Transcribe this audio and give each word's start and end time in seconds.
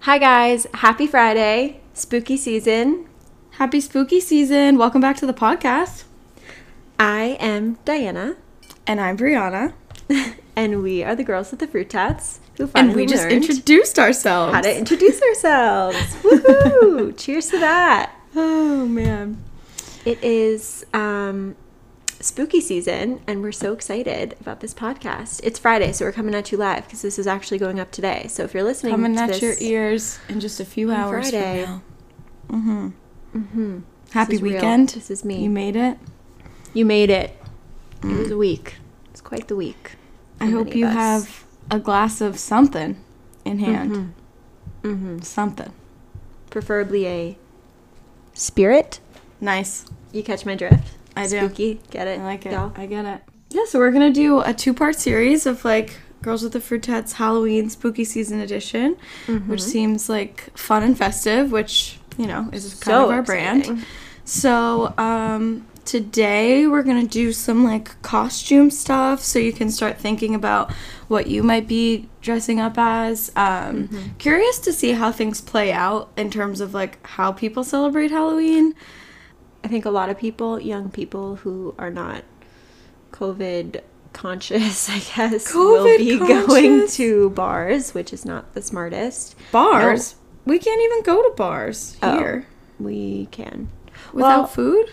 Hi, 0.00 0.18
guys. 0.18 0.66
Happy 0.74 1.06
Friday. 1.06 1.80
Spooky 1.94 2.36
season. 2.36 3.06
Happy 3.52 3.80
spooky 3.80 4.18
season. 4.18 4.76
Welcome 4.76 5.00
back 5.00 5.16
to 5.18 5.26
the 5.26 5.32
podcast. 5.32 6.02
I 6.98 7.36
am 7.38 7.78
Diana, 7.84 8.34
And 8.88 9.00
I'm 9.00 9.16
Brianna. 9.16 9.74
and 10.56 10.82
we 10.82 11.04
are 11.04 11.14
the 11.14 11.22
girls 11.22 11.52
with 11.52 11.60
the 11.60 11.68
fruit 11.68 11.90
tats 11.90 12.40
who 12.56 12.68
And 12.74 12.92
we 12.92 13.06
just 13.06 13.28
introduced 13.28 14.00
ourselves. 14.00 14.52
how 14.52 14.62
to 14.62 14.76
introduce 14.76 15.22
ourselves. 15.22 15.96
Woohoo! 16.24 17.16
Cheers 17.16 17.50
to 17.50 17.60
that. 17.60 18.12
oh, 18.34 18.84
man. 18.86 19.40
It 20.04 20.20
is 20.24 20.84
um, 20.92 21.54
spooky 22.22 22.60
season, 22.60 23.20
and 23.26 23.42
we're 23.42 23.52
so 23.52 23.72
excited 23.72 24.36
about 24.40 24.60
this 24.60 24.72
podcast. 24.72 25.40
It's 25.42 25.58
Friday, 25.58 25.92
so 25.92 26.04
we're 26.04 26.12
coming 26.12 26.34
at 26.34 26.52
you 26.52 26.58
live 26.58 26.84
because 26.84 27.02
this 27.02 27.18
is 27.18 27.26
actually 27.26 27.58
going 27.58 27.80
up 27.80 27.90
today. 27.90 28.26
So 28.28 28.44
if 28.44 28.54
you're 28.54 28.62
listening, 28.62 28.92
Coming 28.92 29.16
to 29.16 29.22
at 29.22 29.28
this, 29.28 29.42
your 29.42 29.54
ears 29.58 30.18
in 30.28 30.40
just 30.40 30.60
a 30.60 30.64
few 30.64 30.92
hours 30.92 31.30
Friday. 31.30 31.64
from 31.64 31.72
now. 31.72 31.82
Mm-hmm. 32.56 33.38
Mm-hmm. 33.38 33.78
Happy 34.12 34.34
is 34.34 34.42
real. 34.42 34.54
weekend. 34.54 34.90
This 34.90 35.10
is 35.10 35.24
me. 35.24 35.42
You 35.42 35.50
made 35.50 35.76
it. 35.76 35.98
You 36.72 36.84
made 36.84 37.10
it. 37.10 37.36
It 38.02 38.06
was 38.06 38.30
a 38.30 38.36
week. 38.36 38.76
It's 39.10 39.20
quite 39.20 39.48
the 39.48 39.56
week. 39.56 39.92
I 40.40 40.46
hope 40.46 40.74
you 40.74 40.86
have 40.86 41.44
a 41.70 41.78
glass 41.78 42.20
of 42.20 42.38
something 42.38 43.02
in 43.44 43.58
hand. 43.58 44.14
Mm-hmm. 44.82 45.20
Something. 45.20 45.72
Preferably 46.50 47.06
a 47.06 47.38
spirit. 48.34 49.00
Nice. 49.40 49.86
You 50.12 50.22
catch 50.22 50.44
my 50.44 50.54
drift. 50.54 50.96
I 51.16 51.26
do. 51.26 51.38
Spooky. 51.46 51.80
Get 51.90 52.06
it? 52.08 52.20
I 52.20 52.24
like 52.24 52.46
it. 52.46 52.52
y'all? 52.52 52.72
I 52.76 52.86
get 52.86 53.04
it. 53.04 53.20
Yeah, 53.50 53.64
so 53.66 53.78
we're 53.78 53.90
gonna 53.90 54.12
do 54.12 54.40
a 54.40 54.54
two-part 54.54 54.96
series 54.96 55.44
of 55.46 55.64
like 55.64 55.96
Girls 56.22 56.42
with 56.42 56.52
the 56.52 56.60
Fruit 56.60 56.84
Tats 56.84 57.14
Halloween 57.14 57.68
Spooky 57.68 58.04
Season 58.04 58.40
Edition, 58.40 58.96
which 59.26 59.60
Mhm. 59.60 59.60
seems 59.60 60.08
like 60.08 60.56
fun 60.56 60.82
and 60.82 60.96
festive, 60.96 61.50
which 61.52 61.98
you 62.16 62.26
know 62.26 62.48
is 62.52 62.64
kind 62.74 62.94
So 62.94 63.04
of 63.04 63.10
our 63.10 63.22
brand. 63.22 63.84
So 64.24 64.94
um, 64.98 65.66
today 65.84 66.66
we're 66.66 66.82
gonna 66.84 67.06
do 67.06 67.32
some 67.32 67.64
like 67.64 68.00
costume 68.02 68.70
stuff, 68.70 69.20
so 69.22 69.38
you 69.38 69.52
can 69.52 69.70
start 69.70 69.98
thinking 69.98 70.34
about 70.34 70.72
what 71.08 71.26
you 71.26 71.42
might 71.42 71.66
be 71.68 72.08
dressing 72.22 72.60
up 72.60 72.74
as. 72.78 73.30
Um, 73.36 73.88
Mm-hmm. 73.88 73.98
Curious 74.18 74.58
to 74.60 74.72
see 74.72 74.92
how 74.92 75.10
things 75.12 75.40
play 75.40 75.72
out 75.72 76.10
in 76.16 76.30
terms 76.30 76.60
of 76.60 76.72
like 76.72 77.04
how 77.06 77.32
people 77.32 77.64
celebrate 77.64 78.10
Halloween. 78.12 78.74
I 79.64 79.68
think 79.68 79.84
a 79.84 79.90
lot 79.90 80.08
of 80.10 80.18
people, 80.18 80.60
young 80.60 80.90
people 80.90 81.36
who 81.36 81.74
are 81.78 81.90
not 81.90 82.24
COVID 83.12 83.80
conscious, 84.12 84.88
I 84.90 84.98
guess, 84.98 85.54
will 85.54 85.84
COVID 85.86 85.98
be 85.98 86.18
going 86.46 86.88
to 86.88 87.30
bars, 87.30 87.94
which 87.94 88.12
is 88.12 88.24
not 88.24 88.54
the 88.54 88.62
smartest. 88.62 89.36
Bars. 89.52 90.16
We 90.44 90.58
can't 90.58 90.80
even 90.82 91.02
go 91.04 91.22
to 91.22 91.34
bars 91.36 91.96
Oh. 92.02 92.18
here 92.18 92.46
We 92.80 93.28
can. 93.30 93.68
without 94.12 94.38
Well, 94.38 94.46
food. 94.46 94.90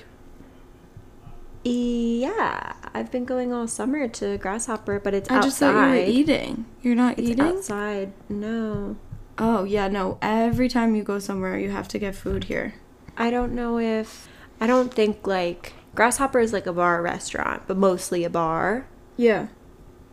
Yeah, 1.64 2.74
I've 2.94 3.12
been 3.12 3.26
going 3.26 3.52
all 3.54 3.68
summer 3.68 4.08
to 4.08 4.38
Grasshopper, 4.38 5.00
but 5.00 5.14
it's 5.14 5.30
I 5.30 5.42
just 5.42 5.60
thought 5.60 5.72
you 5.72 5.76
were 5.76 5.82
outside. 5.84 6.08
eating. 6.08 6.66
You're 6.82 6.96
not 6.96 7.20
It's 7.20 7.30
eating. 7.30 7.42
outside. 7.46 8.14
No. 8.30 8.96
Oh 9.38 9.64
yeah, 9.66 9.88
no. 9.88 10.18
Every 10.22 10.70
time 10.70 10.96
you 10.96 11.04
go 11.04 11.20
somewhere, 11.20 11.58
you 11.58 11.70
have 11.72 11.88
to 11.90 12.00
get 12.00 12.16
food 12.16 12.46
here. 12.46 12.76
I 13.18 13.30
don't 13.30 13.54
know 13.54 13.78
if 13.78 14.30
I 14.62 14.68
don't 14.68 14.94
think 14.94 15.26
like 15.26 15.74
Grasshopper 15.96 16.40
is 16.40 16.54
like 16.54 16.68
a 16.68 16.74
bar 16.74 17.02
restaurant, 17.02 17.64
but 17.68 17.78
mostly 17.78 18.24
a 18.24 18.30
bar. 18.30 18.88
Yeah. 19.18 19.48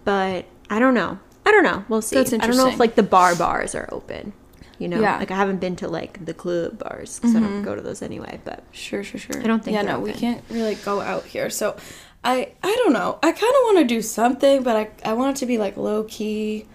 But 0.05 0.47
I 0.71 0.79
don't 0.79 0.95
know. 0.95 1.19
I 1.45 1.51
don't 1.51 1.65
know. 1.65 1.85
We'll 1.89 2.03
see. 2.03 2.17
That's 2.17 2.33
interesting. 2.33 2.61
I 2.61 2.63
don't 2.63 2.71
know 2.71 2.73
if 2.73 2.81
like 2.81 2.95
the 2.97 3.03
bar 3.03 3.37
bars 3.37 3.75
are 3.75 3.89
open. 3.93 4.33
You 4.79 4.89
know, 4.89 5.01
Yeah. 5.01 5.19
like 5.19 5.31
I 5.31 5.37
haven't 5.37 5.59
been 5.59 5.77
to 5.77 5.89
like 5.89 6.25
the 6.25 6.35
club 6.35 6.79
bars 6.79 7.19
because 7.19 7.35
I 7.35 7.41
don't 7.41 7.49
mm-hmm. 7.49 7.65
go 7.65 7.75
to 7.75 7.81
those 7.81 8.03
anyway. 8.03 8.41
But 8.45 8.65
Sure, 8.73 9.03
sure, 9.03 9.19
sure. 9.19 9.41
I 9.41 9.47
don't 9.47 9.63
think 9.65 9.75
Yeah, 9.75 9.83
no, 9.83 10.01
we 10.01 10.13
can't 10.13 10.43
really 10.51 10.75
go 10.75 11.01
out 11.01 11.25
here. 11.25 11.51
So, 11.51 11.77
I 12.25 12.53
I 12.63 12.75
don't 12.85 12.93
know. 12.93 13.19
I 13.23 13.31
kind 13.33 13.55
of 13.55 13.63
want 13.65 13.79
to 13.79 13.85
do 13.85 14.03
something, 14.03 14.63
but 14.63 14.77
I 14.77 15.11
I 15.11 15.13
want 15.15 15.37
it 15.37 15.41
to 15.41 15.47
be 15.47 15.57
like 15.59 15.77
low 15.77 16.05
key. 16.05 16.67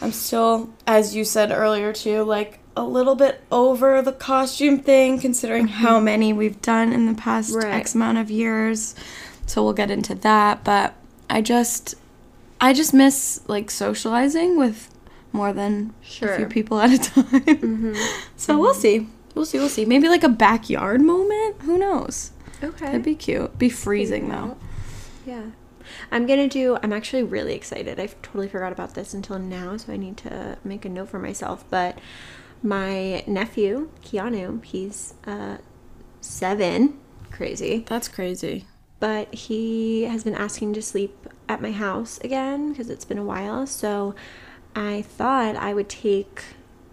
I'm 0.00 0.12
still, 0.12 0.70
as 0.86 1.14
you 1.14 1.24
said 1.24 1.52
earlier 1.52 1.92
too, 1.92 2.22
like 2.22 2.59
a 2.76 2.84
little 2.84 3.14
bit 3.14 3.42
over 3.50 4.00
the 4.02 4.12
costume 4.12 4.78
thing, 4.78 5.18
considering 5.18 5.68
how 5.68 5.98
many 6.00 6.32
we've 6.32 6.60
done 6.62 6.92
in 6.92 7.06
the 7.06 7.14
past 7.14 7.50
Mm-hmm. 7.50 7.66
Right. 7.66 7.74
X 7.74 7.94
amount 7.94 8.18
of 8.18 8.30
years. 8.30 8.94
So 9.46 9.62
we'll 9.64 9.72
get 9.72 9.90
into 9.90 10.14
that. 10.16 10.62
But 10.64 10.94
I 11.28 11.40
just, 11.42 11.94
I 12.60 12.72
just 12.72 12.94
miss 12.94 13.40
like 13.48 13.70
socializing 13.70 14.56
with 14.58 14.88
more 15.32 15.52
than 15.52 15.92
Sure. 16.02 16.28
Mm-hmm. 16.28 16.34
a 16.34 16.36
few 16.38 16.46
people 16.46 16.80
at 16.80 16.92
a 16.92 16.98
time. 17.10 17.94
So 18.36 18.58
we'll 18.58 18.74
see. 18.74 19.08
We'll 19.34 19.44
see. 19.44 19.58
We'll 19.58 19.68
see. 19.68 19.84
Maybe 19.84 20.08
like 20.08 20.24
a 20.24 20.28
backyard 20.28 21.00
moment. 21.00 21.62
Who 21.62 21.78
knows? 21.78 22.30
okay, 22.62 22.86
That'd 22.86 23.02
be 23.02 23.14
cute. 23.14 23.58
Be 23.58 23.68
freezing 23.68 24.28
though. 24.28 24.56
Yeah. 25.26 25.42
I'm 26.12 26.26
gonna 26.26 26.48
do. 26.48 26.78
I'm 26.82 26.92
actually 26.92 27.22
really 27.24 27.54
excited. 27.54 27.98
I 27.98 28.06
totally 28.22 28.48
forgot 28.48 28.70
about 28.72 28.94
this 28.94 29.12
until 29.14 29.38
now, 29.40 29.76
so 29.76 29.92
I 29.92 29.96
need 29.96 30.16
to 30.18 30.56
make 30.64 30.84
a 30.84 30.88
note 30.88 31.08
for 31.08 31.18
myself. 31.18 31.64
But 31.68 31.98
my 32.62 33.24
nephew 33.26 33.88
Keanu, 34.04 34.62
he's 34.64 35.14
uh, 35.26 35.58
seven. 36.20 36.98
Crazy. 37.30 37.84
That's 37.88 38.08
crazy. 38.08 38.66
but 38.98 39.32
he 39.34 40.02
has 40.04 40.24
been 40.24 40.34
asking 40.34 40.74
to 40.74 40.82
sleep 40.82 41.26
at 41.48 41.62
my 41.62 41.72
house 41.72 42.18
again 42.18 42.70
because 42.70 42.90
it's 42.90 43.04
been 43.04 43.18
a 43.18 43.24
while. 43.24 43.66
So 43.66 44.14
I 44.76 45.02
thought 45.02 45.56
I 45.56 45.72
would 45.74 45.88
take 45.88 46.42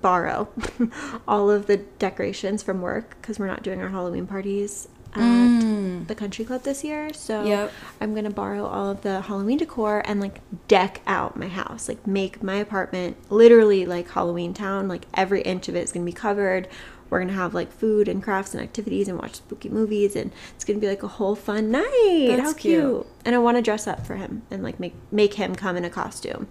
borrow 0.01 0.47
all 1.27 1.49
of 1.51 1.65
the 1.67 1.77
decorations 1.77 2.63
from 2.63 2.81
work 2.81 3.17
because 3.21 3.39
we're 3.39 3.47
not 3.47 3.63
doing 3.63 3.81
our 3.81 3.89
Halloween 3.89 4.25
parties 4.27 4.87
at 5.19 5.63
mm. 5.63 6.07
the 6.07 6.15
country 6.15 6.45
club 6.45 6.63
this 6.63 6.83
year. 6.83 7.13
So 7.13 7.43
Yep. 7.43 7.71
I'm 8.01 8.13
gonna 8.15 8.29
borrow 8.29 8.65
all 8.65 8.91
of 8.91 9.01
the 9.01 9.21
Halloween 9.21 9.57
decor 9.57 10.01
and 10.05 10.19
like 10.19 10.39
deck 10.67 11.01
out 11.07 11.37
my 11.37 11.47
house, 11.47 11.87
like 11.87 12.05
make 12.07 12.41
my 12.43 12.55
apartment 12.55 13.17
literally 13.29 13.85
like 13.85 14.09
Halloween 14.09 14.53
town. 14.53 14.87
Like 14.87 15.05
every 15.13 15.41
inch 15.41 15.67
of 15.67 15.75
it 15.75 15.83
is 15.83 15.91
gonna 15.91 16.05
be 16.05 16.11
covered. 16.13 16.67
We're 17.09 17.19
gonna 17.19 17.33
have 17.33 17.53
like 17.53 17.71
food 17.71 18.07
and 18.07 18.21
crafts 18.21 18.53
and 18.53 18.61
activities 18.61 19.07
and 19.07 19.17
watch 19.17 19.35
spooky 19.35 19.69
movies, 19.69 20.15
and 20.15 20.31
it's 20.55 20.65
gonna 20.65 20.79
be 20.79 20.87
like 20.87 21.03
a 21.03 21.07
whole 21.07 21.35
fun 21.35 21.71
night. 21.71 22.25
That's 22.27 22.41
How 22.41 22.53
cute! 22.53 22.83
cute. 22.83 23.07
And 23.23 23.33
I 23.35 23.39
want 23.39 23.57
to 23.57 23.61
dress 23.61 23.87
up 23.87 24.05
for 24.05 24.15
him 24.15 24.41
and 24.51 24.61
like 24.63 24.79
make 24.79 24.93
make 25.11 25.35
him 25.35 25.55
come 25.55 25.77
in 25.77 25.85
a 25.85 25.89
costume. 25.89 26.47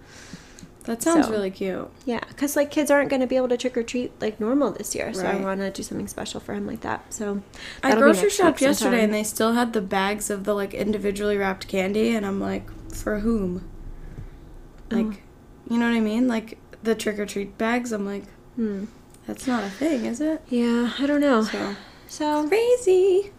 That 0.86 1.02
sounds 1.02 1.26
So- 1.26 1.32
really 1.32 1.50
cute. 1.50 1.88
Yeah, 2.04 2.20
because 2.28 2.56
like 2.56 2.70
kids 2.70 2.90
aren't 2.90 3.10
gonna 3.10 3.26
be 3.26 3.36
able 3.36 3.48
to 3.48 3.56
trick 3.56 3.76
or 3.76 3.82
treat 3.82 4.12
like 4.20 4.40
normal 4.40 4.70
this 4.70 4.94
year, 4.94 5.12
so 5.12 5.26
I 5.26 5.36
want 5.36 5.60
to 5.60 5.70
do 5.70 5.82
something 5.82 6.08
special 6.08 6.40
for 6.40 6.54
him 6.54 6.66
like 6.66 6.80
that. 6.80 7.12
So 7.12 7.42
I 7.82 7.94
grocery 7.94 8.30
shopped 8.30 8.60
yesterday 8.60 9.02
and 9.04 9.12
they 9.12 9.24
still 9.24 9.52
had 9.52 9.72
the 9.72 9.80
bags 9.80 10.30
of 10.30 10.44
the 10.44 10.54
like 10.54 10.72
individually 10.74 11.36
wrapped 11.36 11.66
candy 11.68 12.14
and 12.14 12.24
I'm 12.24 12.40
like, 12.40 12.68
for 12.94 13.18
whom? 13.20 13.68
Like, 14.90 15.06
Oh. 15.06 15.12
you 15.68 15.78
know 15.78 15.88
what 15.90 15.96
I 15.96 16.00
mean? 16.00 16.28
Like 16.28 16.58
the 16.82 16.94
trick 16.94 17.18
or 17.18 17.26
treat 17.26 17.58
bags. 17.58 17.90
I'm 17.92 18.06
like, 18.06 18.24
Hmm. 18.54 18.84
that's 19.26 19.46
not 19.48 19.64
a 19.64 19.68
thing, 19.70 20.04
is 20.04 20.20
it? 20.20 20.40
Yeah, 20.48 20.92
I 21.00 21.06
don't 21.06 21.20
know. 21.20 21.42
So 21.42 21.74
So 22.06 22.46
crazy. 22.48 23.32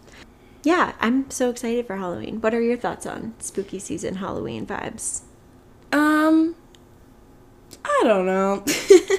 yeah, 0.62 0.92
I'm 1.00 1.30
so 1.30 1.48
excited 1.48 1.86
for 1.86 1.96
Halloween. 1.96 2.42
What 2.42 2.52
are 2.52 2.60
your 2.60 2.76
thoughts 2.76 3.06
on 3.06 3.32
spooky 3.38 3.78
season 3.78 4.16
Halloween 4.16 4.66
vibes? 4.66 5.22
Um, 5.92 6.54
I 7.84 8.02
don't 8.04 8.26
know. 8.26 8.64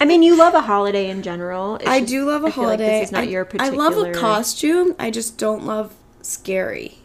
I 0.01 0.05
mean, 0.05 0.23
you 0.23 0.37
love 0.37 0.53
a 0.53 0.61
holiday 0.61 1.09
in 1.09 1.21
general. 1.21 1.75
It's 1.75 1.87
I 1.87 1.99
just- 1.99 2.11
do 2.11 2.25
love 2.25 2.43
a 2.43 2.47
I 2.47 2.51
feel 2.51 2.63
like 2.63 2.79
holiday. 2.79 2.99
this 3.01 3.09
is 3.09 3.11
not 3.11 3.21
I, 3.23 3.27
your 3.27 3.47
I 3.59 3.69
love 3.69 3.97
a 3.97 4.11
costume. 4.13 4.95
I 4.99 5.11
just 5.11 5.37
don't 5.37 5.65
love 5.65 5.93
scary. 6.21 6.99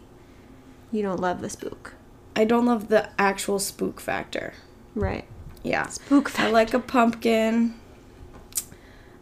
You 0.92 1.02
don't 1.02 1.20
love 1.20 1.40
the 1.40 1.50
spook, 1.50 1.94
I 2.36 2.44
don't 2.44 2.66
love 2.66 2.88
the 2.88 3.08
actual 3.18 3.58
spook 3.58 4.00
factor. 4.00 4.54
right? 4.94 5.24
Yeah. 5.62 5.86
Spook 5.88 6.38
I 6.38 6.50
like 6.50 6.72
a 6.74 6.78
pumpkin. 6.78 7.74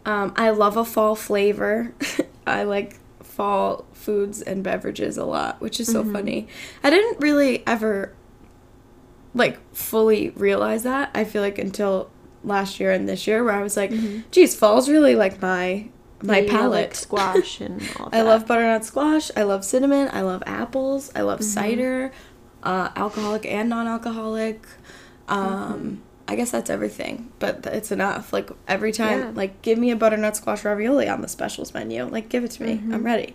Um, 0.05 0.33
I 0.37 0.51
love 0.51 0.77
a 0.77 0.85
fall 0.85 1.15
flavor. 1.15 1.95
I 2.47 2.65
like 2.65 2.99
fall 3.23 3.85
foods 3.93 4.43
and 4.43 4.63
beverages 4.65 5.17
a 5.17 5.25
lot, 5.25 5.61
which 5.61 5.79
is 5.81 5.91
so 5.91 6.05
funny. 6.05 6.49
I 6.83 6.91
didn't 6.91 7.21
really 7.21 7.65
ever 7.67 8.13
like 9.35 9.59
fully 9.75 10.31
realize 10.31 10.83
that. 10.83 11.11
I 11.15 11.25
feel 11.25 11.41
like 11.41 11.59
until 11.59 12.11
last 12.45 12.81
year 12.81 12.91
and 12.93 13.09
this 13.09 13.27
year 13.27 13.45
where 13.45 13.55
I 13.55 13.63
was 13.63 13.77
like, 13.77 13.93
geez, 14.31 14.55
fall's 14.55 14.89
really 14.89 15.15
like 15.15 15.41
my 15.43 15.89
my 16.23 16.39
Yeah, 16.41 16.51
palate. 16.53 16.71
like 16.71 16.95
squash 16.95 17.61
and 17.61 17.83
all. 18.01 18.09
I 18.13 18.23
love 18.23 18.47
butternut 18.47 18.85
squash. 18.85 19.31
I 19.37 19.43
love 19.43 19.65
cinnamon. 19.65 20.09
I 20.13 20.23
love 20.23 20.43
apples. 20.47 21.11
I 21.15 21.19
Mm-hmm. 21.19 21.27
love 21.27 21.43
cider, 21.45 22.13
uh, 22.63 22.91
alcoholic 22.97 23.45
and 23.47 23.69
non-alcoholic. 23.69 24.65
Um, 25.29 25.39
Mm-hmm. 25.49 25.95
I 26.29 26.37
guess 26.37 26.53
that's 26.53 26.71
everything, 26.71 27.33
but 27.41 27.67
it's 27.67 27.91
enough. 27.91 28.33
Like 28.33 28.49
every 28.69 28.93
time, 28.93 29.19
Yeah. 29.19 29.31
like 29.35 29.61
give 29.61 29.77
me 29.77 29.91
a 29.91 29.97
butternut 29.97 30.37
squash 30.37 30.65
ravioli 30.65 31.09
on 31.09 31.21
the 31.21 31.29
specials 31.29 31.75
menu. 31.75 32.05
Like 32.05 32.29
give 32.29 32.45
it 32.45 32.53
to 32.53 32.63
me. 32.63 32.75
Mm-hmm. 32.77 32.95
I'm 32.95 33.05
ready. 33.05 33.35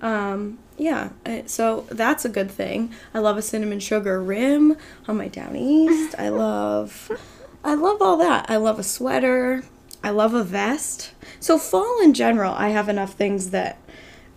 Um, 0.00 0.58
yeah, 0.78 1.10
I- 1.26 1.42
so 1.46 1.84
that's 1.90 2.24
a 2.24 2.28
good 2.28 2.50
thing. 2.50 2.92
I 3.12 3.18
love 3.18 3.36
a 3.36 3.42
cinnamon 3.42 3.80
sugar 3.80 4.22
rim 4.22 4.76
on 5.08 5.16
my 5.18 5.26
Downeast. 5.28 6.14
I 6.18 6.28
love, 6.30 7.10
I 7.64 7.74
love 7.74 8.00
all 8.00 8.16
that. 8.18 8.46
I 8.48 8.56
love 8.56 8.78
a 8.78 8.82
sweater. 8.82 9.62
I 10.02 10.10
love 10.10 10.32
a 10.34 10.42
vest. 10.44 11.12
So 11.40 11.58
fall 11.58 12.00
in 12.02 12.14
general, 12.14 12.54
I 12.54 12.68
have 12.70 12.88
enough 12.88 13.12
things 13.14 13.50
that 13.50 13.78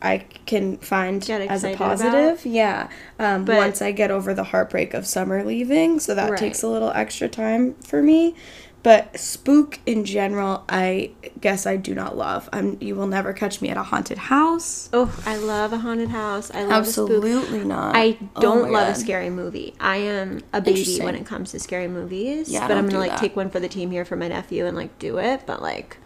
I 0.02 0.26
can 0.46 0.78
find 0.80 1.28
as 1.30 1.64
a 1.64 1.76
positive. 1.76 2.46
Yeah. 2.46 2.90
Um, 3.18 3.46
But- 3.46 3.56
once 3.56 3.82
I 3.82 3.92
get 3.94 4.12
over 4.12 4.34
the 4.34 4.44
heartbreak 4.44 4.94
of 4.94 5.06
summer 5.08 5.44
leaving, 5.46 6.02
so 6.02 6.14
that 6.14 6.32
Right. 6.32 6.40
takes 6.40 6.62
a 6.62 6.68
little 6.68 6.92
extra 6.94 7.30
time 7.30 7.76
for 7.86 8.04
me. 8.04 8.36
But 8.84 9.18
spook 9.18 9.80
in 9.86 10.04
general, 10.04 10.66
I 10.68 11.12
guess 11.40 11.66
I 11.66 11.78
do 11.78 11.96
not 11.96 12.18
love. 12.18 12.50
I'm. 12.52 12.78
You 12.82 12.96
will 12.96 13.08
never 13.08 13.32
catch 13.32 13.62
me 13.62 13.70
at 13.70 13.78
a 13.78 13.84
haunted 13.84 14.18
house. 14.18 14.90
Oh, 14.92 15.18
I 15.26 15.38
love 15.38 15.72
a 15.72 15.78
haunted 15.78 16.10
house. 16.10 16.52
I 16.52 16.64
love. 16.64 16.72
Absolutely 16.74 17.64
not. 17.64 17.96
I 17.96 18.18
Oh 18.36 18.42
don't 18.42 18.72
my 18.74 18.82
love 18.82 18.96
a 18.96 19.00
scary 19.00 19.30
movie. 19.30 19.74
I 19.80 19.98
am 19.98 20.42
a 20.52 20.60
baby 20.60 21.00
when 21.02 21.16
it 21.16 21.26
comes 21.26 21.52
to 21.52 21.60
scary 21.60 21.88
movies. 21.88 22.50
Yeah, 22.50 22.68
but 22.68 22.76
I'm 22.78 22.88
gonna 22.88 23.00
like 23.00 23.12
that. 23.12 23.20
take 23.20 23.38
one 23.38 23.50
for 23.50 23.62
the 23.62 23.70
team 23.70 23.90
here 23.90 24.04
for 24.04 24.18
my 24.18 24.28
nephew 24.28 24.66
and 24.66 24.76
like 24.76 25.00
do 25.00 25.18
it. 25.18 25.44
But 25.46 25.62
like 25.62 25.98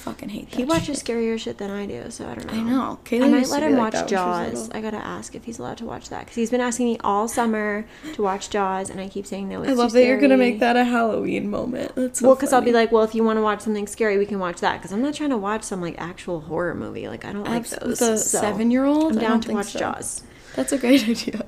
fucking 0.00 0.30
hate 0.30 0.50
that. 0.50 0.56
he 0.56 0.64
watches 0.64 0.98
shit. 0.98 1.06
scarier 1.06 1.38
shit 1.38 1.58
than 1.58 1.70
I 1.70 1.86
do, 1.86 2.10
so 2.10 2.26
I 2.26 2.34
don't 2.34 2.46
know. 2.46 2.52
I 2.52 2.62
know. 2.62 2.98
Kayla 3.04 3.24
I 3.24 3.28
might 3.28 3.48
let 3.48 3.62
him 3.62 3.72
like 3.72 3.80
watch 3.80 3.92
that 3.92 4.10
when 4.10 4.46
she 4.46 4.54
was 4.54 4.68
Jaws. 4.68 4.70
I 4.70 4.80
gotta 4.80 4.96
ask 4.96 5.34
if 5.34 5.44
he's 5.44 5.58
allowed 5.58 5.78
to 5.78 5.84
watch 5.84 6.08
that 6.08 6.20
because 6.20 6.34
he's 6.34 6.50
been 6.50 6.60
asking 6.60 6.86
me 6.86 6.98
all 7.04 7.28
summer 7.28 7.86
to 8.14 8.22
watch 8.22 8.50
Jaws, 8.50 8.90
and 8.90 9.00
I 9.00 9.08
keep 9.08 9.26
saying 9.26 9.48
no. 9.48 9.62
I 9.62 9.72
love 9.72 9.92
that 9.92 10.04
you're 10.04 10.20
gonna 10.20 10.36
make 10.36 10.60
that 10.60 10.76
a 10.76 10.84
Halloween 10.84 11.50
moment. 11.50 11.94
That's 11.94 12.20
so 12.20 12.26
well, 12.26 12.34
because 12.34 12.52
I'll 12.52 12.62
be 12.62 12.72
like, 12.72 12.90
well, 12.90 13.02
if 13.02 13.14
you 13.14 13.22
want 13.22 13.36
to 13.36 13.42
watch 13.42 13.60
something 13.60 13.86
scary, 13.86 14.18
we 14.18 14.26
can 14.26 14.38
watch 14.38 14.60
that. 14.60 14.78
Because 14.78 14.92
I'm 14.92 15.02
not 15.02 15.14
trying 15.14 15.30
to 15.30 15.36
watch 15.36 15.62
some 15.62 15.80
like 15.80 15.94
actual 15.98 16.40
horror 16.40 16.74
movie. 16.74 17.06
Like 17.08 17.24
I 17.24 17.32
don't 17.32 17.44
like 17.44 17.68
those. 17.68 17.98
The 17.98 18.16
so 18.16 18.40
seven-year-old. 18.40 19.12
I'm 19.12 19.18
down 19.18 19.40
to 19.42 19.52
watch 19.52 19.72
so. 19.72 19.78
Jaws. 19.78 20.22
That's 20.56 20.72
a 20.72 20.78
great 20.78 21.08
idea. 21.08 21.44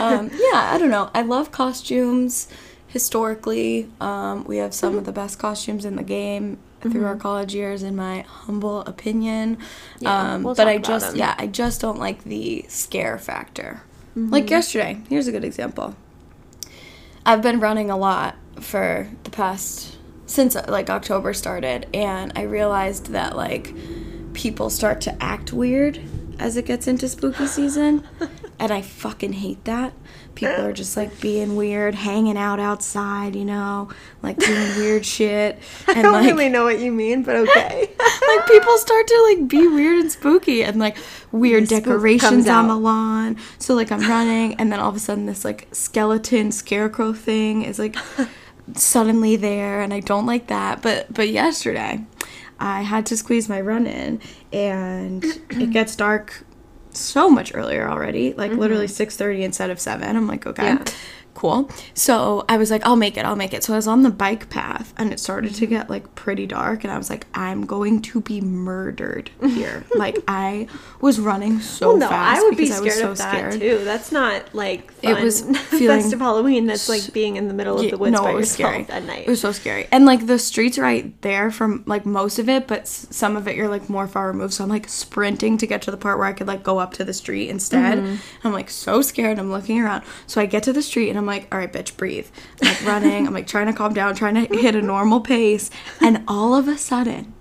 um, 0.00 0.30
yeah, 0.52 0.72
I 0.72 0.76
don't 0.78 0.90
know. 0.90 1.10
I 1.14 1.22
love 1.22 1.52
costumes. 1.52 2.48
Historically, 2.88 3.90
um, 4.00 4.44
we 4.44 4.56
have 4.56 4.72
some 4.72 4.96
of 4.96 5.04
the 5.04 5.12
best 5.12 5.38
costumes 5.38 5.84
in 5.84 5.96
the 5.96 6.02
game 6.02 6.58
through 6.80 7.04
our 7.04 7.16
college 7.16 7.54
years, 7.54 7.82
in 7.82 7.96
my 7.96 8.22
humble 8.22 8.80
opinion. 8.82 9.56
Mm-hmm. 9.56 10.04
Yeah, 10.04 10.34
um, 10.34 10.42
we'll 10.42 10.54
but 10.54 10.68
I 10.68 10.78
just, 10.78 11.16
yeah, 11.16 11.34
I 11.38 11.46
just 11.46 11.80
don't 11.80 11.98
like 11.98 12.24
the 12.24 12.64
scare 12.68 13.18
factor. 13.18 13.82
Mm-hmm. 14.16 14.30
Like 14.30 14.50
yesterday, 14.50 15.00
here's 15.08 15.26
a 15.26 15.32
good 15.32 15.44
example. 15.44 15.96
I've 17.26 17.42
been 17.42 17.60
running 17.60 17.90
a 17.90 17.96
lot 17.96 18.36
for 18.60 19.08
the 19.24 19.30
past 19.30 19.96
since 20.26 20.54
like 20.54 20.90
October 20.90 21.34
started, 21.34 21.86
and 21.94 22.32
I 22.36 22.42
realized 22.42 23.08
that 23.08 23.36
like 23.36 23.74
people 24.32 24.70
start 24.70 25.00
to 25.02 25.22
act 25.22 25.52
weird 25.52 26.00
as 26.38 26.56
it 26.56 26.64
gets 26.66 26.86
into 26.86 27.08
spooky 27.08 27.46
season, 27.46 28.06
and 28.58 28.72
I 28.72 28.82
fucking 28.82 29.34
hate 29.34 29.64
that. 29.64 29.92
People 30.38 30.66
are 30.66 30.72
just 30.72 30.96
like 30.96 31.20
being 31.20 31.56
weird, 31.56 31.96
hanging 31.96 32.38
out 32.38 32.60
outside, 32.60 33.34
you 33.34 33.44
know, 33.44 33.88
like 34.22 34.38
doing 34.38 34.68
weird 34.76 35.04
shit, 35.04 35.58
and 35.88 35.98
I 35.98 36.02
don't 36.02 36.12
like 36.12 36.26
really 36.26 36.48
know 36.48 36.62
what 36.62 36.78
you 36.78 36.92
mean, 36.92 37.24
but 37.24 37.34
okay. 37.34 37.90
like 38.28 38.46
people 38.46 38.78
start 38.78 39.06
to 39.08 39.28
like 39.30 39.48
be 39.48 39.66
weird 39.66 39.98
and 39.98 40.12
spooky 40.12 40.62
and 40.62 40.78
like 40.78 40.96
weird 41.32 41.66
decorations 41.66 42.48
on 42.48 42.66
out. 42.66 42.68
the 42.68 42.76
lawn. 42.76 43.36
So 43.58 43.74
like 43.74 43.90
I'm 43.90 44.00
running 44.00 44.54
and 44.54 44.70
then 44.72 44.78
all 44.78 44.88
of 44.88 44.96
a 44.96 45.00
sudden 45.00 45.26
this 45.26 45.44
like 45.44 45.66
skeleton 45.72 46.52
scarecrow 46.52 47.12
thing 47.12 47.62
is 47.62 47.78
like 47.78 47.96
suddenly 48.74 49.36
there 49.36 49.80
and 49.80 49.92
I 49.92 50.00
don't 50.00 50.26
like 50.26 50.46
that. 50.46 50.82
But 50.82 51.12
but 51.12 51.30
yesterday 51.30 52.04
I 52.60 52.82
had 52.82 53.06
to 53.06 53.16
squeeze 53.16 53.48
my 53.48 53.60
run 53.60 53.86
in 53.86 54.20
and 54.52 55.24
it 55.50 55.70
gets 55.70 55.96
dark 55.96 56.44
so 56.98 57.30
much 57.30 57.52
earlier 57.54 57.88
already, 57.88 58.34
like 58.34 58.52
literally 58.52 58.86
mm-hmm. 58.86 59.22
6:30 59.22 59.40
instead 59.42 59.70
of 59.70 59.80
7. 59.80 60.16
I'm 60.16 60.26
like, 60.26 60.46
okay. 60.46 60.64
Yeah. 60.64 60.84
Cool. 61.38 61.70
So 61.94 62.44
I 62.48 62.56
was 62.56 62.68
like, 62.68 62.84
I'll 62.84 62.96
make 62.96 63.16
it, 63.16 63.24
I'll 63.24 63.36
make 63.36 63.54
it. 63.54 63.62
So 63.62 63.72
I 63.72 63.76
was 63.76 63.86
on 63.86 64.02
the 64.02 64.10
bike 64.10 64.50
path 64.50 64.92
and 64.96 65.12
it 65.12 65.20
started 65.20 65.54
to 65.54 65.66
get 65.66 65.88
like 65.88 66.16
pretty 66.16 66.48
dark 66.48 66.82
and 66.82 66.92
I 66.92 66.98
was 66.98 67.08
like, 67.10 67.28
I'm 67.32 67.64
going 67.64 68.02
to 68.02 68.20
be 68.20 68.40
murdered 68.40 69.30
here. 69.40 69.84
like 69.94 70.18
I 70.26 70.66
was 71.00 71.20
running 71.20 71.60
so 71.60 71.90
Well, 71.90 71.96
no, 71.98 72.08
fast 72.08 72.40
I 72.40 72.42
would 72.42 72.56
be 72.56 72.66
scared 72.66 72.84
was 72.84 72.98
so 72.98 73.10
of 73.12 73.18
that 73.18 73.30
scared. 73.52 73.60
too. 73.60 73.84
That's 73.84 74.10
not 74.10 74.52
like 74.52 74.90
fun. 74.90 75.16
It 75.16 75.22
was 75.22 75.42
feeling 75.70 76.00
festive 76.00 76.18
Halloween. 76.18 76.66
That's 76.66 76.88
like 76.88 77.12
being 77.12 77.36
in 77.36 77.46
the 77.46 77.54
middle 77.54 77.78
of 77.78 77.88
the 77.88 77.96
woods 77.96 78.20
by 78.20 78.30
it 78.30 78.34
was 78.34 78.58
yourself 78.58 78.90
at 78.90 79.04
night. 79.04 79.28
It 79.28 79.30
was 79.30 79.40
so 79.40 79.52
scary. 79.52 79.86
And 79.92 80.06
like 80.06 80.26
the 80.26 80.40
streets 80.40 80.76
right 80.76 81.20
there 81.22 81.52
from 81.52 81.84
like 81.86 82.04
most 82.04 82.40
of 82.40 82.48
it, 82.48 82.66
but 82.66 82.80
s- 82.80 83.06
some 83.10 83.36
of 83.36 83.46
it 83.46 83.54
you're 83.54 83.68
like 83.68 83.88
more 83.88 84.08
far 84.08 84.26
removed. 84.26 84.54
So 84.54 84.64
I'm 84.64 84.70
like 84.70 84.88
sprinting 84.88 85.56
to 85.58 85.68
get 85.68 85.82
to 85.82 85.92
the 85.92 85.96
part 85.96 86.18
where 86.18 86.26
I 86.26 86.32
could 86.32 86.48
like 86.48 86.64
go 86.64 86.78
up 86.80 86.94
to 86.94 87.04
the 87.04 87.14
street 87.14 87.48
instead. 87.48 87.98
Mm-hmm. 87.98 88.46
I'm 88.46 88.52
like 88.52 88.70
so 88.70 89.02
scared. 89.02 89.38
I'm 89.38 89.52
looking 89.52 89.80
around. 89.80 90.02
So 90.26 90.40
I 90.40 90.46
get 90.46 90.64
to 90.64 90.72
the 90.72 90.82
street 90.82 91.10
and 91.10 91.16
I'm 91.18 91.27
like, 91.28 91.46
all 91.52 91.58
right, 91.58 91.72
bitch, 91.72 91.96
breathe. 91.96 92.26
I'm 92.60 92.68
like 92.68 92.84
running. 92.84 93.26
I'm 93.28 93.32
like 93.34 93.46
trying 93.46 93.66
to 93.68 93.72
calm 93.72 93.94
down, 93.94 94.16
trying 94.16 94.34
to 94.34 94.56
hit 94.56 94.74
a 94.74 94.82
normal 94.82 95.20
pace. 95.20 95.70
And 96.00 96.24
all 96.26 96.56
of 96.56 96.66
a 96.66 96.76
sudden, 96.76 97.34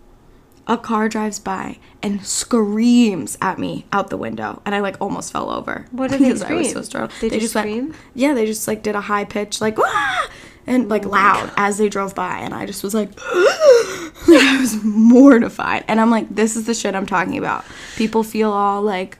a 0.68 0.78
car 0.78 1.10
drives 1.10 1.40
by 1.40 1.80
and 2.04 2.24
screams 2.26 3.38
at 3.42 3.58
me 3.58 3.86
out 3.92 4.10
the 4.10 4.18
window, 4.18 4.62
and 4.66 4.76
I 4.76 4.82
like 4.82 4.98
almost 5.02 5.32
fell 5.32 5.50
over. 5.50 5.86
What 5.92 6.12
did 6.12 6.20
they 6.22 6.26
because 6.26 6.44
I 6.44 6.54
was 6.54 6.68
so 6.68 6.72
scream? 6.82 6.84
startled. 6.84 7.12
They 7.32 7.40
just 7.40 7.56
went- 7.56 7.66
scream? 7.68 7.94
yeah, 8.14 8.34
they 8.34 8.46
just 8.46 8.68
like 8.68 8.84
did 8.84 8.94
a 8.96 9.02
high 9.02 9.24
pitch 9.26 9.62
like 9.62 9.78
Wah! 9.78 10.26
and 10.68 10.90
like 10.90 11.06
oh 11.06 11.10
loud 11.10 11.52
as 11.58 11.78
they 11.78 11.88
drove 11.90 12.14
by, 12.14 12.40
and 12.40 12.54
I 12.54 12.66
just 12.66 12.84
was 12.84 12.94
like, 12.94 13.10
like 14.28 14.42
I 14.42 14.58
was 14.60 14.84
mortified, 14.84 15.86
and 15.88 16.02
I'm 16.02 16.12
like, 16.12 16.28
this 16.36 16.56
is 16.58 16.66
the 16.66 16.74
shit 16.74 16.96
I'm 16.96 17.06
talking 17.06 17.38
about. 17.38 17.64
People 17.96 18.24
feel 18.24 18.52
all 18.52 18.82
like. 18.82 19.18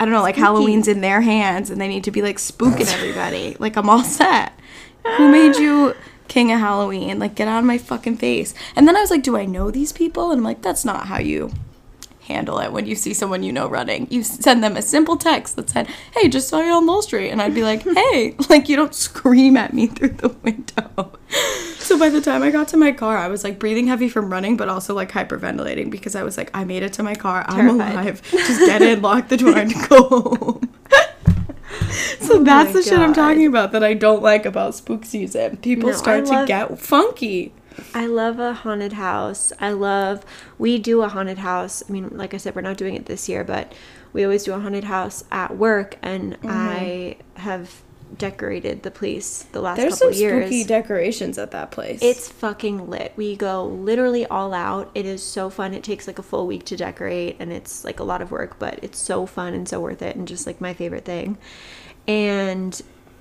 I 0.00 0.06
don't 0.06 0.14
know, 0.14 0.22
like 0.22 0.36
Halloween's 0.36 0.88
in 0.88 1.02
their 1.02 1.20
hands 1.20 1.68
and 1.68 1.78
they 1.78 1.86
need 1.86 2.04
to 2.04 2.10
be 2.10 2.22
like 2.22 2.38
spooking 2.38 2.90
everybody. 2.92 3.54
like 3.58 3.76
I'm 3.76 3.90
all 3.90 4.02
set. 4.02 4.58
Who 5.18 5.30
made 5.30 5.56
you 5.56 5.94
king 6.26 6.50
of 6.50 6.58
Halloween? 6.58 7.18
Like 7.18 7.34
get 7.34 7.48
out 7.48 7.58
of 7.58 7.66
my 7.66 7.76
fucking 7.76 8.16
face. 8.16 8.54
And 8.74 8.88
then 8.88 8.96
I 8.96 9.00
was 9.02 9.10
like, 9.10 9.22
do 9.22 9.36
I 9.36 9.44
know 9.44 9.70
these 9.70 9.92
people? 9.92 10.30
And 10.30 10.38
I'm 10.38 10.44
like, 10.44 10.62
that's 10.62 10.86
not 10.86 11.06
how 11.06 11.18
you 11.18 11.52
handle 12.30 12.60
it 12.60 12.72
when 12.72 12.86
you 12.86 12.94
see 12.94 13.12
someone 13.12 13.42
you 13.42 13.52
know 13.52 13.68
running. 13.68 14.06
You 14.10 14.22
send 14.22 14.64
them 14.64 14.76
a 14.76 14.82
simple 14.82 15.16
text 15.16 15.56
that 15.56 15.68
said, 15.68 15.88
"Hey, 16.14 16.28
just 16.28 16.48
saw 16.48 16.60
you 16.60 16.72
on 16.72 16.86
Wall 16.86 17.02
Street," 17.02 17.30
and 17.30 17.42
I'd 17.42 17.54
be 17.54 17.64
like, 17.64 17.82
"Hey," 17.94 18.36
like 18.48 18.68
you 18.68 18.76
don't 18.76 18.94
scream 18.94 19.56
at 19.56 19.74
me 19.74 19.88
through 19.88 20.10
the 20.10 20.28
window. 20.28 21.18
So 21.90 21.98
by 21.98 22.08
the 22.08 22.20
time 22.20 22.44
I 22.44 22.52
got 22.52 22.68
to 22.68 22.76
my 22.76 22.92
car, 22.92 23.18
I 23.18 23.26
was 23.26 23.42
like 23.42 23.58
breathing 23.58 23.88
heavy 23.88 24.08
from 24.08 24.30
running, 24.30 24.56
but 24.56 24.68
also 24.68 24.94
like 24.94 25.10
hyperventilating 25.10 25.90
because 25.90 26.14
I 26.14 26.22
was 26.22 26.36
like, 26.38 26.48
"I 26.54 26.62
made 26.62 26.84
it 26.84 26.92
to 26.94 27.02
my 27.02 27.16
car. 27.16 27.44
I'm 27.48 27.66
Terrified. 27.78 27.92
alive. 27.94 28.22
Just 28.30 28.60
get 28.60 28.80
in, 28.80 29.02
lock 29.02 29.26
the 29.26 29.36
door, 29.36 29.58
and 29.58 29.74
go 29.88 30.02
home." 30.08 30.60
So 32.20 32.38
Oh 32.38 32.44
that's 32.44 32.72
the 32.72 32.82
shit 32.82 32.98
I'm 33.00 33.12
talking 33.12 33.46
about 33.48 33.72
that 33.72 33.82
I 33.82 33.94
don't 33.94 34.22
like 34.22 34.46
about 34.46 34.76
spook 34.76 35.04
season. 35.04 35.56
People 35.56 35.88
No, 35.90 35.96
start 35.96 36.26
to 36.26 36.44
get 36.46 36.78
funky. 36.78 37.52
I 37.92 38.06
love 38.06 38.38
a 38.38 38.52
haunted 38.52 38.92
house. 38.92 39.52
I 39.58 39.70
love 39.72 40.24
we 40.58 40.78
do 40.78 41.02
a 41.02 41.08
haunted 41.08 41.38
house. 41.38 41.82
I 41.88 41.92
mean, 41.92 42.08
like 42.12 42.34
I 42.34 42.36
said, 42.36 42.54
we're 42.54 42.60
not 42.62 42.76
doing 42.76 42.94
it 42.94 43.06
this 43.06 43.28
year, 43.28 43.42
but 43.42 43.72
we 44.12 44.22
always 44.22 44.44
do 44.44 44.52
a 44.52 44.60
haunted 44.60 44.84
house 44.84 45.24
at 45.32 45.56
work, 45.56 45.96
and 46.02 46.34
Mm-hmm. 46.34 46.48
I 46.48 47.16
have 47.34 47.82
decorated 48.16 48.82
the 48.82 48.90
place 48.90 49.44
the 49.52 49.60
last 49.60 49.76
There's 49.76 49.98
couple 49.98 50.12
some 50.12 50.20
years. 50.20 50.46
spooky 50.46 50.64
decorations 50.64 51.38
at 51.38 51.50
that 51.52 51.70
place. 51.70 52.00
It's 52.02 52.28
fucking 52.28 52.88
lit. 52.90 53.12
We 53.16 53.36
go 53.36 53.64
literally 53.64 54.26
all 54.26 54.52
out. 54.52 54.90
It 54.94 55.06
is 55.06 55.22
so 55.22 55.50
fun. 55.50 55.74
It 55.74 55.82
takes 55.82 56.06
like 56.06 56.18
a 56.18 56.22
full 56.22 56.46
week 56.46 56.64
to 56.66 56.76
decorate 56.76 57.36
and 57.38 57.52
it's 57.52 57.84
like 57.84 58.00
a 58.00 58.04
lot 58.04 58.22
of 58.22 58.30
work, 58.30 58.58
but 58.58 58.78
it's 58.82 58.98
so 58.98 59.26
fun 59.26 59.54
and 59.54 59.68
so 59.68 59.80
worth 59.80 60.02
it 60.02 60.16
and 60.16 60.26
just 60.26 60.46
like 60.46 60.60
my 60.60 60.74
favorite 60.74 61.04
thing. 61.04 61.38
And 62.06 62.80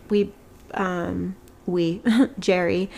we 0.09 0.31
um 0.73 1.35
we 1.65 2.01
Jerry 2.39 2.89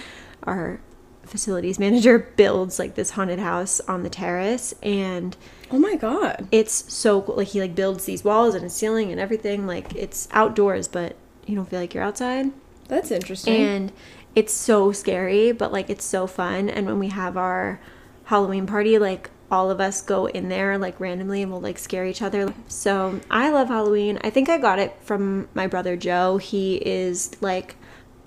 our 0.43 0.79
facilities 1.25 1.77
manager 1.79 2.19
builds 2.35 2.79
like 2.79 2.95
this 2.95 3.11
haunted 3.11 3.39
house 3.39 3.79
on 3.81 4.03
the 4.03 4.09
terrace 4.09 4.73
and 4.81 5.37
oh 5.71 5.77
my 5.79 5.95
god. 5.95 6.47
it's 6.51 6.91
so 6.93 7.21
cool. 7.21 7.37
Like 7.37 7.49
he 7.49 7.61
like 7.61 7.75
builds 7.75 8.05
these 8.05 8.23
walls 8.23 8.55
and 8.55 8.65
a 8.65 8.69
ceiling 8.69 9.11
and 9.11 9.19
everything. 9.19 9.67
Like 9.67 9.95
it's 9.95 10.27
outdoors, 10.31 10.87
but 10.87 11.15
you 11.47 11.55
don't 11.55 11.69
feel 11.69 11.79
like 11.79 11.93
you're 11.93 12.03
outside 12.03 12.51
That's 12.87 13.11
interesting. 13.11 13.55
and 13.61 13.91
it's 14.35 14.53
so 14.53 14.91
scary 14.91 15.51
but 15.51 15.71
like 15.71 15.89
it's 15.89 16.05
so 16.05 16.27
fun 16.27 16.69
and 16.69 16.85
when 16.85 16.99
we 16.99 17.09
have 17.09 17.35
our 17.37 17.79
halloween 18.25 18.65
party 18.65 18.97
like 18.97 19.29
all 19.49 19.69
of 19.69 19.81
us 19.81 20.01
go 20.01 20.27
in 20.27 20.47
there 20.47 20.77
like 20.77 20.97
randomly 20.99 21.41
and 21.41 21.51
we'll 21.51 21.59
like 21.59 21.77
scare 21.77 22.05
each 22.05 22.21
other 22.21 22.53
so 22.67 23.19
i 23.29 23.49
love 23.49 23.67
halloween 23.67 24.17
i 24.23 24.29
think 24.29 24.47
i 24.47 24.57
got 24.57 24.79
it 24.79 24.95
from 25.01 25.49
my 25.53 25.67
brother 25.67 25.97
joe 25.97 26.37
he 26.37 26.75
is 26.77 27.31
like 27.41 27.75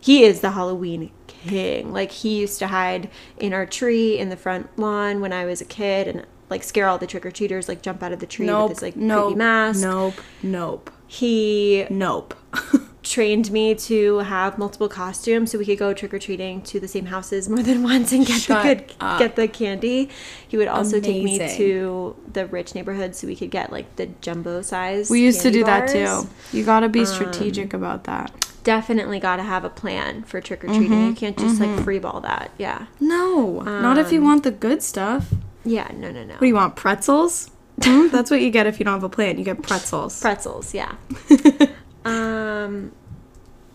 he 0.00 0.25
is 0.25 0.40
the 0.42 0.50
halloween 0.50 1.11
king 1.26 1.90
like 1.92 2.11
he 2.11 2.38
used 2.40 2.59
to 2.59 2.66
hide 2.66 3.09
in 3.38 3.54
our 3.54 3.64
tree 3.64 4.18
in 4.18 4.28
the 4.28 4.37
front 4.37 4.68
lawn 4.78 5.23
when 5.23 5.33
i 5.33 5.47
was 5.47 5.62
a 5.62 5.64
kid 5.64 6.06
and 6.06 6.26
like 6.50 6.62
scare 6.62 6.87
all 6.87 6.99
the 6.99 7.06
trick-or-treaters 7.06 7.66
like 7.68 7.80
jump 7.80 8.02
out 8.02 8.12
of 8.12 8.21
the 8.21 8.26
tree 8.26 8.44
nope. 8.44 8.68
with 8.68 8.78
his 8.78 8.83
like 8.83 8.97
nope. 8.97 9.25
creepy 9.28 9.38
mask 9.38 9.80
Nope. 9.80 10.14
Nope. 10.42 10.90
he 11.06 11.87
Nope. 11.88 12.35
trained 13.04 13.50
me 13.52 13.75
to 13.75 14.18
have 14.18 14.58
multiple 14.58 14.88
costumes 14.88 15.50
so 15.52 15.58
we 15.58 15.64
could 15.66 15.78
go 15.78 15.92
trick 15.94 16.12
or 16.12 16.18
treating 16.18 16.62
to 16.62 16.80
the 16.80 16.88
same 16.88 17.06
houses 17.06 17.49
more 17.54 17.62
than 17.62 17.82
once 17.82 18.11
and 18.12 18.26
get 18.26 18.40
Shut 18.40 18.62
the 18.62 18.75
good 18.75 18.92
up. 19.00 19.18
get 19.18 19.37
the 19.37 19.46
candy. 19.46 20.08
He 20.49 20.56
would 20.56 20.68
also 20.68 21.00
take 21.00 21.23
me 21.23 21.38
to 21.56 22.16
the 22.32 22.46
rich 22.46 22.75
neighborhoods 22.75 23.18
so 23.18 23.26
we 23.26 23.37
could 23.37 23.50
get 23.50 23.70
like 23.70 23.94
the 23.96 24.06
jumbo 24.20 24.62
size. 24.62 25.11
We 25.11 25.20
used 25.23 25.42
to 25.42 25.50
do 25.50 25.62
that 25.64 25.92
bars. 25.92 26.25
Um, 26.25 26.26
too. 26.50 26.56
You 26.58 26.64
gotta 26.64 26.88
be 26.88 27.04
strategic 27.04 27.73
about 27.75 28.04
that. 28.04 28.32
Definitely 28.64 29.20
got 29.20 29.37
to 29.37 29.42
have 29.42 29.62
a 29.64 29.68
plan 29.68 30.23
for 30.23 30.40
trick 30.40 30.64
or 30.64 30.68
treating. 30.68 30.88
Mm-hmm. 30.90 31.08
You 31.08 31.14
can't 31.14 31.38
just 31.38 31.61
like 31.61 31.80
free 31.84 31.99
ball 31.99 32.20
that. 32.23 32.50
Yeah. 32.56 32.87
No, 32.99 33.61
not 33.61 33.99
if 33.99 34.11
you 34.11 34.20
Um, 34.20 34.25
want 34.25 34.42
the 34.42 34.50
good 34.50 34.82
stuff. 34.82 35.34
Yeah. 35.66 35.90
No. 35.94 36.11
No. 36.11 36.25
No. 36.25 36.32
What 36.34 36.40
do 36.40 36.46
you 36.46 36.54
want? 36.54 36.75
Pretzels? 36.75 37.50
Hmm? 37.82 38.08
That's 38.12 38.30
what 38.30 38.40
you 38.40 38.50
get 38.50 38.66
if 38.66 38.78
you 38.78 38.84
don't 38.87 38.94
have 38.94 39.04
a 39.04 39.11
plan. 39.11 39.37
You 39.37 39.44
get 39.44 39.61
pretzels. 39.62 40.18
Pretzels. 40.20 40.73
Yeah. 40.73 40.94
um. 42.04 42.92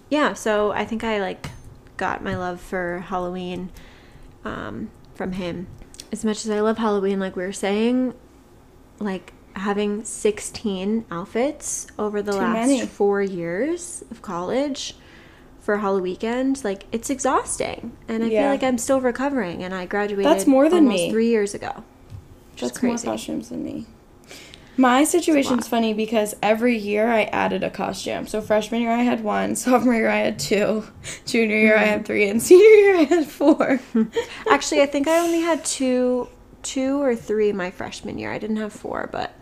Yeah. 0.09 0.33
So 0.33 0.71
I 0.71 0.85
think 0.85 1.03
I 1.03 1.19
like 1.19 1.49
got 1.97 2.23
my 2.23 2.35
love 2.37 2.59
for 2.61 2.99
Halloween, 3.07 3.69
um, 4.45 4.89
from 5.15 5.33
him. 5.33 5.67
As 6.11 6.25
much 6.25 6.45
as 6.45 6.49
I 6.51 6.59
love 6.61 6.77
Halloween, 6.77 7.19
like 7.19 7.35
we 7.35 7.43
were 7.43 7.51
saying, 7.53 8.13
like 8.99 9.33
having 9.53 10.03
16 10.03 11.05
outfits 11.11 11.87
over 11.99 12.21
the 12.21 12.31
Too 12.31 12.37
last 12.39 12.53
many. 12.67 12.85
four 12.87 13.21
years 13.21 14.03
of 14.09 14.21
college 14.21 14.95
for 15.59 15.77
Halloween 15.77 16.03
weekend, 16.03 16.63
like 16.63 16.85
it's 16.91 17.09
exhausting. 17.09 17.95
And 18.07 18.23
I 18.23 18.27
Yeah. 18.27 18.41
feel 18.43 18.49
like 18.51 18.63
I'm 18.63 18.77
still 18.77 19.01
recovering. 19.01 19.61
And 19.63 19.73
I 19.73 19.85
graduated 19.85 20.25
That's 20.31 20.47
more 20.47 20.69
than 20.69 20.85
almost 20.85 21.03
me. 21.03 21.11
three 21.11 21.27
years 21.27 21.53
ago. 21.53 21.83
That's 22.59 22.81
more 22.81 22.91
crazy. 22.93 23.07
costumes 23.07 23.49
than 23.49 23.63
me. 23.63 23.85
My 24.79 25.03
situation's 25.03 25.67
funny 25.67 25.93
because 25.93 26.37
every 26.41 26.77
year 26.77 27.11
I 27.11 27.23
added 27.23 27.65
a 27.65 27.69
costume. 27.69 28.27
So 28.27 28.39
freshman 28.39 28.79
year 28.79 28.91
I 28.91 29.03
had 29.03 29.21
one, 29.21 29.55
sophomore 29.57 29.93
year 29.93 30.07
I 30.07 30.19
had 30.19 30.39
two, 30.39 30.85
junior 31.25 31.57
year 31.57 31.75
I 31.75 31.83
had 31.83 31.99
hmm. 31.99 32.05
three, 32.05 32.29
and 32.29 32.41
senior 32.49 32.63
year 32.63 32.95
I 32.95 33.03
had 33.03 33.25
four. 33.27 33.81
Actually, 34.49 34.81
I 34.81 34.85
think 34.85 35.09
I 35.09 35.19
only 35.19 35.41
had 35.41 35.65
two, 35.65 36.29
two 36.63 37.01
or 37.01 37.13
three 37.13 37.51
my 37.51 37.71
freshman 37.71 38.17
year. 38.17 38.31
I 38.31 38.37
didn't 38.37 38.55
have 38.55 38.71
four, 38.71 39.09
but 39.11 39.33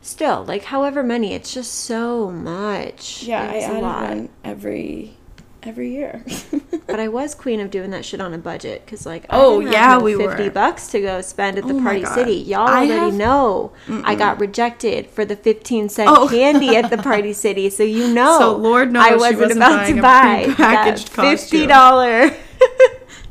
still, 0.00 0.46
like 0.46 0.64
however 0.64 1.02
many, 1.02 1.34
it's 1.34 1.52
just 1.52 1.74
so 1.74 2.30
much. 2.30 3.24
yeah, 3.24 3.42
I 3.42 3.54
It's 3.56 3.66
a 3.66 3.72
added 3.72 3.82
one 3.82 4.28
every 4.44 5.14
every 5.62 5.90
year. 5.92 6.24
But 6.86 6.98
I 6.98 7.06
was 7.06 7.36
queen 7.36 7.60
of 7.60 7.70
doing 7.70 7.90
that 7.90 8.04
shit 8.04 8.20
on 8.20 8.34
a 8.34 8.38
budget 8.38 8.82
because, 8.84 9.06
like, 9.06 9.24
Oh, 9.30 9.60
yeah, 9.60 9.96
no 9.98 10.00
we 10.04 10.16
fifty 10.16 10.44
were. 10.44 10.50
bucks 10.50 10.88
to 10.88 11.00
go 11.00 11.20
spend 11.20 11.56
at 11.56 11.68
the 11.68 11.74
Oh 11.74 11.80
Party 11.80 12.04
City. 12.04 12.32
Y'all 12.34 12.66
I 12.66 12.78
already 12.78 12.88
have- 12.94 13.14
know 13.14 13.70
I 13.88 14.16
got 14.16 14.40
rejected 14.40 15.06
for 15.06 15.24
the 15.24 15.36
fifteen 15.36 15.88
cent 15.88 16.10
Oh. 16.10 16.26
candy 16.26 16.74
at 16.74 16.90
the 16.90 16.98
Party 16.98 17.32
City, 17.44 17.70
so 17.70 17.84
you 17.84 18.08
know, 18.12 18.38
So 18.40 18.56
Lord 18.56 18.90
knows 18.92 19.04
I 19.04 19.14
wasn't, 19.14 19.38
wasn't 19.40 19.58
about 19.58 19.86
to 19.86 20.02
buy 20.02 20.54
that 20.58 20.98
fifty 20.98 21.64
dollar. 21.64 22.34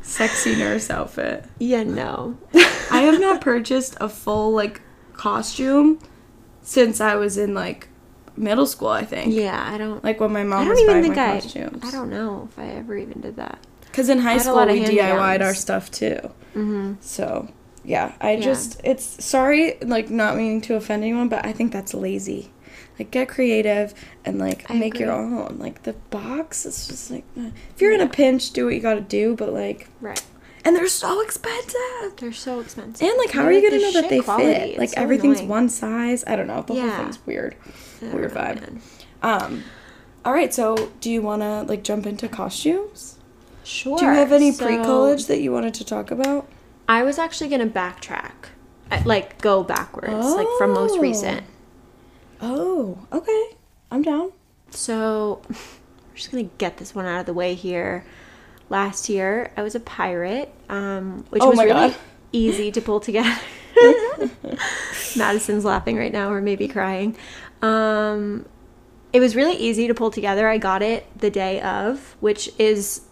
Sexy 0.00 0.56
nurse 0.56 0.88
outfit. 0.88 1.44
yeah, 1.58 1.82
no. 1.82 2.38
I 2.90 3.00
have 3.02 3.20
not 3.20 3.42
purchased 3.42 3.94
a 4.00 4.08
full 4.08 4.52
like 4.52 4.80
costume 5.12 5.98
since 6.62 6.98
I 6.98 7.14
was 7.16 7.36
in 7.36 7.52
like 7.52 7.88
middle 8.40 8.66
school. 8.66 8.88
I 8.88 9.04
think. 9.04 9.32
Yeah, 9.34 9.62
I 9.72 9.78
don't. 9.78 10.02
Like 10.02 10.20
when 10.20 10.32
my 10.32 10.44
mom 10.44 10.62
I 10.62 10.64
don't 10.64 10.78
even 10.78 11.02
think 11.02 11.16
I. 11.18 11.40
costumes. 11.40 11.82
I 11.84 11.90
don't 11.90 12.10
know 12.10 12.48
if 12.50 12.58
I 12.58 12.66
ever 12.68 12.96
even 12.96 13.20
did 13.20 13.36
that. 13.36 13.58
Because 13.82 14.08
in 14.08 14.18
high 14.18 14.38
school 14.38 14.64
we 14.66 14.84
DIY'd 14.84 15.42
our 15.42 15.54
stuff 15.54 15.90
too. 15.90 16.18
Mm-hmm. 16.54 16.94
So 17.00 17.48
yeah, 17.84 18.12
I 18.20 18.36
just 18.40 18.80
it's 18.84 19.24
sorry, 19.24 19.78
like 19.82 20.10
not 20.10 20.36
meaning 20.36 20.60
to 20.62 20.74
offend 20.76 21.02
anyone, 21.02 21.28
but 21.28 21.44
I 21.44 21.52
think 21.52 21.72
that's 21.72 21.94
lazy. 21.94 22.50
Like 22.98 23.10
get 23.10 23.28
creative 23.28 23.94
and 24.24 24.38
like 24.38 24.70
I 24.70 24.74
make 24.74 24.98
your 24.98 25.10
own. 25.10 25.56
Like 25.58 25.82
the 25.84 25.94
box 26.10 26.66
is 26.66 26.86
just 26.86 27.10
like 27.10 27.24
eh. 27.38 27.50
if 27.74 27.80
you're 27.80 27.92
in 27.92 28.00
a 28.00 28.06
pinch, 28.08 28.50
do 28.52 28.66
what 28.66 28.74
you 28.74 28.80
got 28.80 28.94
to 28.94 29.00
do. 29.00 29.34
But 29.34 29.52
like, 29.54 29.88
Right. 30.02 30.22
and 30.66 30.76
they're 30.76 30.86
so 30.86 31.20
expensive. 31.22 32.16
They're 32.18 32.32
so 32.32 32.60
expensive. 32.60 33.08
And 33.08 33.16
like, 33.18 33.30
how 33.30 33.42
They're 33.42 33.48
are 33.50 33.52
you 33.54 33.62
like 33.62 33.70
gonna 33.70 33.82
know 33.82 33.92
that 34.02 34.10
they 34.10 34.20
quality. 34.20 34.44
fit? 34.52 34.68
It's 34.70 34.78
Like 34.78 34.88
so 34.90 35.00
everything's 35.00 35.38
annoying. 35.38 35.48
one 35.48 35.68
size. 35.70 36.22
I 36.26 36.36
don't 36.36 36.46
know. 36.46 36.62
The 36.62 36.74
whole 36.74 36.90
thing's 36.90 37.18
weird. 37.26 37.56
Weird 38.00 38.32
vibe. 38.32 38.80
Um, 39.22 39.64
all 40.24 40.32
right. 40.32 40.52
So 40.52 40.90
do 41.00 41.10
you 41.10 41.22
want 41.22 41.42
to 41.42 41.62
like 41.62 41.82
jump 41.84 42.06
into 42.06 42.28
costumes? 42.28 43.18
Sure. 43.64 43.98
Do 43.98 44.04
you 44.06 44.10
have 44.12 44.32
any 44.32 44.52
So, 44.52 44.64
pre-college 44.66 45.26
that 45.26 45.40
you 45.40 45.52
wanted 45.52 45.74
to 45.74 45.84
talk 45.84 46.10
about? 46.10 46.48
I 46.88 47.02
was 47.04 47.18
actually 47.18 47.50
gonna 47.50 47.66
backtrack, 47.68 48.32
I- 48.90 49.02
like 49.04 49.40
go 49.40 49.62
backwards, 49.62 50.26
like 50.34 50.48
from 50.58 50.72
most 50.72 50.96
Oh. 50.96 51.00
recent. 51.00 51.44
Oh, 52.40 52.98
okay. 53.12 53.44
I'm 53.92 54.02
down. 54.02 54.32
So, 54.70 55.42
I'm 55.50 55.56
just 56.14 56.30
gonna 56.32 56.44
get 56.58 56.78
this 56.78 56.94
one 56.94 57.06
out 57.06 57.20
of 57.20 57.26
the 57.26 57.34
way 57.34 57.54
here. 57.54 58.04
Last 58.70 59.08
year, 59.08 59.52
I 59.56 59.62
was 59.62 59.74
a 59.74 59.80
pirate, 59.80 60.52
um, 60.68 61.24
which 61.30 61.42
Oh 61.42 61.50
was 61.50 61.58
really 61.58 61.68
God. 61.90 61.96
easy 62.32 62.72
to 62.72 62.80
pull 62.80 62.98
together. 63.00 63.36
Madison's 65.16 65.64
laughing 65.64 65.96
right 65.96 66.12
now, 66.12 66.30
or 66.32 66.40
maybe 66.40 66.68
crying. 66.68 67.16
Um, 67.62 68.46
it 69.12 69.20
was 69.20 69.34
really 69.36 69.56
easy 69.56 69.86
to 69.88 69.94
pull 69.94 70.10
together. 70.10 70.48
I 70.48 70.58
got 70.58 70.82
it 70.82 71.06
the 71.18 71.30
day 71.30 71.60
of, 71.60 72.16
which 72.20 72.50
is 72.58 73.02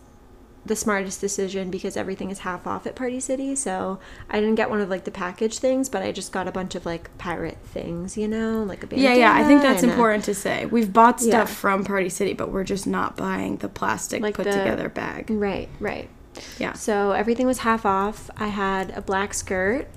the 0.64 0.76
smartest 0.76 1.21
decision 1.21 1.71
because 1.71 1.97
everything 1.97 2.31
is 2.31 2.40
half 2.40 2.67
off 2.67 2.87
at 2.87 2.95
Party 2.95 3.19
City. 3.21 3.57
So 3.57 3.99
I 4.28 4.38
didn't 4.38 4.57
get 4.57 4.69
one 4.69 4.81
of 4.83 4.90
like 4.90 5.05
the 5.05 5.11
package 5.11 5.59
things, 5.59 5.88
but 5.88 6.02
I 6.02 6.12
just 6.12 6.31
got 6.31 6.47
a 6.47 6.52
bunch 6.52 6.75
of 6.75 6.85
like 6.85 7.17
pirate 7.17 7.57
things, 7.64 8.19
you 8.19 8.28
know, 8.28 8.62
like 8.64 8.85
a 8.85 8.97
Yeah, 8.97 9.14
yeah. 9.14 9.33
I 9.35 9.45
think 9.45 9.62
that's 9.62 9.83
and 9.83 9.90
a- 9.90 9.95
important 9.95 10.25
to 10.25 10.35
say. 10.35 10.67
We've 10.67 10.93
bought 10.93 11.21
stuff 11.21 11.49
Yeah. 11.49 11.55
from 11.55 11.85
Party 11.85 12.11
City, 12.11 12.35
but 12.35 12.50
we're 12.52 12.64
just 12.64 12.87
not 12.87 13.17
buying 13.17 13.57
the 13.57 13.69
plastic 13.69 14.23
Like 14.23 14.35
put 14.35 14.45
the- 14.45 14.52
together 14.52 14.88
bag. 14.90 15.31
Right, 15.31 15.69
right. 15.81 16.09
Yeah. 16.59 16.75
So 16.75 17.12
everything 17.12 17.47
was 17.47 17.59
half 17.59 17.87
off. 17.87 18.28
I 18.37 18.49
had 18.49 18.90
a 18.97 19.00
black 19.00 19.33
skirt, 19.35 19.88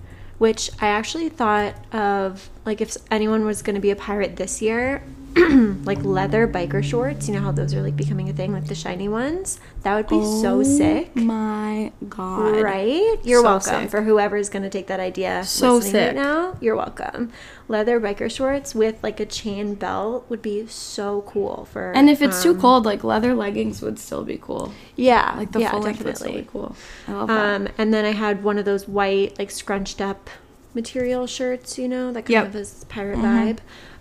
which 0.42 0.72
I 0.82 0.88
actually 0.88 1.30
thought 1.30 1.76
of 1.94 2.50
like 2.66 2.82
if 2.82 2.98
anyone 3.12 3.46
was 3.46 3.62
going 3.62 3.76
to 3.76 3.80
be 3.80 3.92
a 3.92 3.96
pirate 3.96 4.38
this 4.38 4.60
year, 4.60 5.04
like 5.86 6.04
leather 6.04 6.48
biker 6.48 6.84
shorts. 6.84 7.28
You 7.28 7.36
know 7.36 7.42
how 7.42 7.52
those 7.52 7.74
are 7.74 7.82
like 7.82 7.96
becoming 7.96 8.30
a 8.30 8.34
thing, 8.34 8.52
like 8.54 8.68
the 8.68 8.76
shiny 8.76 9.08
ones. 9.08 9.60
That 9.84 9.96
would 9.96 10.08
be 10.08 10.24
so 10.24 10.62
sick. 10.64 11.12
Oh 11.18 11.22
My 11.22 11.92
God. 12.10 12.62
Right? 12.62 13.18
You're 13.24 13.40
So 13.40 13.44
welcome 13.44 13.82
sick. 13.84 13.90
for 13.90 14.02
whoever's 14.04 14.50
going 14.50 14.64
to 14.64 14.70
take 14.70 14.88
that 14.88 15.00
idea. 15.00 15.44
So 15.44 15.80
sick. 15.80 16.08
Right 16.08 16.16
now, 16.16 16.58
you're 16.62 16.76
welcome. 16.76 17.32
Leather 17.68 18.00
biker 18.00 18.30
shorts 18.30 18.76
with 18.76 19.02
like 19.02 19.20
a 19.20 19.26
chain 19.26 19.76
belt 19.76 20.26
would 20.30 20.42
be 20.42 20.68
so 20.68 21.22
cool 21.28 21.66
for. 21.72 21.94
And 21.94 22.10
if 22.10 22.22
it's 22.22 22.44
too 22.44 22.52
um, 22.52 22.60
cold, 22.62 22.86
like 22.86 23.04
leather 23.04 23.34
leggings 23.34 23.82
would 23.82 23.98
still 24.00 24.24
be 24.24 24.38
cool. 24.38 24.74
yeah, 24.96 25.34
Like 25.38 25.52
the 25.54 25.62
yeah, 25.62 25.72
full 25.72 25.80
length 25.82 26.04
would 26.04 26.18
still 26.18 26.34
be 26.34 26.48
cool. 26.52 26.76
I 27.08 27.12
love 27.14 27.28
that. 27.30 27.56
Um, 27.56 27.68
and 27.78 27.94
then 27.94 28.04
I 28.06 28.12
had 28.12 28.44
one 28.44 28.58
of 28.58 28.66
those 28.66 28.88
white, 28.88 29.40
like 29.40 29.50
scrunched 29.52 30.02
up 30.02 30.30
material 30.74 31.26
shirts, 31.28 31.78
you 31.78 31.88
know, 31.88 32.08
that 32.12 32.24
kind 32.24 32.30
Yep. 32.32 32.46
of 32.48 32.54
has 32.54 32.84
pirate 32.86 33.18
Mhm. 33.20 33.58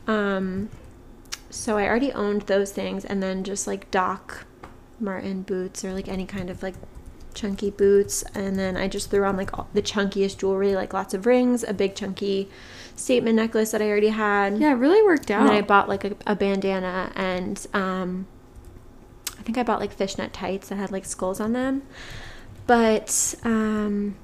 vibe. 0.06 0.10
Um, 0.12 0.68
so 1.50 1.76
I 1.76 1.86
already 1.86 2.12
owned 2.12 2.42
those 2.42 2.72
things, 2.72 3.04
and 3.04 3.22
then 3.22 3.44
just 3.44 3.66
like 3.66 3.90
Doc 3.90 4.46
Martin 4.98 5.42
boots 5.42 5.84
or 5.84 5.92
like 5.92 6.08
any 6.08 6.26
kind 6.26 6.50
of 6.50 6.62
like 6.62 6.74
chunky 7.34 7.70
boots, 7.70 8.22
and 8.34 8.58
then 8.58 8.76
I 8.76 8.88
just 8.88 9.10
threw 9.10 9.24
on 9.24 9.36
like 9.36 9.56
all, 9.58 9.68
the 9.72 9.82
chunkiest 9.82 10.38
jewelry, 10.38 10.74
like 10.74 10.92
lots 10.92 11.14
of 11.14 11.26
rings, 11.26 11.62
a 11.64 11.74
big 11.74 11.94
chunky 11.94 12.48
statement 12.96 13.36
necklace 13.36 13.70
that 13.70 13.82
I 13.82 13.88
already 13.88 14.08
had. 14.08 14.58
yeah, 14.58 14.72
it 14.72 14.74
really 14.74 15.02
worked 15.02 15.30
out. 15.30 15.40
And 15.40 15.50
then 15.50 15.56
I 15.56 15.62
bought 15.62 15.88
like 15.88 16.04
a, 16.04 16.14
a 16.26 16.36
bandana 16.36 17.12
and 17.16 17.66
um, 17.72 18.26
I 19.38 19.42
think 19.42 19.56
I 19.56 19.62
bought 19.62 19.80
like 19.80 19.92
fishnet 19.92 20.32
tights 20.32 20.68
that 20.68 20.76
had 20.76 20.92
like 20.92 21.04
skulls 21.04 21.40
on 21.40 21.52
them. 21.52 21.82
But 22.66 23.34
um, 23.42 24.16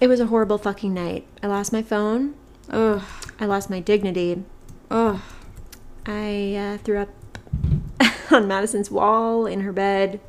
it 0.00 0.08
was 0.08 0.20
a 0.20 0.26
horrible 0.26 0.58
fucking 0.58 0.92
night. 0.92 1.26
I 1.42 1.46
lost 1.46 1.72
my 1.72 1.82
phone. 1.82 2.34
Ugh. 2.70 3.02
I 3.40 3.46
lost 3.46 3.70
my 3.70 3.80
dignity. 3.80 4.44
Ugh. 4.90 5.20
I 6.06 6.54
uh, 6.56 6.78
threw 6.78 6.98
up 6.98 7.08
on 8.30 8.48
Madison's 8.48 8.90
wall, 8.90 9.46
in 9.46 9.60
her 9.60 9.72
bed, 9.72 10.20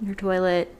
in 0.00 0.06
her 0.06 0.14
toilet, 0.14 0.74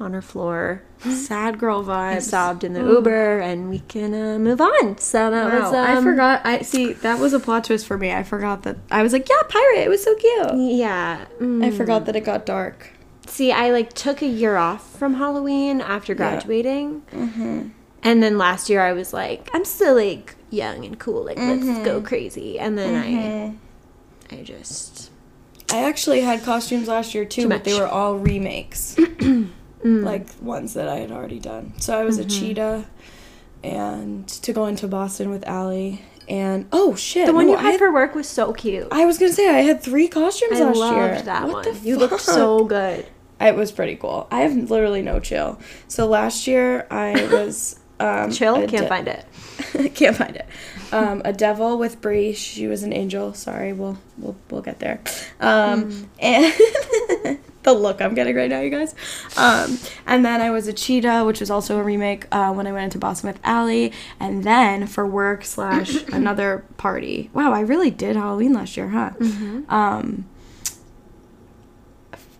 on 0.00 0.12
her 0.12 0.22
floor. 0.22 0.82
Sad 1.00 1.58
girl 1.58 1.84
vibes. 1.84 2.16
I 2.16 2.18
sobbed 2.18 2.64
in 2.64 2.72
the 2.72 2.80
Ugh. 2.80 2.88
Uber, 2.88 3.40
and 3.40 3.68
we 3.68 3.80
can 3.80 4.14
uh, 4.14 4.38
move 4.38 4.60
on. 4.60 4.98
So 4.98 5.30
that 5.30 5.52
Wow, 5.52 5.60
was. 5.60 5.74
Um, 5.74 5.98
I 5.98 6.10
forgot. 6.10 6.46
I 6.46 6.62
see. 6.62 6.92
That 6.94 7.18
was 7.18 7.32
a 7.32 7.40
plot 7.40 7.64
twist 7.64 7.86
for 7.86 7.98
me. 7.98 8.12
I 8.12 8.22
forgot 8.22 8.62
that. 8.62 8.76
I 8.90 9.02
was 9.02 9.12
like, 9.12 9.28
yeah, 9.28 9.42
pirate. 9.48 9.84
It 9.84 9.88
was 9.88 10.02
so 10.02 10.14
cute. 10.14 10.76
Yeah. 10.76 11.26
I 11.38 11.42
mm. 11.42 11.76
forgot 11.76 12.06
that 12.06 12.16
it 12.16 12.24
got 12.24 12.46
dark. 12.46 12.90
See, 13.26 13.52
I 13.52 13.70
like 13.70 13.92
took 13.92 14.22
a 14.22 14.26
year 14.26 14.56
off 14.56 14.96
from 14.96 15.14
Halloween 15.14 15.80
after 15.80 16.14
graduating. 16.14 17.02
Mm-hmm. 17.12 17.68
And 18.02 18.22
then 18.22 18.36
last 18.36 18.68
year 18.68 18.82
I 18.82 18.92
was 18.92 19.12
like, 19.12 19.48
I'm 19.54 19.64
still 19.64 19.94
like 19.94 20.36
young 20.54 20.84
and 20.84 20.98
cool, 20.98 21.24
like 21.24 21.36
let's 21.36 21.64
Mm-hmm. 21.64 21.82
go 21.84 22.00
crazy. 22.00 22.58
And 22.58 22.78
then 22.78 22.94
I 24.30 24.36
I 24.36 24.42
just 24.42 25.10
I 25.72 25.84
actually 25.84 26.20
had 26.22 26.42
costumes 26.42 26.88
last 26.88 27.14
year 27.14 27.24
too, 27.24 27.42
Too 27.42 27.48
but 27.48 27.64
they 27.64 27.74
were 27.78 27.86
all 27.86 28.16
remakes, 28.18 28.94
mm, 28.98 29.50
like 29.82 30.26
ones 30.40 30.74
that 30.74 30.88
I 30.88 30.96
had 30.96 31.10
already 31.10 31.40
done. 31.40 31.74
So 31.80 31.98
I 31.98 32.04
was 32.04 32.18
Mm-hmm. 32.18 32.26
a 32.26 32.30
cheetah, 32.30 32.86
and 33.62 34.28
to 34.28 34.52
go 34.52 34.66
into 34.66 34.86
Boston 34.88 35.30
with 35.30 35.46
Allie, 35.46 36.02
And 36.28 36.68
oh 36.72 36.94
shit, 36.94 37.26
The 37.26 37.32
one 37.34 37.46
no, 37.46 37.52
you 37.52 37.58
I 37.58 37.62
had 37.72 37.78
for 37.78 37.92
work 37.92 38.14
was 38.14 38.28
so 38.28 38.52
cute. 38.52 38.88
I 38.90 39.04
was 39.06 39.18
gonna 39.18 39.32
say 39.32 39.48
I 39.48 39.60
had 39.60 39.82
three 39.82 40.08
costumes 40.08 40.60
I 40.60 40.64
last 40.64 40.76
loved 40.76 40.92
year. 40.94 41.22
that 41.22 41.46
What 41.48 41.66
one. 41.66 41.84
You 41.84 41.96
looked 41.98 42.20
so 42.20 42.64
good. 42.64 43.06
It 43.40 43.56
was 43.56 43.72
pretty 43.72 43.96
cool. 43.96 44.26
I 44.30 44.40
have 44.40 44.54
literally 44.70 45.02
no 45.02 45.18
chill. 45.20 45.58
So 45.88 46.06
last 46.06 46.46
year 46.46 46.86
I 46.90 47.12
was 47.32 47.78
um, 48.00 48.30
Chill? 48.30 48.54
Can't 48.66 48.70
de- 48.70 48.86
find 48.88 49.08
it. 49.08 49.24
Can't 49.94 50.16
find 50.16 50.36
it. 50.36 50.46
Um, 50.92 51.22
a 51.24 51.32
devil 51.32 51.78
with 51.78 52.00
Brie. 52.00 52.32
She 52.34 52.66
was 52.66 52.82
an 52.82 52.92
angel. 52.92 53.34
Sorry, 53.34 53.72
we'll 53.72 53.98
we'll 54.18 54.36
we'll 54.50 54.62
get 54.62 54.78
there. 54.80 55.00
Um, 55.40 55.90
Hmm. 55.90 56.04
and 56.20 56.54
the 57.64 57.72
look 57.72 58.00
I'm 58.02 58.14
getting 58.14 58.36
right 58.36 58.50
now, 58.50 58.60
you 58.60 58.70
guys. 58.70 58.94
Um, 59.36 59.78
and 60.06 60.24
then 60.24 60.40
I 60.40 60.50
was 60.50 60.68
a 60.68 60.72
cheetah, 60.72 61.24
which 61.24 61.40
was 61.40 61.50
also 61.50 61.78
a 61.78 61.82
remake 61.82 62.26
uh, 62.30 62.52
when 62.52 62.66
I 62.66 62.72
went 62.72 62.84
into 62.84 62.98
Boston 62.98 63.28
with 63.28 63.40
Allie. 63.42 63.92
And 64.20 64.44
then 64.44 64.86
for 64.86 65.06
work 65.06 65.44
slash 65.44 65.96
another 66.12 66.64
party. 66.76 67.30
Wow, 67.32 67.52
I 67.52 67.60
really 67.60 67.90
did 67.90 68.14
Halloween 68.16 68.52
last 68.52 68.76
year, 68.76 68.88
huh? 68.90 69.10
Mm-hmm. 69.18 69.72
Um, 69.72 70.26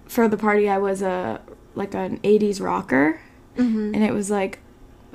for 0.07 0.29
the 0.29 0.37
party, 0.37 0.69
I 0.69 0.79
was 0.79 1.03
a 1.03 1.41
like 1.75 1.95
an 1.95 2.19
'80s 2.21 2.61
rocker, 2.61 3.21
and 3.57 3.97
it 3.97 4.13
was 4.13 4.31
like 4.31 4.59
Mm-hmm. 4.59 4.64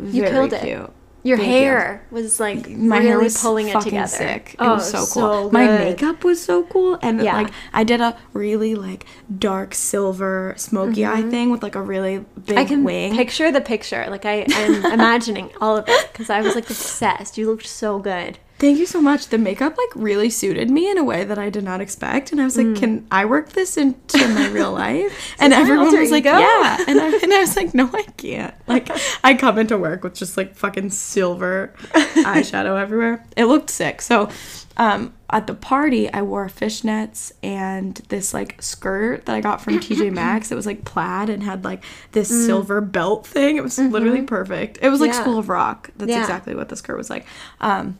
You 0.03 0.23
killed 0.23 0.53
it. 0.53 0.61
cute. 0.61 0.91
Your 1.21 1.35
Thank 1.37 1.49
you. 1.49 1.53
hair 1.57 2.07
was 2.11 2.39
like 2.39 2.69
my 2.69 2.95
really 2.97 3.07
hair 3.09 3.19
was 3.19 3.41
pulling 3.41 3.67
it 3.67 3.81
together. 3.81 4.07
sick. 4.07 4.51
It 4.53 4.57
Oh, 4.59 4.75
was 4.75 4.89
so 4.89 5.05
cool. 5.05 5.51
my 5.51 5.67
makeup 5.67 6.23
was 6.23 6.41
so 6.41 6.63
cool, 6.63 6.97
and 7.01 7.21
Yeah. 7.21 7.33
like 7.35 7.51
I 7.73 7.83
did 7.83 7.99
a 7.99 8.17
really 8.31 8.73
like 8.73 9.05
dark 9.37 9.75
silver 9.75 10.53
smoky 10.55 11.05
eye 11.05 11.23
thing 11.23 11.51
with 11.51 11.61
like 11.61 11.75
a 11.75 11.81
really 11.81 12.19
big 12.19 12.45
Mm-hmm. 12.45 12.57
I 12.57 12.63
can 12.65 12.83
wing. 12.85 13.15
picture 13.17 13.51
the 13.51 13.59
picture. 13.59 14.05
Like 14.09 14.25
I, 14.25 14.45
I'm 14.49 14.85
imagining 14.93 15.49
all 15.59 15.75
of 15.75 15.89
it 15.89 16.09
because 16.13 16.29
I 16.29 16.39
was 16.39 16.55
like 16.55 16.69
obsessed. 16.69 17.37
You 17.37 17.49
looked 17.49 17.67
so 17.67 17.99
good. 17.99 18.39
Thank 18.59 18.77
you 18.77 18.85
so 18.85 18.99
much. 19.01 19.27
The 19.29 19.37
makeup 19.37 19.77
like 19.77 19.89
really 19.95 20.29
suited 20.29 20.69
me 20.69 20.91
in 20.91 20.97
a 20.97 21.03
way 21.03 21.23
that 21.23 21.37
I 21.39 21.49
did 21.49 21.63
not 21.63 21.79
expect, 21.81 22.31
and 22.33 22.41
I 22.41 22.43
was 22.43 22.57
like, 22.57 22.75
"Can 22.75 23.07
I 23.09 23.23
work 23.25 23.53
this 23.53 23.77
into 23.77 24.17
my 24.27 24.49
real 24.49 24.73
life?" 24.73 25.17
and 25.39 25.53
Mm. 25.53 25.57
everyone 25.57 25.97
was 25.97 26.11
like, 26.11 26.25
ego? 26.25 26.37
"Yeah," 26.37 26.77
and 26.87 26.99
I, 26.99 27.07
and 27.23 27.33
I 27.33 27.39
was 27.39 27.55
like, 27.55 27.73
"No, 27.73 27.89
I 27.93 28.03
can't." 28.17 28.53
Like, 28.67 28.89
I 29.23 29.33
come 29.33 29.57
into 29.57 29.77
work 29.77 30.03
with 30.03 30.13
just 30.13 30.37
like 30.37 30.55
fucking 30.55 30.89
silver 30.91 31.73
eyeshadow 31.93 32.79
everywhere. 32.79 33.25
It 33.35 33.45
looked 33.45 33.69
sick. 33.71 34.01
So, 34.01 34.29
um, 34.77 35.13
at 35.29 35.47
the 35.47 35.53
party, 35.55 36.11
I 36.11 36.21
wore 36.21 36.47
fishnets 36.47 37.31
and 37.41 37.95
this 38.09 38.33
like 38.33 38.61
skirt 38.61 39.25
that 39.25 39.35
I 39.35 39.41
got 39.41 39.61
from 39.61 39.79
TJ 39.79 40.11
Maxx. 40.13 40.51
It 40.51 40.55
was 40.55 40.65
like 40.65 40.85
plaid 40.85 41.29
and 41.29 41.41
had 41.43 41.63
like 41.63 41.83
this 42.11 42.27
silver 42.27 42.79
belt 42.81 43.25
thing. 43.25 43.57
It 43.57 43.63
was 43.63 43.79
literally 43.79 44.21
perfect. 44.21 44.79
It 44.81 44.89
was 44.89 44.99
like 45.01 45.11
Mm. 45.11 45.13
Mm-hmm. 45.13 45.19
Yeah. 45.19 45.23
School 45.23 45.39
of 45.39 45.49
Rock. 45.49 45.89
That's 45.97 46.11
Yeah. 46.11 46.21
exactly 46.21 46.55
what 46.55 46.69
the 46.69 46.75
skirt 46.75 46.97
was 46.97 47.09
like. 47.09 47.25
Um, 47.61 47.97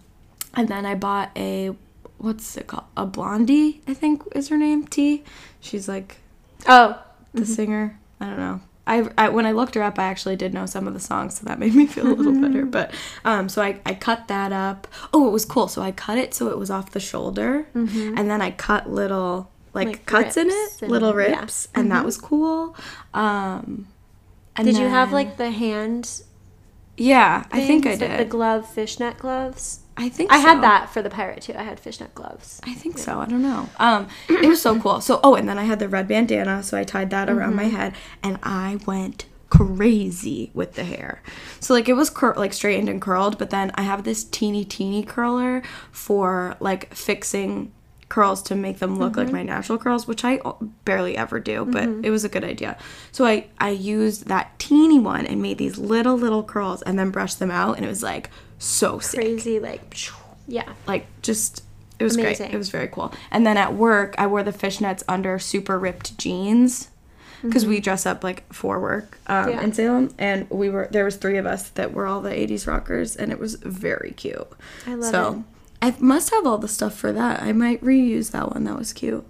and 0.56 0.68
then 0.68 0.86
I 0.86 0.96
bought 0.96 1.32
a 1.36 1.76
what's 2.18 2.58
it 2.58 2.68
called? 2.68 2.86
A 2.98 3.06
blondie, 3.06 3.82
I 3.88 3.94
think 3.94 4.24
is 4.34 4.50
her 4.50 4.58
name. 4.58 4.88
T. 4.88 5.24
She's 5.60 5.88
like 5.88 6.18
Oh, 6.68 7.02
the 7.34 7.46
singer. 7.46 7.98
I 8.20 8.26
don't 8.28 8.38
know. 8.40 8.62
I, 8.86 9.08
I 9.18 9.30
when 9.30 9.46
I 9.46 9.52
looked 9.52 9.76
her 9.76 9.84
up, 9.84 10.00
I 10.00 10.06
actually 10.06 10.36
did 10.36 10.54
know 10.54 10.66
some 10.66 10.88
of 10.88 10.94
the 10.96 11.00
songs, 11.00 11.38
so 11.40 11.46
that 11.46 11.60
made 11.60 11.76
me 11.76 11.86
feel 11.94 12.08
a 12.08 12.14
little 12.14 12.34
better. 12.42 12.66
But 12.66 12.94
um, 13.24 13.48
so 13.48 13.62
I 13.62 13.80
I 13.86 13.94
cut 13.94 14.28
that 14.28 14.52
up. 14.52 14.88
Oh, 15.14 15.28
it 15.28 15.32
was 15.32 15.46
cool. 15.46 15.68
So 15.68 15.82
I 15.82 15.92
cut 15.92 16.18
it 16.18 16.34
so 16.34 16.50
it 16.50 16.58
was 16.58 16.70
off 16.72 16.92
the 16.92 17.00
shoulder, 17.00 17.68
and 17.74 18.18
then 18.30 18.42
I 18.42 18.50
cut 18.52 18.90
little 18.90 19.52
like, 19.74 19.88
Like 19.88 20.06
cuts 20.08 20.36
in 20.38 20.48
it, 20.50 20.82
and- 20.82 20.90
little 20.92 21.10
yeah. 21.20 21.28
Mm-hmm. 21.28 21.40
rips, 21.42 21.68
and 21.76 21.92
that 21.92 22.04
was 22.04 22.18
cool. 22.18 22.76
Um, 23.14 23.88
and 24.56 24.66
did 24.66 24.78
you 24.78 24.88
have 24.88 25.14
like 25.14 25.38
the 25.38 25.52
hand? 25.52 26.24
Yeah, 26.98 27.46
I 27.52 27.66
think 27.66 27.86
I 27.86 27.90
things, 27.92 28.02
like 28.02 28.10
did. 28.12 28.20
the 28.20 28.26
glove 28.30 28.68
fishnet 28.68 29.20
gloves. 29.20 29.82
I 30.00 30.08
think 30.10 30.32
I 30.32 30.38
had 30.38 30.64
that 30.64 30.90
for 30.90 31.02
the 31.02 31.10
pirate 31.10 31.42
too. 31.42 31.54
I 31.56 31.64
had 31.64 31.80
fishnet 31.80 32.16
gloves. 32.16 32.62
I 32.64 32.74
think 32.74 32.98
so. 32.98 33.20
I 33.20 33.26
don't 33.26 33.42
know. 33.42 33.70
Um, 33.78 34.08
it 34.30 34.48
was 34.48 34.62
so 34.62 34.80
cool. 34.80 35.02
So, 35.02 35.20
oh, 35.24 35.36
and 35.36 35.48
then 35.48 35.58
I 35.58 35.64
had 35.64 35.80
the 35.80 35.90
red 35.90 36.08
bandana, 36.08 36.64
so 36.64 36.78
I 36.78 36.86
tied 36.86 37.10
that 37.10 37.30
around 37.30 37.56
my 37.56 37.66
mm-hmm. 37.66 37.76
head, 37.76 37.94
and 38.24 38.40
I 38.42 38.80
went 38.88 39.26
crazy 39.50 40.52
with 40.54 40.76
the 40.76 40.86
hair. 40.86 41.22
So 41.60 41.74
like 41.74 41.90
it 41.90 41.94
was 41.94 42.10
cur- 42.10 42.36
like 42.36 42.54
straightened 42.54 42.88
and 42.88 43.02
curled, 43.02 43.38
but 43.38 43.50
then 43.50 43.72
I 43.76 43.82
have 43.82 44.04
this 44.04 44.24
teeny 44.24 44.64
teeny 44.64 45.04
curler 45.04 45.64
for 45.92 46.56
like 46.60 46.94
fixing 46.94 47.72
curls 48.08 48.42
to 48.42 48.56
make 48.56 48.80
them 48.80 48.98
look 48.98 49.18
like 49.18 49.28
mm-hmm. 49.28 49.36
my 49.36 49.44
natural 49.44 49.78
curls, 49.78 50.08
which 50.08 50.24
I 50.24 50.40
barely 50.86 51.18
ever 51.18 51.40
do, 51.40 51.66
but 51.66 51.84
mm-hmm. 51.84 52.06
it 52.06 52.10
was 52.10 52.24
a 52.24 52.30
good 52.30 52.44
idea. 52.44 52.78
So 53.12 53.26
I 53.26 53.48
I 53.60 53.70
used 53.72 54.28
that 54.28 54.58
teeny 54.60 55.00
one 55.00 55.26
and 55.26 55.42
made 55.42 55.58
these 55.58 55.78
little 55.78 56.18
little 56.18 56.44
curls 56.44 56.82
and 56.84 56.98
then 56.98 57.10
brushed 57.12 57.40
them 57.40 57.52
out, 57.52 57.76
and 57.76 57.86
it 57.86 57.90
was 57.90 58.04
like 58.04 58.30
so 58.60 59.00
sick 59.00 59.20
Crazy, 59.20 59.60
like, 59.60 59.98
yeah. 60.48 60.72
like 60.86 61.08
just 61.24 61.64
it 61.98 62.04
was 62.04 62.16
Amazing. 62.16 62.48
great. 62.48 62.56
It 62.56 62.58
was 62.58 62.70
very 62.70 62.88
cool. 62.88 63.12
And 63.32 63.46
then 63.46 63.58
at 63.58 63.74
work, 63.74 64.16
I 64.18 64.28
wore 64.28 64.42
the 64.44 64.54
fishnets 64.54 65.04
under 65.10 65.38
super 65.40 65.78
ripped 65.78 66.18
jeans 66.18 66.90
because 67.42 67.66
we 67.66 67.80
dress 67.82 68.06
up 68.06 68.24
like 68.24 68.52
for 68.54 68.80
work 68.80 69.18
um, 69.28 69.50
Yeah. 69.50 69.62
in 69.62 69.74
Salem, 69.74 70.14
and 70.18 70.50
we 70.50 70.70
were 70.70 70.88
there 70.92 71.04
was 71.06 71.16
three 71.18 71.38
of 71.38 71.46
us 71.46 71.70
that 71.72 71.94
were 71.94 72.06
all 72.06 72.22
the 72.22 72.30
'80s 72.32 72.68
rockers, 72.68 73.16
and 73.16 73.32
it 73.32 73.40
was 73.40 73.56
very 73.56 74.12
cute. 74.12 74.48
I 74.88 74.92
love 74.96 75.00
it. 75.10 75.12
so 75.12 75.44
I 75.82 75.96
must 76.00 76.30
have 76.32 76.46
all 76.46 76.58
the 76.58 76.68
stuff 76.70 76.94
for 76.96 77.12
that. 77.14 77.42
I 77.42 77.52
might 77.54 77.82
reuse 77.84 78.32
that 78.32 78.54
one. 78.54 78.64
That 78.66 78.78
was 78.78 78.92
cute. 78.94 79.26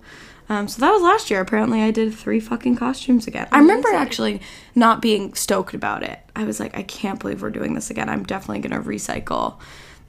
Um, 0.50 0.68
so 0.68 0.80
that 0.82 0.92
was 0.92 1.02
last 1.02 1.30
year. 1.30 1.42
Apparently, 1.42 1.82
I 1.82 1.92
did 1.92 2.14
three 2.14 2.40
fucking 2.40 2.76
costumes 2.76 3.28
again. 3.28 3.48
I 3.52 3.60
remember 3.60 3.90
actually 3.94 4.42
not 4.76 5.02
being 5.02 5.34
stoked 5.36 5.74
about 5.76 6.02
it. 6.04 6.20
I 6.36 6.44
was 6.44 6.60
like, 6.60 6.76
I 6.76 6.82
can't 6.84 7.20
believe 7.20 7.42
we're 7.42 7.52
doing 7.52 7.76
this 7.76 7.90
again. 7.92 8.10
I'm 8.10 8.24
definitely 8.24 8.68
gonna 8.68 8.84
recycle 8.84 9.60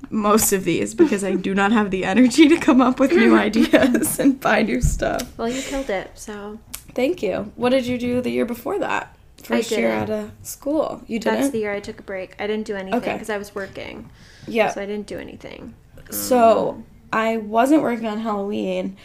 most 0.09 0.53
of 0.55 0.65
these 0.65 0.95
because 0.95 1.23
I 1.23 1.35
do 1.35 1.55
not 1.55 1.73
have 1.73 1.91
the 1.91 2.05
energy 2.07 2.49
to 2.49 2.57
come 2.57 2.81
up 2.81 2.99
with 2.99 3.13
new 3.13 3.37
ideas 3.49 4.19
and 4.19 4.41
buy 4.41 4.63
new 4.63 4.81
stuff. 4.81 5.37
Well, 5.37 5.49
you 5.49 5.61
killed 5.61 5.91
it. 5.91 6.11
So 6.15 6.59
Thank 6.95 7.23
you. 7.23 7.53
What 7.55 7.71
did 7.71 7.87
you 7.87 7.99
do 7.99 8.21
the 8.21 8.31
year 8.31 8.45
before 8.47 8.79
that? 8.79 9.15
First 9.45 9.71
year 9.71 9.91
out 9.93 10.11
of 10.11 10.31
school. 10.43 11.03
You 11.07 11.19
didn't? 11.19 11.39
that's 11.41 11.51
the 11.51 11.59
year 11.59 11.73
I 11.73 11.81
took 11.81 12.01
a 12.01 12.03
break. 12.03 12.35
I 12.41 12.47
didn't 12.47 12.67
do 12.67 12.75
anything 12.77 12.99
Okay. 13.01 13.13
because 13.13 13.31
I 13.31 13.39
was 13.39 13.55
working. 13.55 14.11
yeah. 14.47 14.71
So 14.71 14.81
I 14.83 14.87
didn't 14.87 15.07
do 15.07 15.19
anything. 15.19 15.75
So 16.11 16.83
I 17.13 17.37
wasn't 17.39 17.83
working 17.83 18.07
on 18.07 18.19
Halloween, 18.21 18.97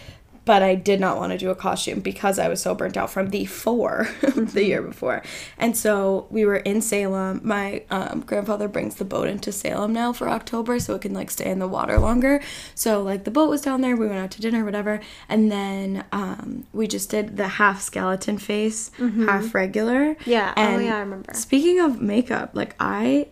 but 0.46 0.62
I 0.62 0.76
did 0.76 1.00
not 1.00 1.18
want 1.18 1.32
to 1.32 1.38
do 1.38 1.50
a 1.50 1.56
costume 1.56 2.00
because 2.00 2.40
I 2.40 2.48
was 2.48 2.62
so 2.62 2.76
burnt 2.76 2.96
out 2.96 3.10
from 3.10 3.32
the 3.32 3.46
4 3.46 4.08
the 4.36 4.64
year 4.64 4.82
before. 4.82 5.24
And 5.58 5.76
so 5.76 6.28
we 6.30 6.46
were 6.46 6.58
in 6.58 6.82
Salem. 6.82 7.42
My 7.44 7.84
um, 7.90 8.22
grandfather 8.22 8.68
brings 8.68 8.96
the 8.96 9.06
boat 9.06 9.28
into 9.28 9.52
Salem 9.52 9.92
now 9.92 10.14
for 10.14 10.30
October 10.30 10.80
so 10.80 10.96
it 10.96 11.02
can 11.02 11.14
like 11.14 11.32
stay 11.32 11.50
in 11.50 11.60
the 11.60 11.68
water 11.68 11.98
longer. 11.98 12.42
So 12.76 13.02
like 13.02 13.24
the 13.24 13.32
boat 13.32 13.50
was 13.50 13.62
down 13.62 13.82
there. 13.82 13.96
We 13.96 14.08
went 14.08 14.20
out 14.20 14.32
to 14.32 14.42
dinner, 14.42 14.64
whatever. 14.64 15.00
And 15.28 15.52
then 15.52 16.06
um, 16.12 16.66
we 16.74 16.88
just 16.88 17.10
did 17.10 17.38
the 17.38 17.48
half 17.48 17.82
skeleton 17.82 18.38
face, 18.38 18.92
half 19.26 19.56
regular. 19.56 20.16
Yeah. 20.26 20.54
Oh, 20.56 20.78
yeah, 20.78 20.98
I 20.98 21.00
remember. 21.00 21.34
Speaking 21.34 21.80
of 21.80 22.02
makeup, 22.02 22.52
like 22.54 22.76
I 22.80 23.28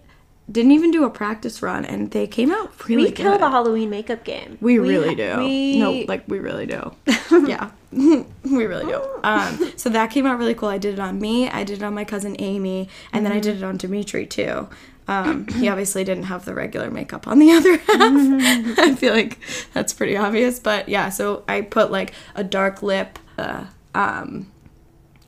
didn't 0.53 0.71
even 0.71 0.91
do 0.91 1.03
a 1.03 1.09
practice 1.09 1.61
run 1.61 1.83
and 1.83 2.11
they 2.11 2.27
came 2.27 2.51
out 2.51 2.87
really 2.87 3.05
we 3.05 3.09
good. 3.09 3.17
kill 3.17 3.37
the 3.39 3.49
Halloween 3.49 3.89
makeup 3.89 4.23
game. 4.23 4.57
We, 4.61 4.77
really 4.77 5.15
do. 5.15 5.39
We, 5.39 5.79
No, 5.79 5.91
like 6.07 6.23
we 6.27 6.39
really 6.39 6.67
do. 6.67 6.95
yeah. 7.45 7.71
we 7.91 8.65
really 8.65 8.85
do. 8.85 9.01
Um, 9.23 9.71
so 9.77 9.89
that 9.89 10.11
came 10.11 10.25
out 10.25 10.37
really 10.37 10.53
cool. 10.53 10.67
I 10.67 10.77
did 10.77 10.95
it 10.95 10.99
on 10.99 11.17
me, 11.17 11.49
I 11.49 11.63
did 11.63 11.77
it 11.77 11.83
on 11.83 11.93
my 11.93 12.03
cousin 12.03 12.35
Amy, 12.39 12.89
and 13.13 13.25
then 13.25 13.31
I 13.31 13.39
did 13.39 13.55
it 13.55 13.63
on 13.63 13.77
Dimitri 13.77 14.25
too. 14.25 14.67
Um, 15.07 15.47
he 15.47 15.69
obviously 15.69 16.03
didn't 16.03 16.25
have 16.25 16.43
the 16.43 16.53
regular 16.53 16.91
makeup 16.91 17.25
on 17.25 17.39
the 17.39 17.51
other 17.51 17.77
half. 17.77 18.79
I 18.79 18.95
feel 18.95 19.13
like 19.13 19.39
that's 19.73 19.93
pretty 19.93 20.17
obvious, 20.17 20.59
but 20.59 20.89
yeah. 20.89 21.09
So 21.09 21.45
I 21.47 21.61
put 21.61 21.89
like 21.89 22.13
a 22.35 22.43
dark 22.43 22.83
lip, 22.83 23.17
uh, 23.37 23.65
um, 23.95 24.51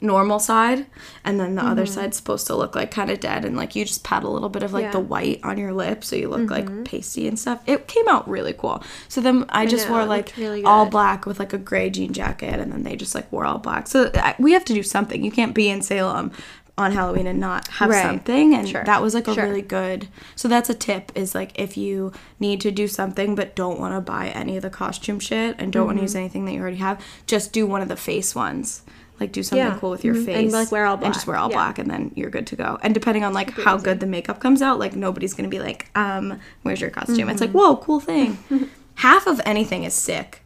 normal 0.06 0.40
side, 0.40 0.86
and 1.24 1.40
then 1.40 1.56
the 1.56 1.64
other 1.64 1.86
side's 1.86 2.16
supposed 2.18 2.48
to 2.48 2.56
look 2.56 2.76
like 2.76 2.92
kind 2.92 3.10
of 3.10 3.20
dead, 3.20 3.44
and 3.46 3.58
like 3.58 3.76
you 3.76 3.84
just 3.86 4.04
pat 4.04 4.24
a 4.24 4.30
little 4.30 4.50
bit 4.50 4.64
of 4.64 4.72
like 4.74 4.84
Yeah. 4.86 4.92
the 4.92 5.00
white 5.00 5.40
on 5.44 5.58
your 5.58 5.74
lip 5.74 6.04
so 6.04 6.16
you 6.16 6.30
look 6.30 6.50
like 6.50 6.86
pasty 6.86 7.28
and 7.28 7.38
stuff. 7.38 7.62
It 7.66 7.88
came 7.88 8.08
out 8.08 8.28
really 8.30 8.54
cool. 8.54 8.84
So 9.10 9.20
then 9.22 9.46
I 9.50 9.66
just 9.66 9.88
know, 9.88 9.94
wore 9.96 10.06
like 10.06 10.34
really 10.38 10.64
all 10.64 10.86
black 10.86 11.26
with 11.26 11.40
like 11.40 11.54
a 11.54 11.58
gray 11.58 11.90
jean 11.90 12.14
jacket, 12.14 12.60
and 12.60 12.72
then 12.72 12.84
they 12.84 12.96
just 12.96 13.16
like 13.16 13.32
wore 13.32 13.46
all 13.46 13.58
black. 13.58 13.88
So 13.88 14.12
I, 14.16 14.36
we 14.40 14.54
have 14.54 14.66
to 14.66 14.74
do 14.74 14.84
something. 14.84 15.24
You 15.24 15.32
can't 15.32 15.54
be 15.54 15.70
in 15.70 15.82
Salem 15.82 16.32
on 16.78 16.92
Halloween 16.92 17.26
and 17.26 17.40
not 17.40 17.66
have 17.70 17.90
Right. 17.90 18.04
something 18.04 18.54
and 18.54 18.68
Sure. 18.68 18.84
that 18.84 19.02
was 19.02 19.14
like 19.14 19.30
a 19.30 19.34
Sure. 19.34 19.46
really 19.46 19.62
good 19.62 20.10
so 20.36 20.50
that's 20.50 20.70
a 20.70 20.74
tip 20.74 21.10
is 21.16 21.34
like 21.34 21.58
if 21.58 21.78
you 21.78 22.12
need 22.38 22.60
to 22.60 22.70
do 22.70 22.86
something 22.86 23.34
but 23.34 23.56
don't 23.56 23.80
want 23.80 23.96
to 23.96 24.02
buy 24.02 24.28
any 24.28 24.58
of 24.58 24.62
the 24.62 24.70
costume 24.70 25.22
shit 25.22 25.56
and 25.58 25.72
don't 25.72 25.84
Mm-hmm. 25.84 25.88
want 25.88 25.98
to 26.00 26.02
use 26.02 26.16
anything 26.16 26.44
that 26.44 26.52
you 26.52 26.60
already 26.60 26.76
have 26.76 27.02
just 27.28 27.54
do 27.54 27.66
one 27.66 27.82
of 27.82 27.88
the 27.88 27.96
face 27.96 28.36
ones 28.36 28.82
like 29.20 29.32
do 29.32 29.42
something 29.44 29.66
Yeah. 29.66 29.78
cool 29.80 29.92
with 29.92 30.04
your 30.04 30.16
Mhm. 30.16 30.26
face 30.26 30.38
And, 30.38 30.52
like, 30.52 30.72
wear 30.72 30.86
all 30.86 30.98
black 30.98 31.06
and 31.06 31.14
just 31.14 31.28
wear 31.28 31.38
all 31.38 31.50
Yeah. 31.50 31.56
black 31.58 31.80
and 31.80 31.90
then 31.90 32.12
you're 32.16 32.30
good 32.30 32.48
to 32.48 32.56
go 32.56 32.78
and 32.84 32.94
depending 32.94 33.24
on 33.24 33.34
like 33.34 33.52
how 33.52 33.78
good 33.78 34.00
the 34.00 34.06
makeup 34.06 34.40
comes 34.40 34.62
out 34.62 34.78
like 34.80 34.96
nobody's 34.96 35.34
gonna 35.34 35.48
be 35.50 35.60
like 35.60 35.88
um 35.96 36.40
where's 36.64 36.82
your 36.82 36.90
costume 36.90 37.30
it's 37.30 37.42
like 37.42 37.52
Mm-hmm. 37.52 37.58
whoa 37.60 37.78
cool 37.78 38.00
thing 38.00 38.38
half 38.96 39.28
of 39.28 39.40
anything 39.46 39.84
is 39.84 39.94
sick 39.94 40.42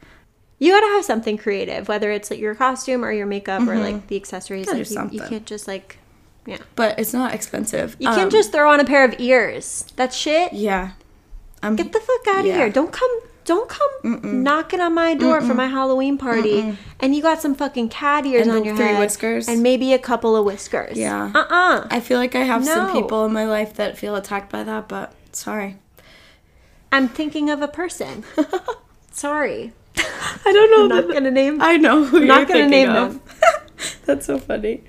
You 0.61 0.73
gotta 0.73 0.87
have 0.87 1.05
something 1.05 1.37
creative, 1.37 1.87
whether 1.87 2.11
it's 2.11 2.29
like 2.29 2.39
your 2.41 2.53
costume 2.53 3.05
or 3.05 3.13
your 3.13 3.25
makeup 3.25 3.61
or 3.65 3.77
like 3.79 4.07
the 4.07 4.17
accessories. 4.17 4.65
Gotta 4.65 4.79
Like 4.79 5.13
you, 5.13 5.21
you 5.21 5.25
can't 5.29 5.45
just 5.45 5.69
like, 5.69 5.99
yeah. 6.45 6.57
but 6.75 6.99
it's 6.99 7.13
not 7.13 7.33
expensive 7.33 7.95
You 7.97 8.09
can't 8.09 8.23
Um, 8.23 8.29
just 8.29 8.51
throw 8.51 8.69
on 8.69 8.81
a 8.81 8.83
pair 8.83 9.05
of 9.05 9.15
ears. 9.19 9.85
That 9.95 10.13
shit. 10.13 10.51
yeah 10.51 10.91
I'm 11.63 11.77
Get 11.77 11.93
the 11.93 12.01
fuck 12.01 12.27
out 12.35 12.39
of 12.39 12.45
here. 12.45 12.69
Don't 12.69 12.91
come 12.91 13.09
don't 13.49 13.67
come 13.67 14.43
knocking 14.43 14.79
on 14.79 14.93
my 14.93 15.15
door 15.15 15.41
for 15.41 15.55
my 15.55 15.65
Halloween 15.65 16.19
party 16.19 16.77
and 16.99 17.15
you 17.15 17.21
got 17.23 17.41
some 17.41 17.55
fucking 17.55 17.89
cat 17.89 18.23
ears 18.27 18.45
And 18.45 18.55
on 18.55 18.63
your 18.63 18.75
three 18.75 18.85
head 18.85 18.99
whiskers. 18.99 19.47
and 19.47 19.63
maybe 19.63 19.91
a 19.93 19.97
couple 19.97 20.35
of 20.35 20.45
whiskers. 20.45 20.95
Yeah. 20.97 21.31
Uh-uh. 21.33 21.87
I 21.89 21.99
feel 21.99 22.19
like 22.19 22.35
I 22.35 22.43
have 22.43 22.63
some 22.63 22.91
people 22.93 23.25
in 23.25 23.33
my 23.33 23.45
life 23.45 23.73
that 23.75 23.97
feel 23.97 24.15
attacked 24.15 24.51
by 24.51 24.63
that, 24.63 24.87
but 24.87 25.13
sorry. 25.31 25.77
I'm 26.91 27.07
thinking 27.07 27.49
of 27.49 27.61
a 27.63 27.67
person. 27.67 28.23
Sorry. 29.11 29.73
I 29.97 30.51
don't 30.51 30.71
know. 30.71 30.83
I'm 30.83 30.89
not 30.89 31.11
going 31.11 31.23
to 31.23 31.31
name 31.31 31.61
I 31.61 31.77
know 31.77 32.03
who 32.03 32.21
I'm 32.21 32.27
not 32.27 32.37
you're 32.39 32.47
gonna 32.47 32.59
thinking 32.69 32.69
name 32.69 32.89
of. 32.95 33.19
That's 34.05 34.25
so 34.25 34.37
funny. 34.39 34.83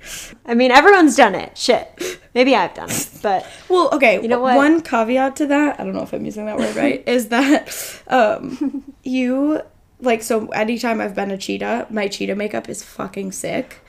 I 0.45 0.53
mean, 0.53 0.71
everyone's 0.71 1.15
done 1.15 1.35
it. 1.35 1.57
Shit. 1.57 2.19
Maybe 2.33 2.55
I've 2.55 2.73
done 2.73 2.89
it, 2.89 3.09
but 3.21 3.45
Well, 3.69 3.89
okay. 3.93 4.21
You 4.21 4.27
know 4.27 4.39
what? 4.41 4.55
One 4.55 4.81
caveat 4.81 5.35
to 5.37 5.45
that, 5.47 5.79
I 5.79 5.83
don't 5.83 5.93
know 5.93 6.03
if 6.03 6.13
I'm 6.13 6.25
using 6.25 6.45
that 6.45 6.57
word 6.57 6.75
right, 6.75 7.03
is 7.07 7.29
that 7.29 8.01
um, 8.07 8.93
you 9.03 9.61
like 9.99 10.23
so. 10.23 10.47
Anytime 10.47 10.99
I've 11.01 11.15
been 11.15 11.31
a 11.31 11.37
cheetah, 11.37 11.87
my 11.89 12.07
cheetah 12.07 12.35
makeup 12.35 12.67
is 12.69 12.83
fucking 12.83 13.31
sick. 13.33 13.79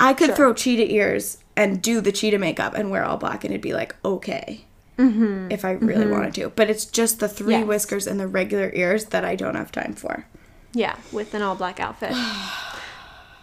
I 0.00 0.12
could 0.14 0.28
Sure. 0.28 0.36
throw 0.36 0.54
cheetah 0.54 0.92
ears 0.92 1.38
and 1.56 1.80
do 1.82 2.00
the 2.00 2.12
cheetah 2.12 2.38
makeup 2.38 2.74
and 2.74 2.90
wear 2.90 3.04
all 3.04 3.16
black, 3.16 3.42
and 3.44 3.52
it'd 3.52 3.62
be 3.62 3.72
like 3.74 3.94
okay. 4.04 4.64
If 5.00 5.64
I 5.64 5.72
really 5.72 6.08
wanted 6.08 6.34
to, 6.34 6.50
but 6.50 6.68
it's 6.68 6.84
just 6.84 7.20
the 7.20 7.28
three 7.28 7.54
Mm-hmm. 7.54 7.60
Yes. 7.62 7.68
whiskers 7.68 8.06
and 8.08 8.18
the 8.18 8.26
regular 8.26 8.72
ears 8.74 9.04
that 9.06 9.24
I 9.24 9.36
don't 9.36 9.54
have 9.54 9.70
time 9.70 9.92
for. 9.94 10.26
yeah, 10.72 10.96
with 11.12 11.34
an 11.34 11.42
all 11.42 11.54
black 11.54 11.78
outfit. 11.78 12.12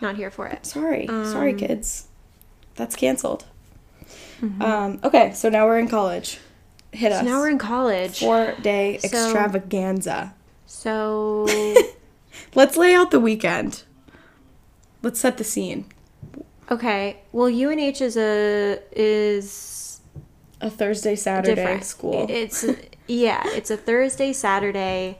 Not 0.05 0.17
here 0.17 0.29
for 0.29 0.45
it. 0.45 0.67
Sorry, 0.67 1.07
sorry, 1.07 1.53
Um, 1.53 1.57
kids. 1.57 2.05
That's 2.75 2.95
canceled. 2.95 3.45
Mm-hmm. 4.39 4.61
Um, 4.61 4.99
okay, 5.03 5.33
so 5.33 5.49
now 5.49 5.65
we're 5.65 5.79
in 5.79 5.87
college. 5.87 6.37
Hit 6.91 7.11
us. 7.11 7.25
Now 7.25 7.39
we're 7.39 7.49
in 7.49 7.57
college. 7.57 8.19
four 8.19 8.53
day 8.61 8.99
So- 8.99 9.07
extravaganza. 9.07 10.35
So 10.67 11.47
Let's 12.55 12.77
lay 12.77 12.93
out 12.93 13.09
the 13.09 13.19
weekend. 13.19 13.81
Let's 15.01 15.19
set 15.19 15.37
the 15.37 15.43
scene. 15.43 15.85
okay. 16.69 17.17
Well, 17.31 17.47
UNH 17.47 17.99
is 18.01 18.15
a 18.17 18.79
is 18.91 20.01
A 20.61 20.69
Thursday, 20.69 21.15
Saturday 21.15 21.55
different 21.55 21.83
school. 21.83 22.27
It's 22.29 22.63
yeah, 23.07 23.41
it's 23.57 23.71
a 23.71 23.77
Thursday, 23.77 24.33
Saturday 24.33 25.17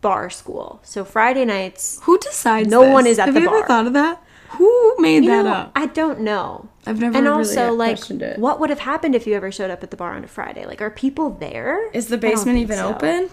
bar 0.00 0.30
school. 0.30 0.80
So 0.84 1.04
Friday 1.04 1.44
nights. 1.44 2.00
Who 2.04 2.18
decides? 2.18 2.68
No 2.68 2.82
one 2.90 3.06
is 3.06 3.18
at 3.18 3.26
Have 3.26 3.34
the 3.34 3.40
you 3.40 3.48
ever 3.48 3.66
thought 3.66 3.86
of 3.86 3.92
that? 3.94 4.22
Who 4.52 4.94
made 4.98 5.24
You 5.24 5.30
that 5.30 5.44
know, 5.44 5.50
up? 5.52 5.72
I 5.76 5.86
don't 5.86 6.20
know. 6.20 6.68
I've 6.86 6.98
never 7.00 7.16
and 7.18 7.26
really 7.26 7.38
also 7.38 7.72
like 7.74 7.96
questioned 7.98 8.22
it. 8.22 8.38
what 8.38 8.58
would 8.60 8.70
have 8.70 8.78
happened 8.78 9.14
if 9.14 9.26
you 9.26 9.34
ever 9.34 9.52
showed 9.52 9.70
up 9.70 9.82
at 9.82 9.90
the 9.90 9.96
bar 9.96 10.14
on 10.14 10.24
a 10.24 10.26
friday 10.28 10.64
like 10.64 10.80
are 10.80 10.88
people 10.88 11.28
there 11.28 11.90
Is 11.90 12.06
the 12.06 12.16
basement 12.16 12.56
even 12.56 12.78
so. 12.78 12.94
open? 12.94 13.28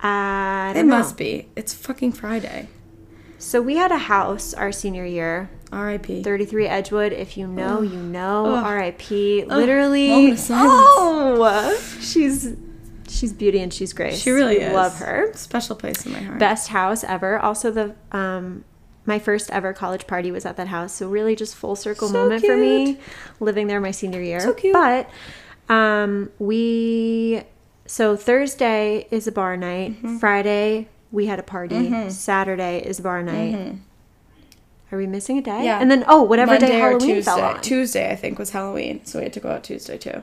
i 0.00 0.72
It 0.74 0.84
know. 0.84 0.96
must 0.96 1.16
be. 1.18 1.48
It's 1.56 1.74
fucking 1.74 2.12
Friday. 2.12 2.68
so 3.38 3.60
we 3.60 3.76
had 3.76 3.92
a 3.92 3.98
house 3.98 4.54
our 4.54 4.72
senior 4.72 5.04
year 5.04 5.50
R.I.P. 5.70 6.22
33 6.22 6.66
edgewood 6.66 7.12
if 7.12 7.36
you 7.36 7.46
know 7.46 7.82
you 7.82 7.98
know 8.00 8.64
rip 8.64 9.02
literally 9.10 10.08
moment 10.08 10.32
of 10.32 10.38
silence. 10.38 10.82
oh 10.96 11.98
she's 12.00 12.56
she's 13.10 13.32
beauty 13.32 13.60
and 13.60 13.72
she's 13.72 13.92
grace 13.92 14.18
She 14.18 14.30
really 14.30 14.58
We 14.58 14.64
is. 14.64 14.72
love 14.72 14.96
her 14.98 15.32
Special 15.34 15.74
place 15.76 16.04
in 16.06 16.12
my 16.12 16.20
heart. 16.20 16.38
best 16.38 16.68
house 16.68 17.02
ever 17.04 17.38
also 17.38 17.70
the 17.70 17.94
um 18.12 18.64
my 19.06 19.18
first 19.18 19.50
ever 19.50 19.72
college 19.72 20.06
party 20.06 20.30
was 20.30 20.44
at 20.44 20.56
that 20.58 20.68
house 20.68 20.92
so 20.92 21.08
really 21.08 21.34
just 21.34 21.54
full 21.54 21.74
circle 21.76 22.08
So 22.08 22.14
moment 22.14 22.44
for 22.44 22.56
me 22.56 22.98
living 23.40 23.66
there 23.66 23.80
my 23.80 23.90
senior 23.90 24.20
year 24.20 24.40
So 24.40 24.52
cute. 24.52 24.74
but 24.74 25.08
um 25.68 26.30
we 26.38 27.42
so 27.86 28.16
thursday 28.16 29.06
is 29.10 29.26
a 29.26 29.32
bar 29.32 29.56
night 29.56 29.92
Mm-hmm. 29.92 30.18
friday 30.18 30.88
we 31.10 31.26
had 31.26 31.38
a 31.38 31.42
party 31.42 32.10
saturday 32.10 32.82
is 32.84 33.00
bar 33.00 33.22
night 33.22 33.76
are 34.92 34.98
we 34.98 35.06
missing 35.06 35.38
a 35.38 35.42
day 35.42 35.50
Mm-hmm. 35.52 35.64
Yeah. 35.64 35.80
and 35.80 35.90
then 35.90 36.04
oh 36.06 36.22
whatever 36.22 36.52
Monday 36.52 36.68
day 36.68 36.78
halloween 36.78 37.22
fell 37.22 37.40
on 37.42 37.60
Tuesday, 37.62 38.10
I 38.10 38.16
think, 38.16 38.38
was 38.38 38.50
Halloween, 38.50 39.04
so 39.04 39.18
we 39.18 39.24
had 39.24 39.32
to 39.34 39.40
go 39.40 39.50
out 39.50 39.64
Tuesday 39.64 39.98
too. 39.98 40.22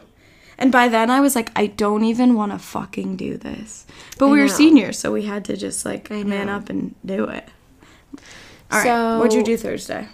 And 0.57 0.71
by 0.71 0.87
then, 0.87 1.09
I 1.11 1.19
was 1.19 1.35
like, 1.35 1.51
I 1.55 1.67
don't 1.67 2.03
even 2.05 2.33
want 2.35 2.51
to 2.53 2.59
fucking 2.59 3.17
do 3.17 3.37
this. 3.37 3.85
But 4.17 4.29
we 4.29 4.39
I 4.39 4.43
were 4.43 4.49
seniors, 4.49 4.97
so 4.97 5.11
we 5.11 5.23
had 5.23 5.43
to 5.45 5.57
just 5.57 5.85
like 5.85 6.09
I 6.11 6.23
man 6.23 6.47
know. 6.47 6.55
up 6.55 6.69
and 6.69 6.95
do 7.05 7.25
it. 7.25 7.47
All 8.71 8.79
right, 8.79 8.83
So- 8.83 9.17
what'd 9.19 9.33
you 9.33 9.43
do 9.43 9.57
Thursday? 9.57 10.07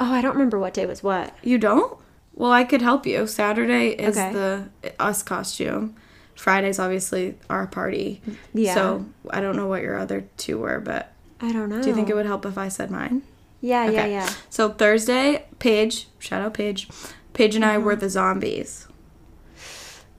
oh 0.00 0.12
i 0.12 0.20
don't 0.20 0.32
remember 0.32 0.58
what 0.58 0.74
day 0.74 0.86
was 0.86 1.02
what 1.04 1.32
You 1.42 1.56
don't? 1.58 1.96
Well, 2.34 2.50
I 2.50 2.64
could 2.64 2.82
help 2.82 3.06
you. 3.06 3.28
Saturday 3.28 3.90
is 3.90 4.16
Okay. 4.18 4.32
the 4.32 4.68
us 4.98 5.22
costume. 5.22 5.94
Friday's 6.34 6.80
obviously 6.80 7.36
our 7.48 7.68
party. 7.68 8.20
Yeah. 8.52 8.74
So 8.74 9.04
I 9.30 9.40
don't 9.40 9.54
know 9.54 9.68
what 9.68 9.82
your 9.82 9.96
other 9.96 10.24
two 10.36 10.58
were, 10.58 10.80
but 10.80 11.12
i 11.40 11.52
don't 11.52 11.68
know 11.68 11.80
do 11.82 11.88
you 11.90 11.94
think 11.94 12.08
it 12.10 12.14
would 12.14 12.26
help 12.26 12.44
if 12.46 12.56
I 12.58 12.68
said 12.68 12.90
mine? 12.90 13.22
yeah 13.60 13.84
yeah 13.84 13.90
Okay. 14.00 14.10
yeah 14.12 14.30
So 14.50 14.70
Thursday, 14.70 15.44
Paige, 15.60 16.08
shout 16.18 16.42
out 16.42 16.54
Paige. 16.54 16.88
Paige 17.34 17.54
and 17.54 17.64
I 17.64 17.76
Mm-hmm. 17.76 17.84
were 17.84 17.96
the 17.96 18.10
zombies. 18.10 18.88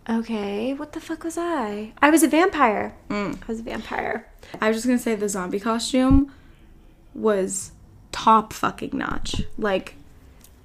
Okay 0.10 0.74
what 0.74 0.94
the 0.94 1.00
fuck 1.00 1.24
was 1.24 1.38
i 1.38 1.92
i 2.02 2.10
was 2.10 2.22
a 2.24 2.28
vampire 2.28 2.94
Mm. 3.10 3.36
i 3.42 3.46
was 3.48 3.60
a 3.60 3.64
vampire 3.64 4.28
I 4.62 4.68
was 4.68 4.78
just 4.78 4.86
gonna 4.86 5.00
say 5.00 5.16
the 5.16 5.28
zombie 5.28 5.60
costume 5.60 6.32
was 7.16 7.72
top 8.12 8.54
fucking 8.54 8.92
notch. 8.94 9.42
Like 9.58 9.96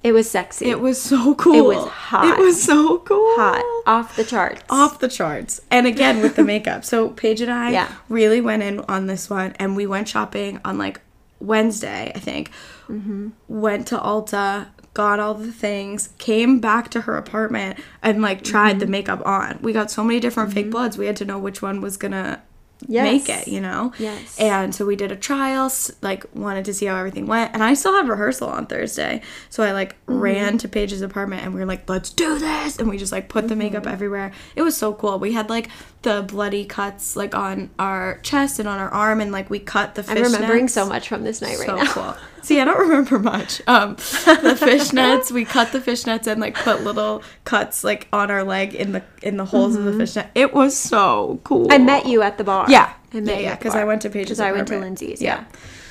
It 0.03 0.11
was 0.11 0.29
sexy. 0.29 0.69
it 0.69 0.79
was 0.79 1.01
so 1.01 1.33
cool. 1.35 1.55
It 1.55 1.75
was 1.75 1.87
hot. 1.89 2.25
It 2.25 2.41
was 2.41 2.61
so 2.61 2.99
cool. 2.99 3.35
hot, 3.35 3.63
off 3.87 4.15
the 4.15 4.23
charts. 4.23 4.61
Off 4.69 4.99
the 4.99 5.07
charts. 5.07 5.61
And 5.71 5.87
again 5.87 6.21
with 6.21 6.35
the 6.35 6.43
makeup. 6.43 6.85
So 6.85 7.09
Paige 7.09 7.41
and 7.41 7.51
I 7.51 7.71
Yeah. 7.71 7.91
really 8.07 8.39
went 8.39 8.63
in 8.63 8.79
on 8.81 9.07
this 9.07 9.29
one 9.29 9.53
and 9.59 9.75
we 9.75 9.87
went 9.87 10.07
shopping 10.07 10.59
on 10.63 10.77
like 10.77 11.01
Wednesday, 11.39 12.11
I 12.15 12.19
think. 12.19 12.51
Mm-hmm. 12.87 13.29
Went 13.47 13.87
to 13.87 13.97
Ulta, 13.97 14.67
got 14.93 15.19
all 15.19 15.33
the 15.33 15.51
things, 15.51 16.09
came 16.17 16.59
back 16.59 16.89
to 16.89 17.01
her 17.01 17.15
apartment 17.17 17.79
and 18.03 18.21
like 18.21 18.43
tried 18.43 18.71
Mm-hmm. 18.71 18.79
the 18.79 18.87
makeup 18.87 19.25
on. 19.25 19.59
We 19.61 19.71
got 19.73 19.89
so 19.91 20.03
many 20.03 20.19
different 20.19 20.51
fake 20.53 20.69
bloods. 20.69 20.97
We 20.97 21.05
had 21.05 21.15
to 21.17 21.25
know 21.25 21.39
which 21.39 21.61
one 21.61 21.79
was 21.81 21.97
gonna 21.97 22.41
Yes. 22.87 23.03
make 23.03 23.29
it, 23.29 23.47
you 23.47 23.61
know? 23.61 23.93
Yes. 23.99 24.39
And 24.39 24.73
so 24.73 24.87
we 24.87 24.95
did 24.95 25.11
a 25.11 25.15
trial, 25.15 25.71
like 26.01 26.25
wanted 26.33 26.65
to 26.65 26.73
see 26.73 26.87
how 26.87 26.95
everything 26.97 27.27
went. 27.27 27.53
And 27.53 27.63
I 27.63 27.75
still 27.75 27.93
had 27.93 28.09
rehearsal 28.09 28.49
on 28.49 28.65
Thursday. 28.65 29.21
So 29.51 29.61
I 29.63 29.71
like 29.71 30.03
Mm-hmm. 30.07 30.19
ran 30.19 30.57
to 30.57 30.67
Paige's 30.67 31.03
apartment 31.03 31.43
and 31.43 31.53
we 31.53 31.59
were 31.59 31.67
like, 31.67 31.87
let's 31.87 32.09
do 32.09 32.39
this. 32.39 32.79
And 32.79 32.89
we 32.89 32.97
just 32.97 33.11
like 33.11 33.29
put 33.29 33.47
the 33.49 33.55
makeup 33.55 33.83
Mm-hmm. 33.83 33.93
everywhere. 33.93 34.31
It 34.55 34.63
was 34.63 34.75
so 34.75 34.93
cool. 34.93 35.19
We 35.19 35.31
had 35.33 35.47
like 35.47 35.69
the 36.01 36.23
bloody 36.27 36.65
cuts 36.65 37.15
like 37.15 37.35
on 37.35 37.69
our 37.77 38.17
chest 38.23 38.57
and 38.57 38.67
on 38.67 38.79
our 38.79 38.89
arm 38.89 39.21
and 39.21 39.31
like 39.31 39.51
we 39.51 39.59
cut 39.59 39.93
the 39.93 40.01
I'm 40.09 40.17
fishnets. 40.17 40.33
remembering 40.33 40.67
so 40.67 40.85
much 40.89 41.07
from 41.07 41.23
this 41.23 41.39
night 41.39 41.59
right 41.59 41.67
now. 41.67 41.85
So 41.85 42.01
now. 42.01 42.13
cool. 42.13 42.15
See, 42.41 42.59
I 42.59 42.65
don't 42.65 42.79
remember 42.79 43.19
much. 43.19 43.61
Um, 43.67 43.95
the 43.95 44.57
fishnets, 44.59 45.31
we 45.33 45.45
cut 45.45 45.71
the 45.71 45.79
fishnets 45.79 46.27
and 46.27 46.41
like 46.41 46.55
put 46.55 46.83
little 46.83 47.23
cuts 47.45 47.83
like 47.83 48.07
on 48.11 48.31
our 48.31 48.43
leg 48.43 48.73
in 48.73 48.91
the 48.93 49.03
in 49.21 49.37
the 49.37 49.45
holes 49.45 49.75
of 49.75 49.85
the 49.85 49.93
fishnet. 49.93 50.27
It 50.35 50.53
was 50.53 50.75
so 50.75 51.39
cool. 51.43 51.63
Mm-hmm. 51.67 51.73
I 51.73 51.77
met 51.77 52.05
you 52.05 52.21
at 52.21 52.37
the 52.37 52.43
bar. 52.43 52.65
Yeah. 52.69 52.93
I 53.13 53.19
met 53.19 53.35
yeah, 53.37 53.41
yeah, 53.41 53.55
because. 53.55 53.75
I 53.75 53.83
went 53.83 54.01
to 54.03 54.09
Paige's 54.09 54.37
'Cause 54.37 54.39
I 54.39 54.51
went 54.51 54.67
to. 54.69 54.79
Lindsay's, 54.79 55.21
yeah. 55.21 55.45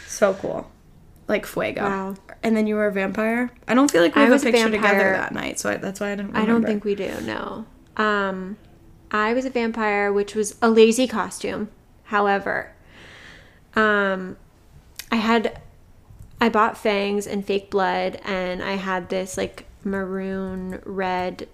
So 0.06 0.34
cool. 0.34 0.70
Like 1.28 1.46
fuego. 1.46 1.82
Wow. 1.82 2.14
And 2.42 2.56
then 2.56 2.66
you 2.66 2.74
were 2.74 2.86
a 2.86 2.92
vampire? 2.92 3.50
I 3.68 3.74
don't 3.74 3.90
feel 3.90 4.02
like 4.02 4.14
we 4.16 4.22
I 4.22 4.24
have 4.24 4.30
a 4.30 4.34
was 4.34 4.42
a 4.42 4.50
picture 4.50 4.70
together 4.70 5.12
that 5.12 5.32
night, 5.32 5.60
so 5.60 5.70
I, 5.70 5.76
that's 5.76 6.00
why 6.00 6.12
I 6.12 6.16
didn't 6.16 6.34
I 6.34 6.44
don't 6.44 6.64
think 6.64 6.84
we 6.84 6.94
do. 6.94 7.12
No. 7.22 7.66
Um, 7.96 8.56
I 9.10 9.34
was 9.34 9.44
a 9.44 9.50
vampire, 9.50 10.12
which 10.12 10.34
was 10.34 10.56
a 10.62 10.70
lazy 10.70 11.06
costume. 11.06 11.68
However, 12.04 12.72
um, 13.76 14.36
I 15.12 15.16
had 15.16 15.60
I 16.40 16.48
bought 16.48 16.78
fangs 16.78 17.26
and 17.26 17.44
fake 17.44 17.70
blood, 17.70 18.20
and 18.24 18.62
I 18.62 18.72
had 18.72 19.08
this 19.08 19.36
like 19.36 19.66
maroon 19.84 20.80
red 20.84 21.48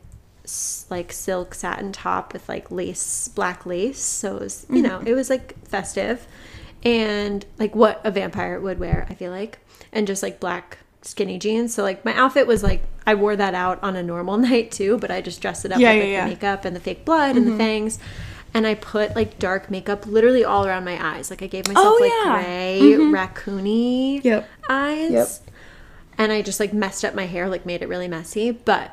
like 0.90 1.12
silk 1.12 1.54
satin 1.54 1.90
top 1.90 2.32
with 2.32 2.48
like 2.48 2.70
lace 2.70 3.28
black 3.28 3.66
lace. 3.66 3.98
So 3.98 4.36
it 4.36 4.42
was 4.42 4.66
you 4.70 4.82
know 4.82 4.98
mm-hmm. 4.98 5.08
it 5.08 5.14
was 5.14 5.30
like 5.30 5.56
festive. 5.66 6.26
And 6.84 7.44
like 7.58 7.74
what 7.74 8.00
a 8.04 8.12
vampire 8.12 8.60
would 8.60 8.78
wear 8.78 9.06
i 9.10 9.14
feel 9.14 9.32
like. 9.32 9.58
And 9.92 10.06
just 10.06 10.22
like 10.22 10.38
black 10.38 10.78
skinny 11.02 11.38
jeans. 11.38 11.74
So 11.74 11.82
like 11.82 12.04
my 12.04 12.14
outfit 12.14 12.46
was 12.46 12.62
like 12.62 12.84
i 13.06 13.14
wore 13.14 13.36
that 13.36 13.54
out 13.54 13.82
on 13.82 13.96
a 13.96 14.02
normal 14.02 14.36
night 14.50 14.70
too 14.70 14.98
but 14.98 15.10
i 15.10 15.20
just 15.20 15.40
dressed 15.40 15.64
it 15.64 15.72
up 15.72 15.78
Yeah, 15.78 15.94
with 15.94 16.02
like 16.02 16.10
yeah. 16.10 16.24
the 16.24 16.30
makeup 16.30 16.64
and 16.64 16.76
the 16.76 16.80
fake 16.80 17.04
blood 17.04 17.36
and 17.36 17.46
the 17.46 17.50
mm-hmm. 17.50 17.58
fangs 17.58 17.98
and 18.54 18.66
i 18.66 18.74
put 18.74 19.14
like 19.16 19.38
dark 19.38 19.70
makeup 19.70 20.06
literally 20.06 20.44
all 20.44 20.64
around 20.66 20.84
my 20.84 21.14
eyes 21.14 21.30
like 21.30 21.42
i 21.42 21.46
gave 21.46 21.66
myself 21.68 21.86
Oh, 21.86 21.98
like 22.00 22.12
yeah. 22.12 22.42
gray 22.42 22.80
raccoony 23.12 24.24
Yep. 24.24 24.48
eyes 24.68 25.10
Yep. 25.12 25.28
and 26.18 26.32
I 26.32 26.42
just 26.42 26.58
like 26.60 26.72
messed 26.72 27.04
up 27.04 27.14
my 27.14 27.26
hair, 27.26 27.48
like 27.48 27.66
made 27.66 27.82
it 27.82 27.88
really 27.88 28.08
messy. 28.08 28.50
But 28.50 28.90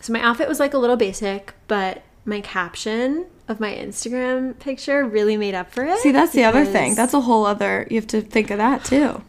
so 0.00 0.12
my 0.12 0.20
outfit 0.20 0.46
was 0.48 0.60
like 0.60 0.74
a 0.74 0.78
little 0.78 0.96
basic, 0.96 1.54
but 1.68 2.02
my 2.26 2.40
caption 2.42 3.26
of 3.48 3.60
my 3.60 3.72
Instagram 3.74 4.58
picture 4.58 5.04
really 5.04 5.36
made 5.38 5.54
up 5.54 5.70
for 5.72 5.84
it. 5.84 5.98
See, 6.00 6.10
that's 6.12 6.32
the 6.32 6.44
other 6.44 6.64
thing. 6.66 6.94
That's 6.94 7.14
a 7.14 7.20
whole 7.22 7.46
other. 7.46 7.86
You 7.90 7.96
have 7.96 8.06
to 8.08 8.20
think 8.20 8.50
of 8.50 8.58
that 8.58 8.84
too. 8.84 9.22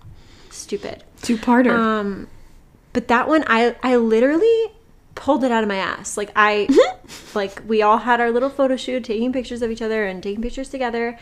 stupid. 0.50 1.04
Two 1.22 1.38
parter. 1.38 1.72
Um, 1.72 2.28
but 2.94 3.08
that 3.08 3.28
one, 3.30 3.44
I 3.48 3.76
I 3.82 3.96
literally 3.96 4.72
pulled 5.18 5.44
it 5.44 5.52
out 5.52 5.64
of 5.64 5.68
my 5.68 5.78
ass. 5.78 6.18
Like 6.18 6.32
I 6.36 6.68
like 7.36 7.62
we 7.68 7.82
all 7.82 8.00
had 8.00 8.22
our 8.22 8.32
little 8.32 8.50
photo 8.50 8.76
shoot 8.76 9.04
taking 9.04 9.34
pictures 9.34 9.62
of 9.62 9.72
each 9.72 9.82
other 9.82 10.06
and 10.06 10.22
taking 10.24 10.42
pictures 10.42 10.70
together. 10.70 11.18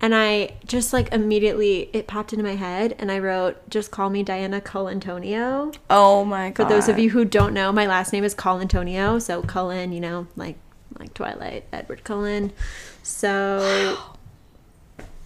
And 0.00 0.14
I 0.16 0.54
just 0.66 0.92
like 0.92 1.12
immediately 1.12 1.88
it 1.92 2.08
popped 2.08 2.32
into 2.32 2.44
my 2.44 2.56
head 2.56 2.96
and 2.98 3.12
I 3.12 3.20
wrote 3.20 3.70
just 3.70 3.90
call 3.90 4.10
me 4.10 4.22
Diana 4.22 4.60
Colantonio. 4.60 5.76
Oh 5.88 6.24
my 6.24 6.50
god. 6.50 6.64
For 6.64 6.68
those 6.68 6.88
of 6.88 6.98
you 6.98 7.10
who 7.10 7.24
don't 7.24 7.54
know, 7.54 7.70
my 7.70 7.86
last 7.86 8.12
name 8.12 8.24
is 8.24 8.34
Colantonio, 8.34 9.22
so 9.22 9.42
Cullen, 9.42 9.92
you 9.92 10.00
know, 10.00 10.26
like 10.34 10.56
like 10.98 11.14
Twilight, 11.14 11.66
Edward 11.72 12.04
Cullen. 12.04 12.52
So 13.02 13.96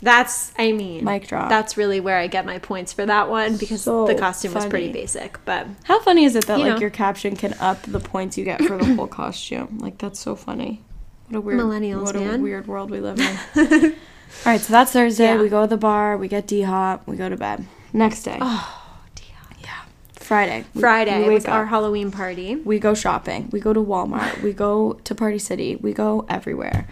that's 0.03 0.53
I 0.59 0.73
mean 0.73 1.05
Mic 1.05 1.27
drop. 1.29 1.49
That's 1.49 1.77
really 1.77 2.01
where 2.01 2.19
I 2.19 2.27
get 2.27 2.45
my 2.47 2.59
points 2.59 2.93
for 2.93 3.07
that 3.07 3.31
one 3.31 3.57
because 3.57 3.83
So 3.83 4.07
the 4.07 4.15
costume 4.15 4.53
was 4.55 4.67
pretty 4.67 4.93
basic. 4.93 5.43
But 5.45 5.67
How 5.85 6.01
funny 6.01 6.25
is 6.25 6.37
it 6.37 6.47
that 6.47 6.59
You 6.59 6.65
like 6.67 6.75
know. 6.75 6.81
your 6.81 6.91
caption 6.91 7.35
can 7.37 7.55
up 7.61 7.83
the 7.83 8.01
points 8.01 8.37
you 8.37 8.45
get 8.45 8.61
for 8.63 8.77
the 8.77 8.95
whole 8.95 9.07
costume? 9.23 9.79
Like 9.81 9.99
that's 9.99 10.21
so 10.21 10.37
funny. 10.37 10.83
What 11.29 11.39
a 11.39 11.41
weird 11.41 11.61
Millennials, 11.61 12.03
what 12.05 12.17
a 12.17 12.39
weird 12.39 12.67
world 12.67 12.91
we 12.91 13.01
live 13.01 13.19
in. 13.19 13.37
All 14.45 14.53
right, 14.53 14.61
so 14.61 14.73
that's 14.73 14.93
Thursday. 14.93 15.25
Yeah. 15.35 15.41
We 15.41 15.49
go 15.49 15.63
to 15.63 15.67
the 15.67 15.77
bar, 15.77 16.17
we 16.17 16.29
get 16.29 16.47
D 16.47 16.63
hop, 16.63 17.07
we 17.07 17.17
go 17.17 17.29
to 17.29 17.37
bed. 17.37 17.65
Next 17.93 18.23
day. 18.25 18.39
oh 18.41 18.85
dear. 19.15 19.27
Yeah. 19.61 19.69
Friday. 20.15 20.65
We- 20.75 20.81
Friday 20.83 21.27
we 21.27 21.35
was 21.35 21.45
wake 21.45 21.53
our. 21.53 21.67
Halloween 21.67 22.11
party. 22.11 22.57
We 22.57 22.79
go 22.79 22.93
shopping. 22.95 23.49
We 23.51 23.61
go 23.61 23.73
to 23.73 23.81
Walmart. 23.81 24.43
we 24.43 24.53
go 24.53 24.95
to 25.05 25.15
Party 25.15 25.39
City. 25.39 25.77
We 25.77 25.93
go 25.95 26.27
everywhere. 26.29 26.87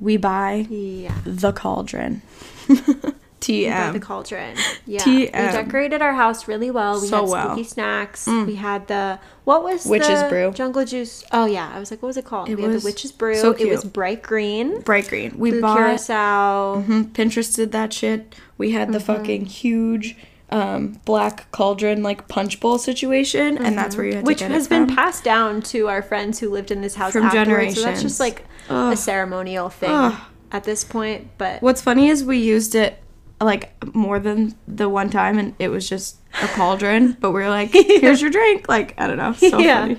We 0.00 0.16
buy 0.16 0.66
Yeah. 0.68 1.14
the 1.24 1.52
cauldron. 1.52 2.22
TM. 3.40 3.92
the 3.92 4.00
cauldron. 4.00 4.56
Yeah. 4.86 5.00
TM. 5.02 5.16
We 5.26 5.30
decorated 5.52 6.00
our 6.00 6.14
house 6.14 6.48
really 6.48 6.70
well. 6.70 6.98
We 6.98 7.08
So 7.08 7.20
had 7.22 7.28
well. 7.28 7.46
Mm. 7.48 7.50
spooky 7.52 7.64
snacks. 7.64 8.26
We 8.26 8.54
had 8.54 8.88
the 8.88 9.18
what 9.44 9.62
was 9.62 9.84
Witch's 9.84 10.22
the 10.22 10.28
brew. 10.30 10.50
Jungle 10.52 10.86
juice. 10.86 11.22
Oh 11.30 11.44
yeah, 11.44 11.70
I 11.74 11.78
was 11.78 11.90
like, 11.90 12.00
what 12.02 12.06
was 12.06 12.16
it 12.16 12.24
called? 12.24 12.48
It 12.48 12.54
we 12.56 12.62
had 12.62 12.72
was 12.72 12.82
the 12.82 12.88
witch's 12.88 13.12
brew. 13.12 13.34
so 13.34 13.52
cute. 13.52 13.68
It 13.68 13.72
was 13.72 13.84
bright 13.84 14.22
green. 14.22 14.80
Bright 14.80 15.08
green. 15.08 15.38
We 15.38 15.50
Blue 15.50 15.60
bought 15.60 15.76
curacao. 15.76 16.82
Mhm, 16.86 17.12
Pinterest 17.12 17.54
did 17.54 17.72
that 17.72 17.92
shit. 17.92 18.34
We 18.56 18.70
had 18.70 18.92
the 18.94 19.00
fucking 19.00 19.44
huge 19.46 20.16
um, 20.50 21.00
black 21.04 21.50
cauldron 21.50 22.02
like 22.02 22.28
punch 22.28 22.60
bowl 22.60 22.78
situation, 22.78 23.58
and 23.58 23.76
that's 23.76 23.96
where 23.96 24.06
you 24.06 24.14
had 24.16 24.26
Which 24.26 24.40
has 24.40 24.68
been 24.68 24.86
passed 24.86 25.24
down 25.24 25.62
to 25.62 25.88
our 25.88 26.02
friends 26.02 26.38
who 26.38 26.50
lived 26.50 26.70
in 26.70 26.80
this 26.80 26.94
house 26.94 27.12
From 27.12 27.24
afterwards. 27.24 27.74
So 27.76 27.82
that's 27.82 28.02
just 28.02 28.20
like 28.20 28.44
Ugh. 28.68 28.92
a 28.92 28.96
ceremonial 28.96 29.68
thing 29.68 29.90
Ugh. 29.90 30.20
at 30.52 30.64
this 30.64 30.84
point. 30.84 31.28
But 31.38 31.62
What's 31.62 31.80
funny 31.80 32.08
is 32.08 32.22
we 32.24 32.38
used 32.38 32.74
it 32.74 32.98
like 33.40 33.72
more 33.94 34.18
than 34.20 34.54
the 34.68 34.88
one 34.88 35.10
time, 35.10 35.38
and 35.38 35.54
it 35.58 35.68
was 35.68 35.88
just 35.88 36.18
a 36.42 36.46
cauldron. 36.48 37.16
but 37.20 37.32
we 37.32 37.42
are 37.42 37.50
like, 37.50 37.70
"Here's 37.72 38.20
your 38.22 38.30
drink." 38.30 38.68
Like 38.68 38.94
I 38.98 39.06
don't 39.08 39.16
know, 39.16 39.32
so 39.32 39.58
Yeah. 39.58 39.80
funny. 39.80 39.98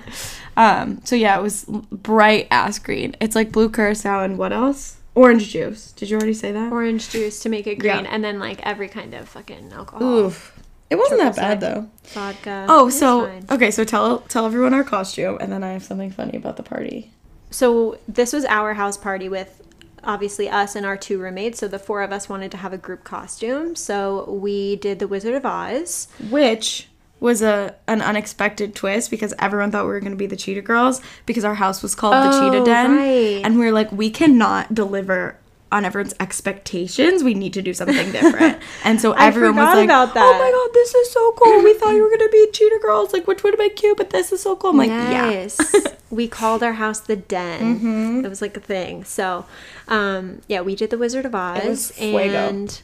Um, 0.58 1.02
so 1.04 1.16
yeah, 1.18 1.38
it 1.38 1.42
was 1.42 1.66
bright 1.92 2.48
ass 2.50 2.80
green. 2.80 3.16
It's 3.20 3.36
like 3.36 3.52
blue 3.52 3.70
curacao 3.70 4.24
and 4.24 4.38
what 4.38 4.54
else? 4.54 4.98
Orange 5.16 5.50
juice. 5.50 5.92
Did 5.94 6.10
you 6.10 6.18
already 6.18 6.34
say 6.34 6.52
that? 6.52 6.72
orange 6.72 7.10
juice 7.10 7.40
to 7.42 7.50
make 7.50 7.68
it 7.68 7.80
green, 7.80 8.04
Yeah. 8.04 8.10
and 8.12 8.24
then 8.24 8.38
like 8.40 8.60
every 8.66 8.90
kind 8.90 9.14
of 9.14 9.28
fucking 9.30 9.72
alcohol, 9.74 10.04
Oof. 10.04 10.52
It 10.90 10.98
wasn't 10.98 11.22
that 11.22 11.36
bad 11.36 11.60
sec. 11.62 11.74
though. 11.74 11.90
vodka. 12.14 12.66
Oh, 12.70 12.90
so 12.90 13.26
fine. 13.26 13.46
okay, 13.50 13.72
so 13.72 13.84
tell 13.84 14.20
tell 14.20 14.46
everyone 14.46 14.74
our 14.74 14.84
costume, 14.84 15.38
and 15.42 15.52
then 15.52 15.64
I 15.64 15.72
have 15.74 15.84
something 15.84 16.12
funny 16.12 16.38
about 16.38 16.58
the 16.58 16.64
party. 16.64 17.12
So 17.50 17.98
this 18.08 18.34
was 18.34 18.46
our 18.46 18.74
house 18.76 18.98
party 18.98 19.28
with 19.30 19.62
obviously 20.04 20.48
us 20.50 20.76
and 20.76 20.86
our 20.86 20.98
two 20.98 21.18
roommates. 21.18 21.58
So 21.60 21.68
the 21.68 21.80
four 21.80 22.04
of 22.04 22.12
us 22.12 22.30
wanted 22.30 22.52
to 22.52 22.58
have 22.58 22.74
a 22.74 22.78
group 22.78 23.04
costume. 23.04 23.76
So 23.76 24.30
we 24.30 24.76
did 24.76 25.00
the 25.00 25.08
Wizard 25.08 25.34
of 25.34 25.46
Oz. 25.46 26.08
which 26.30 26.88
was 27.20 27.42
a 27.42 27.76
an 27.88 28.02
unexpected 28.02 28.76
twist 28.76 29.10
because 29.10 29.34
everyone 29.40 29.72
thought 29.72 29.84
we 29.86 29.92
were 29.92 30.00
going 30.00 30.12
to 30.12 30.18
be 30.18 30.28
the 30.28 30.36
cheetah 30.36 30.62
girls 30.62 31.02
because 31.26 31.44
our 31.44 31.56
house 31.56 31.82
was 31.82 31.96
called 31.96 32.14
the 32.14 32.32
cheetah 32.40 32.62
Oh, 32.62 32.66
den 32.66 32.96
right. 32.96 33.42
and 33.44 33.58
we 33.58 33.66
are 33.68 33.72
like 33.72 33.92
we 33.92 34.10
cannot 34.10 34.74
deliver 34.76 35.38
on 35.72 35.84
everyone's 35.84 36.14
expectations 36.20 37.24
we 37.24 37.34
need 37.34 37.52
to 37.54 37.62
do 37.62 37.74
something 37.74 38.12
different 38.12 38.60
and 38.84 39.02
so 39.02 39.14
everyone 39.14 39.56
was 39.56 39.76
like 39.76 39.90
oh 39.90 40.06
my 40.06 40.52
god 40.52 40.74
this 40.74 40.94
is 40.94 41.12
so 41.12 41.32
cool 41.38 41.64
we 41.64 41.74
thought 41.74 41.92
you 41.92 42.02
were 42.02 42.10
going 42.10 42.20
to 42.20 42.30
be 42.32 42.48
cheetah 42.54 42.80
girls 42.82 43.12
like 43.14 43.28
which 43.28 43.44
would 43.44 43.54
have 43.54 43.60
been 43.60 43.76
cute 43.76 43.98
but 43.98 44.12
this 44.12 44.32
is 44.32 44.42
so 44.42 44.56
cool 44.56 44.70
i'm 44.70 44.78
like 44.78 44.90
yes. 44.90 45.60
we 46.16 46.28
called 46.28 46.64
our 46.64 46.74
house 46.74 47.00
the 47.00 47.16
Den. 47.16 47.78
Mm-hmm. 47.78 48.26
It 48.26 48.30
was 48.30 48.42
like 48.42 48.56
a 48.56 48.60
thing. 48.62 49.04
So, 49.04 49.46
um, 49.88 50.42
yeah, 50.48 50.62
we 50.62 50.76
did 50.76 50.90
the 50.90 50.98
Wizard 50.98 51.26
of 51.26 51.36
Oz, 51.36 51.92
and 52.00 52.82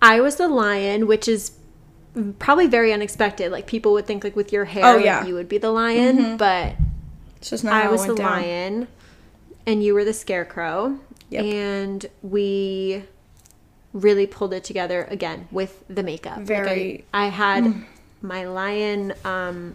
I 0.00 0.20
was 0.20 0.36
the 0.36 0.46
lion, 0.48 1.06
which 1.06 1.26
is 1.26 1.52
probably 2.38 2.66
very 2.66 2.92
unexpected. 2.92 3.52
Like 3.52 3.66
people 3.66 3.92
would 3.92 4.06
think, 4.06 4.24
like 4.24 4.36
with 4.36 4.52
your 4.52 4.64
hair, 4.64 4.84
Oh, 4.84 4.96
yeah. 4.98 5.18
Mm-hmm. 5.20 5.28
you 5.28 5.34
would 5.34 5.48
be 5.48 5.58
the 5.58 5.70
lion, 5.70 6.36
but 6.36 6.74
it's 7.36 7.50
just 7.50 7.64
not 7.64 7.72
I 7.74 7.88
was 7.90 8.06
the 8.06 8.14
down. 8.14 8.30
lion, 8.42 8.88
and 9.66 9.82
you 9.84 9.94
were 9.94 10.04
the 10.04 10.12
scarecrow, 10.12 10.98
Yep. 11.30 11.44
and 11.44 12.06
we 12.22 13.04
really 13.92 14.26
pulled 14.26 14.52
it 14.54 14.64
together 14.64 15.06
again 15.10 15.48
with 15.50 15.84
the 15.88 16.02
makeup. 16.02 16.38
Like, 16.38 16.46
Very- 16.46 17.04
I, 17.12 17.26
I 17.26 17.28
had 17.28 17.74
my 18.22 18.44
lion 18.44 19.12
um, 19.24 19.74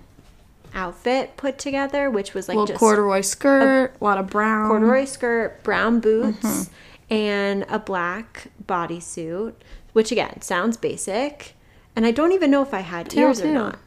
outfit 0.74 1.36
put 1.38 1.58
together, 1.58 2.10
which 2.10 2.34
was 2.34 2.48
like 2.50 2.68
just 2.68 2.80
corduroy 2.80 3.22
skirt 3.22 3.96
a 4.00 4.04
lot 4.04 4.18
of 4.18 4.28
brown 4.28 4.70
corduroy 4.70 5.06
skirt, 5.06 5.64
brown 5.64 6.00
boots, 6.00 6.38
Mm-hmm. 6.40 7.14
and 7.14 7.66
a 7.70 7.80
black 7.80 8.48
bodysuit. 8.66 9.54
Which 9.94 10.12
again 10.12 10.42
sounds 10.42 10.76
basic, 10.76 11.55
and 11.96 12.06
I 12.06 12.12
don't 12.12 12.32
even 12.32 12.52
know 12.52 12.62
if 12.62 12.74
I 12.74 12.80
had 12.82 13.10
Tail, 13.10 13.28
ears 13.28 13.42
or 13.42 13.52
not. 13.52 13.80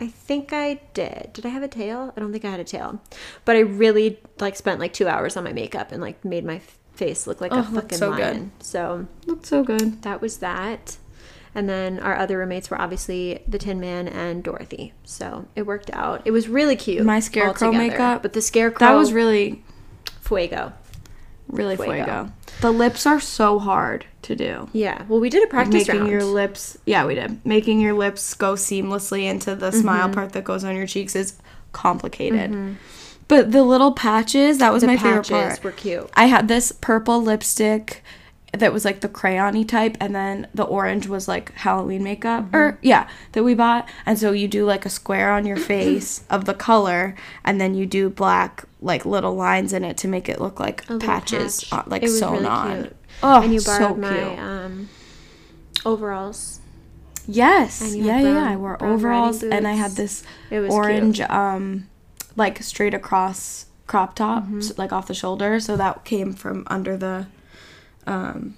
I 0.00 0.08
think 0.08 0.52
I 0.52 0.80
did. 0.94 1.30
Did 1.32 1.46
I 1.46 1.50
have 1.50 1.62
a 1.62 1.68
tail? 1.68 2.12
I 2.16 2.20
don't 2.20 2.32
think 2.32 2.44
I 2.44 2.50
had 2.50 2.58
a 2.60 2.64
tail. 2.64 3.00
But 3.44 3.54
I 3.56 3.60
really 3.60 4.18
like 4.40 4.56
spent 4.56 4.80
like 4.80 4.92
two 4.92 5.06
hours 5.06 5.36
on 5.36 5.44
my 5.44 5.52
makeup 5.52 5.92
and 5.92 6.00
like 6.02 6.24
made 6.24 6.44
my 6.44 6.60
face 6.94 7.26
look 7.26 7.40
like 7.40 7.52
Oh, 7.52 7.60
a 7.60 7.62
fucking 7.62 7.98
so 7.98 8.10
good. 8.10 8.20
lion. 8.20 8.52
So 8.60 9.06
looked 9.26 9.46
so 9.46 9.62
good 9.62 10.02
that 10.02 10.20
was 10.20 10.38
that. 10.38 10.96
And 11.54 11.68
then 11.68 12.00
our 12.00 12.16
other 12.16 12.38
roommates 12.38 12.70
were 12.70 12.80
obviously 12.80 13.44
the 13.46 13.58
Tin 13.58 13.78
Man 13.78 14.08
and 14.08 14.42
Dorothy. 14.42 14.92
So 15.04 15.46
it 15.54 15.62
worked 15.66 15.90
out. 15.92 16.22
It 16.24 16.30
was 16.30 16.48
really 16.48 16.76
cute. 16.76 17.04
My 17.04 17.20
scarecrow 17.20 17.70
makeup, 17.70 18.22
But 18.22 18.32
the 18.32 18.42
scarecrow 18.42 18.86
that 18.86 18.94
was 18.94 19.12
really 19.12 19.62
fuego. 20.20 20.72
Really 21.52 21.76
Fuego. 21.76 21.94
fuego. 21.94 22.32
The 22.60 22.70
lips 22.72 23.06
are 23.06 23.20
so 23.20 23.58
hard 23.60 24.04
to 24.22 24.34
do. 24.36 24.68
Yeah. 24.72 25.04
Well, 25.08 25.20
we 25.20 25.30
did 25.30 25.42
a 25.44 25.46
practice 25.46 25.86
making 25.86 26.00
round. 26.00 26.10
your 26.10 26.24
lips 26.24 26.76
yeah 26.86 27.04
we 27.06 27.14
did 27.14 27.44
making 27.46 27.80
your 27.80 27.92
lips 27.94 28.34
go 28.34 28.54
seamlessly 28.54 29.24
into 29.24 29.54
the 29.54 29.70
smile 29.72 30.04
Mm-hmm. 30.06 30.14
part 30.14 30.32
that 30.32 30.44
goes 30.44 30.64
on 30.64 30.74
your 30.76 30.86
cheeks 30.86 31.14
is 31.16 31.34
complicated 31.72 32.76
but 33.28 33.50
the 33.52 33.62
little 33.62 33.92
patches 33.92 34.58
that 34.58 34.72
was 34.72 34.82
the 34.82 34.86
my 34.86 34.96
favorite 34.96 35.28
part 35.28 35.62
were 35.64 35.72
cute. 35.72 36.08
i 36.14 36.26
had 36.26 36.48
this 36.48 36.70
purple 36.70 37.20
lipstick 37.22 38.02
that 38.52 38.72
was 38.72 38.84
like 38.84 39.00
the 39.00 39.08
crayony 39.08 39.66
type 39.66 39.96
and 39.98 40.14
then 40.14 40.46
the 40.52 40.62
orange 40.62 41.06
was 41.06 41.26
like 41.26 41.52
halloween 41.54 42.02
makeup 42.04 42.44
Mm-hmm. 42.44 42.56
or 42.56 42.78
yeah 42.82 43.08
that 43.32 43.42
we 43.44 43.54
bought 43.54 43.88
and 44.04 44.18
so 44.18 44.32
you 44.32 44.46
do 44.46 44.64
like 44.66 44.84
a 44.84 44.90
square 44.90 45.32
on 45.32 45.46
your 45.46 45.56
face 45.72 46.22
of 46.28 46.44
the 46.44 46.52
color 46.54 47.14
and 47.44 47.60
then 47.60 47.74
you 47.74 47.86
do 47.86 48.10
black 48.10 48.64
like 48.80 49.06
little 49.06 49.34
lines 49.34 49.72
in 49.72 49.84
it 49.84 49.96
to 49.98 50.08
make 50.08 50.28
it 50.28 50.40
look 50.40 50.60
like 50.60 50.88
A 50.90 50.98
patches 50.98 51.64
patch. 51.64 51.72
uh, 51.72 51.82
like 51.88 52.02
It 52.02 52.06
was 52.06 52.18
sewn 52.18 52.32
really 52.34 52.46
on 52.46 52.82
cute. 52.82 52.96
oh 53.22 53.40
and 53.42 53.52
you 53.54 53.60
so 53.60 53.78
borrowed 53.94 54.02
cute 54.02 54.38
my 54.38 54.38
um, 54.64 54.88
overalls. 55.84 56.60
Yes. 57.26 57.94
Yeah, 57.94 58.18
had 58.18 58.24
yeah. 58.24 58.50
I 58.50 58.56
wore 58.56 58.82
overalls 58.82 59.42
and 59.42 59.66
I 59.66 59.72
had 59.72 59.92
this 59.92 60.24
orange 60.50 61.20
um 61.22 61.88
like 62.36 62.62
straight 62.62 62.94
across 62.94 63.66
crop 63.86 64.14
top 64.14 64.44
Mm-hmm. 64.44 64.60
like 64.80 64.92
off 64.92 65.06
the 65.06 65.14
shoulder 65.14 65.60
so 65.60 65.76
that 65.76 66.04
came 66.04 66.32
from 66.32 66.64
under 66.68 66.96
the 66.96 67.26
um 68.06 68.54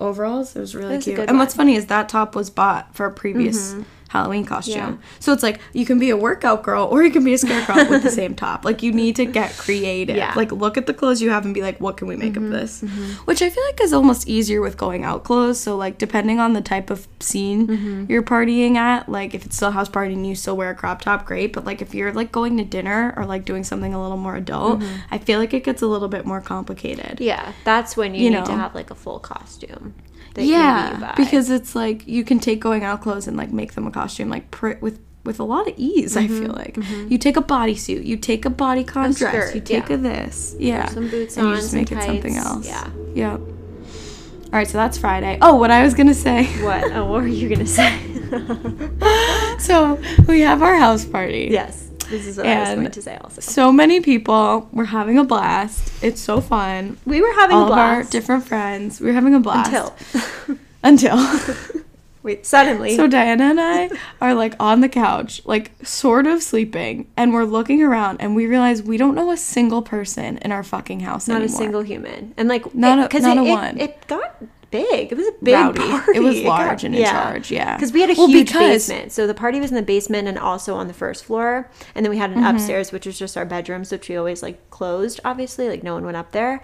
overalls. 0.00 0.54
It 0.54 0.60
was 0.60 0.74
really 0.74 0.96
a 0.96 1.00
cute. 1.00 1.18
And 1.18 1.38
what's 1.38 1.54
funny 1.54 1.74
is 1.74 1.86
that 1.86 2.08
top 2.08 2.34
was 2.34 2.50
bought 2.50 2.94
for 2.94 3.06
a 3.06 3.12
previous 3.12 3.74
Halloween 4.08 4.44
costume. 4.44 4.74
Yeah. 4.74 4.96
So 5.20 5.32
it's 5.32 5.42
like 5.42 5.60
you 5.72 5.86
can 5.86 5.98
be 5.98 6.10
a 6.10 6.16
workout 6.16 6.62
girl 6.62 6.86
or 6.86 7.02
you 7.02 7.10
can 7.10 7.24
be 7.24 7.34
a 7.34 7.38
scarecrow 7.38 7.88
with 7.88 8.02
the 8.02 8.10
same 8.10 8.34
top. 8.34 8.64
Like 8.64 8.82
you 8.82 8.92
need 8.92 9.16
to 9.16 9.26
get 9.26 9.52
creative. 9.56 10.16
Yeah. 10.16 10.32
Like 10.34 10.50
look 10.50 10.76
at 10.76 10.86
the 10.86 10.94
clothes 10.94 11.20
you 11.22 11.30
have 11.30 11.44
and 11.44 11.54
be 11.54 11.62
like, 11.62 11.78
what 11.80 11.96
can 11.96 12.08
we 12.08 12.16
make 12.16 12.36
of 12.36 12.42
mm-hmm. 12.42 12.52
this? 12.52 12.82
Mm-hmm. 12.82 13.24
Which 13.24 13.42
I 13.42 13.50
feel 13.50 13.64
like 13.64 13.80
is 13.80 13.92
almost 13.92 14.28
easier 14.28 14.60
with 14.60 14.76
going 14.76 15.04
out 15.04 15.24
clothes. 15.24 15.60
So 15.60 15.76
like 15.76 15.98
depending 15.98 16.40
on 16.40 16.54
the 16.54 16.62
type 16.62 16.90
of 16.90 17.06
scene 17.20 17.66
mm-hmm. 17.66 18.04
you're 18.08 18.22
partying 18.22 18.76
at, 18.76 19.08
like 19.08 19.34
if 19.34 19.44
it's 19.44 19.56
still 19.56 19.68
a 19.68 19.72
house 19.72 19.88
party 19.88 20.14
and 20.14 20.26
you 20.26 20.34
still 20.34 20.56
wear 20.56 20.70
a 20.70 20.74
crop 20.74 21.02
top, 21.02 21.26
great. 21.26 21.52
But 21.52 21.66
like 21.66 21.82
if 21.82 21.94
you're 21.94 22.12
like 22.12 22.32
going 22.32 22.56
to 22.56 22.64
dinner 22.64 23.12
or 23.16 23.26
like 23.26 23.44
doing 23.44 23.62
something 23.62 23.92
a 23.92 24.00
little 24.00 24.16
more 24.16 24.36
adult, 24.36 24.82
I 25.10 25.18
feel 25.18 25.38
like 25.38 25.52
it 25.52 25.64
gets 25.64 25.82
a 25.82 25.86
little 25.86 26.08
bit 26.08 26.24
more 26.24 26.40
complicated. 26.40 27.20
Yeah, 27.20 27.52
that's 27.64 27.96
when 27.96 28.14
you, 28.14 28.24
You 28.24 28.30
need 28.30 28.46
to 28.46 28.52
have 28.52 28.74
like 28.74 28.90
a 28.90 28.94
full 28.94 29.18
costume. 29.18 29.94
That 30.38 30.42
maybe 30.42 30.50
you 30.50 31.04
Yeah, 31.04 31.14
because 31.16 31.50
it's 31.50 31.74
like 31.74 32.06
you 32.06 32.24
can 32.24 32.38
take 32.38 32.60
going 32.60 32.84
out 32.84 33.02
clothes 33.02 33.26
and 33.26 33.36
like 33.36 33.52
make 33.52 33.74
them 33.74 33.86
a 33.86 33.90
costume 33.90 34.28
like 34.28 34.50
pr- 34.50 34.78
with 34.80 35.00
with 35.24 35.38
a 35.40 35.44
lot 35.44 35.68
of 35.68 35.74
ease. 35.76 36.16
I 36.16 36.26
feel 36.26 36.48
mm-hmm, 36.48 36.52
like 36.52 36.74
mm-hmm. 36.74 37.08
you 37.12 37.18
take 37.18 37.36
a 37.36 37.42
bodysuit, 37.42 38.04
you 38.04 38.16
take 38.16 38.46
a 38.46 38.50
bodycon 38.50 39.16
dress, 39.16 39.48
skirt, 39.48 39.54
you 39.54 39.60
take 39.60 39.88
yeah. 39.90 39.94
a 39.94 39.98
this, 39.98 40.56
yeah, 40.58 40.86
some 40.88 41.10
boots 41.10 41.36
and 41.36 41.48
you 41.48 41.56
just 41.56 41.74
make 41.74 41.92
it 41.92 42.02
something 42.02 42.36
else. 42.36 42.66
yeah. 42.66 42.90
Yep. 43.14 43.40
All 43.40 44.52
right, 44.52 44.66
so 44.66 44.78
that's 44.78 44.96
Friday. 44.96 45.38
Oh, 45.42 45.56
what 45.56 45.70
I 45.70 45.82
was 45.82 45.92
gonna 45.92 46.14
say. 46.14 46.44
what? 46.64 46.90
Oh, 46.92 47.04
what 47.04 47.20
were 47.20 47.28
you 47.28 47.50
gonna 47.50 47.66
say? 47.66 47.92
so 49.58 50.00
we 50.26 50.40
have 50.40 50.62
our 50.62 50.76
house 50.76 51.04
party. 51.04 51.48
yes. 51.50 51.87
This 52.10 52.26
is 52.26 52.36
what 52.38 52.46
I 52.46 52.60
was 52.60 52.68
going 52.74 52.90
to 52.90 53.02
say 53.02 53.16
also. 53.18 53.40
So 53.40 53.70
many 53.72 54.00
people. 54.00 54.68
We're 54.72 54.86
having 54.86 55.18
a 55.18 55.24
blast. 55.24 55.92
It's 56.02 56.20
so 56.20 56.40
fun. 56.40 56.96
We 57.04 57.20
were 57.20 57.32
having 57.34 57.56
All 57.56 57.64
a 57.68 57.72
of 57.72 57.78
our 57.78 57.94
blast 57.96 58.12
different 58.12 58.46
friends. 58.46 59.00
We 59.00 59.08
were 59.08 59.12
having 59.12 59.34
a 59.34 59.40
blast. 59.40 59.70
until 59.72 60.58
Until. 60.82 61.82
wait, 62.22 62.46
suddenly. 62.46 62.96
So 62.96 63.06
Diana 63.06 63.44
and 63.44 63.60
I 63.60 63.90
are 64.20 64.34
like 64.34 64.54
on 64.60 64.80
the 64.80 64.88
couch, 64.88 65.42
like 65.44 65.72
sort 65.84 66.26
of 66.26 66.42
sleeping, 66.42 67.08
and 67.16 67.32
we're 67.34 67.44
looking 67.44 67.82
around 67.82 68.20
and 68.20 68.34
we 68.36 68.46
realize 68.46 68.82
we 68.82 68.96
don't 68.96 69.14
know 69.14 69.30
a 69.30 69.36
single 69.36 69.82
person 69.82 70.38
in 70.38 70.52
our 70.52 70.62
fucking 70.62 71.00
house 71.00 71.28
not 71.28 71.42
anymore. 71.42 71.54
a 71.54 71.58
single 71.58 71.82
human, 71.82 72.34
and 72.36 72.48
like 72.48 72.74
Not 72.74 72.98
a- 73.00 73.08
'cause 73.08 73.22
not 73.22 73.36
it, 73.36 73.40
a 73.40 73.44
it- 73.44 73.50
one. 73.50 73.78
It, 73.78 74.06
got 74.06 74.34
big. 74.70 75.10
It 75.12 75.16
was 75.16 75.26
a 75.26 75.32
big 75.42 75.54
Rowdy. 75.54 75.78
party. 75.80 76.12
It 76.16 76.20
was 76.20 76.36
got- 76.42 76.44
large 76.48 76.84
and 76.84 76.94
in 76.94 77.04
charge, 77.04 77.50
yeah. 77.50 77.76
Because 77.76 77.92
we 77.92 78.00
had 78.00 78.10
a 78.10 78.14
Well, 78.14 78.28
huge 78.28 78.48
because- 78.48 78.88
basement, 78.88 79.12
so 79.12 79.26
the 79.26 79.34
party 79.34 79.60
was 79.60 79.70
in 79.70 79.76
the 79.76 79.82
basement 79.82 80.28
and 80.28 80.38
also 80.38 80.74
on 80.76 80.86
the 80.88 80.94
first 80.94 81.24
floor, 81.24 81.70
and 81.94 82.04
then 82.04 82.10
we 82.10 82.18
had 82.18 82.30
an 82.30 82.38
Mm-hmm. 82.38 82.56
upstairs, 82.56 82.92
which 82.92 83.06
was 83.06 83.18
just 83.18 83.36
our 83.36 83.44
bedrooms, 83.44 83.90
which 83.92 84.08
we 84.08 84.16
always 84.16 84.42
like 84.42 84.70
closed. 84.70 85.20
Obviously, 85.24 85.68
like 85.68 85.82
no 85.82 85.94
one 85.94 86.04
went 86.04 86.16
up 86.16 86.32
there, 86.32 86.60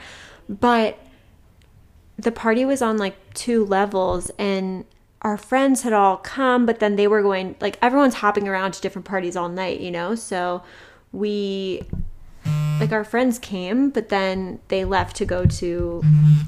but 0.48 0.98
the 2.18 2.30
party 2.32 2.64
was 2.64 2.80
on 2.80 2.96
like 2.96 3.16
two 3.34 3.64
levels 3.64 4.30
and 4.38 4.84
our 5.22 5.36
friends 5.36 5.82
had 5.82 5.92
all 5.92 6.16
come 6.18 6.64
but 6.64 6.78
then 6.78 6.94
they 6.94 7.08
were 7.08 7.22
going 7.22 7.56
like 7.60 7.76
everyone's 7.82 8.14
hopping 8.14 8.46
around 8.46 8.72
to 8.72 8.80
different 8.80 9.04
parties 9.04 9.34
all 9.36 9.48
night 9.48 9.80
you 9.80 9.90
know 9.90 10.14
so 10.14 10.62
we 11.10 11.82
like 12.80 12.92
our 12.92 13.04
friends 13.04 13.38
came 13.38 13.90
but 13.90 14.08
then 14.08 14.58
they 14.68 14.84
left 14.84 15.16
to 15.16 15.24
go 15.24 15.44
to 15.46 16.02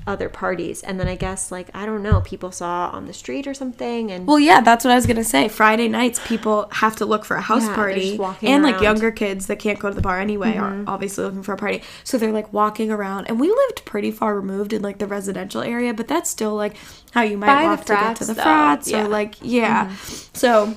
other 0.06 0.28
parties 0.28 0.82
and 0.82 0.98
then 0.98 1.08
i 1.08 1.14
guess 1.14 1.50
like 1.52 1.68
i 1.74 1.86
don't 1.86 2.02
know 2.02 2.20
people 2.20 2.50
saw 2.50 2.88
on 2.92 3.06
the 3.06 3.12
street 3.12 3.46
or 3.46 3.54
something 3.54 4.10
and 4.10 4.26
Well, 4.26 4.38
yeah, 4.38 4.60
that's 4.60 4.84
what 4.84 4.90
I 4.92 4.94
was 4.96 5.06
gonna 5.06 5.24
say. 5.24 5.48
Friday 5.48 5.88
nights, 5.88 6.20
people 6.26 6.68
have 6.72 6.96
to 6.96 7.06
look 7.06 7.24
for 7.24 7.36
a 7.36 7.40
house 7.40 7.62
Yeah, 7.64 7.74
party, 7.74 8.00
just 8.08 8.18
walking 8.18 8.48
and 8.48 8.62
like 8.62 8.74
around. 8.74 8.76
Mm-hmm. 8.76 8.84
younger 8.84 9.10
kids 9.12 9.46
that 9.46 9.58
can't 9.58 9.78
go 9.78 9.88
to 9.88 9.94
the 9.94 10.00
bar 10.00 10.20
anyway 10.20 10.56
are 10.56 10.82
obviously 10.86 11.24
looking 11.24 11.42
for 11.42 11.52
a 11.52 11.56
party. 11.56 11.82
So 12.04 12.18
they're 12.18 12.32
like 12.32 12.52
walking 12.52 12.90
around, 12.90 13.26
and 13.26 13.38
we 13.40 13.48
lived 13.48 13.84
pretty 13.84 14.10
far 14.10 14.34
removed 14.34 14.72
in 14.72 14.82
like 14.82 14.98
the 14.98 15.06
residential 15.06 15.62
area, 15.62 15.94
but 15.94 16.08
that's 16.08 16.28
still 16.30 16.54
like 16.54 16.76
how 17.12 17.22
you 17.22 17.36
might 17.38 17.46
By 17.46 17.62
the 17.62 17.68
walk 17.68 17.84
to 17.86 17.92
get 17.92 18.16
to 18.16 18.24
frats, 18.24 18.26
the 18.26 18.34
though, 18.34 18.42
frats, 18.42 18.88
yeah. 18.90 18.96
Mm-hmm. 18.98 19.06
or 19.06 19.10
like 19.10 19.34
yeah. 19.42 19.96
So 20.32 20.74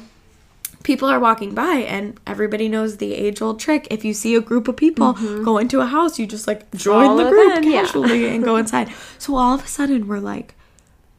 people 0.83 1.09
are 1.09 1.19
walking 1.19 1.53
by 1.53 1.75
and 1.95 2.19
everybody 2.25 2.67
knows 2.69 2.97
the 2.97 3.13
age 3.13 3.41
old 3.41 3.59
trick 3.59 3.87
if 3.91 4.05
you 4.05 4.13
see 4.13 4.33
a 4.35 4.41
group 4.41 4.67
of 4.67 4.77
people 4.77 5.13
go 5.43 5.57
into 5.57 5.81
a 5.81 5.85
house 5.85 6.17
you 6.19 6.25
just 6.25 6.47
like 6.47 6.69
join 6.75 7.17
the 7.17 7.23
Mm-hmm. 7.23 7.29
Group 7.31 7.53
them, 7.55 7.63
yeah. 7.63 7.81
casually 7.83 8.27
and 8.33 8.43
go 8.43 8.55
inside 8.55 8.89
so 9.17 9.35
all 9.35 9.53
of 9.55 9.63
a 9.63 9.67
sudden 9.67 10.07
we're 10.07 10.19
like 10.19 10.55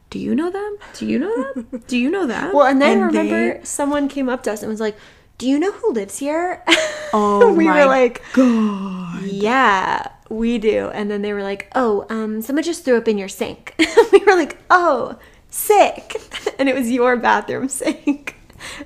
do 0.09 0.19
you 0.19 0.33
know 0.35 0.49
them 0.49 0.77
do 0.95 1.05
you 1.05 1.19
know 1.19 1.53
them 1.53 1.81
do 1.87 1.97
you 1.97 2.09
know 2.09 2.25
them 2.25 2.51
well 2.53 2.65
and 2.67 2.81
then 2.81 2.99
they- 2.99 3.05
remember 3.21 3.63
someone 3.65 4.07
came 4.09 4.27
up 4.29 4.43
to 4.43 4.51
us 4.51 4.61
and 4.63 4.69
was 4.69 4.79
like 4.81 4.97
do 5.37 5.47
you 5.47 5.57
know 5.59 5.71
who 5.71 5.93
lives 5.93 6.17
here 6.19 6.63
oh 7.13 7.53
we 7.53 7.65
my 7.67 7.81
were 7.81 7.85
like 7.85 8.21
god 8.33 9.23
Yeah, 9.23 10.07
we 10.29 10.57
do. 10.57 10.89
And 10.93 11.11
then 11.11 11.21
they 11.21 11.33
were 11.33 11.43
like, 11.43 11.69
"Oh, 11.75 12.05
um, 12.09 12.41
someone 12.41 12.63
just 12.63 12.85
threw 12.85 12.97
up 12.97 13.07
in 13.07 13.17
your 13.17 13.27
sink." 13.27 13.75
we 14.11 14.19
were 14.19 14.33
like, 14.35 14.57
"Oh, 14.69 15.17
sick!" 15.49 16.15
And 16.57 16.69
it 16.69 16.75
was 16.75 16.89
your 16.89 17.17
bathroom 17.17 17.67
sink. 17.69 18.30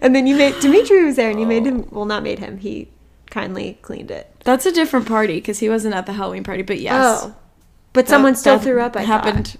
And 0.01 0.15
then 0.15 0.27
you 0.27 0.35
made 0.35 0.59
Dimitri 0.59 1.03
was 1.05 1.15
there, 1.15 1.29
and 1.29 1.39
you 1.39 1.45
made 1.45 1.65
him. 1.65 1.87
Well, 1.91 2.05
not 2.05 2.23
made 2.23 2.39
him. 2.39 2.57
He 2.57 2.89
kindly 3.29 3.77
cleaned 3.81 4.11
it. 4.11 4.31
that's 4.45 4.65
a 4.65 4.71
different 4.71 5.07
party 5.07 5.35
because 5.35 5.59
he 5.59 5.67
wasn't 5.67 5.93
at 5.93 6.05
the 6.05 6.13
halloween 6.13 6.43
party 6.43 6.61
but 6.61 6.79
yes 6.79 7.23
Oh, 7.23 7.35
but 7.91 8.05
that- 8.05 8.09
someone 8.09 8.35
still 8.35 8.59
threw 8.59 8.79
up. 8.79 8.95
I 8.95 9.01
happened 9.01 9.57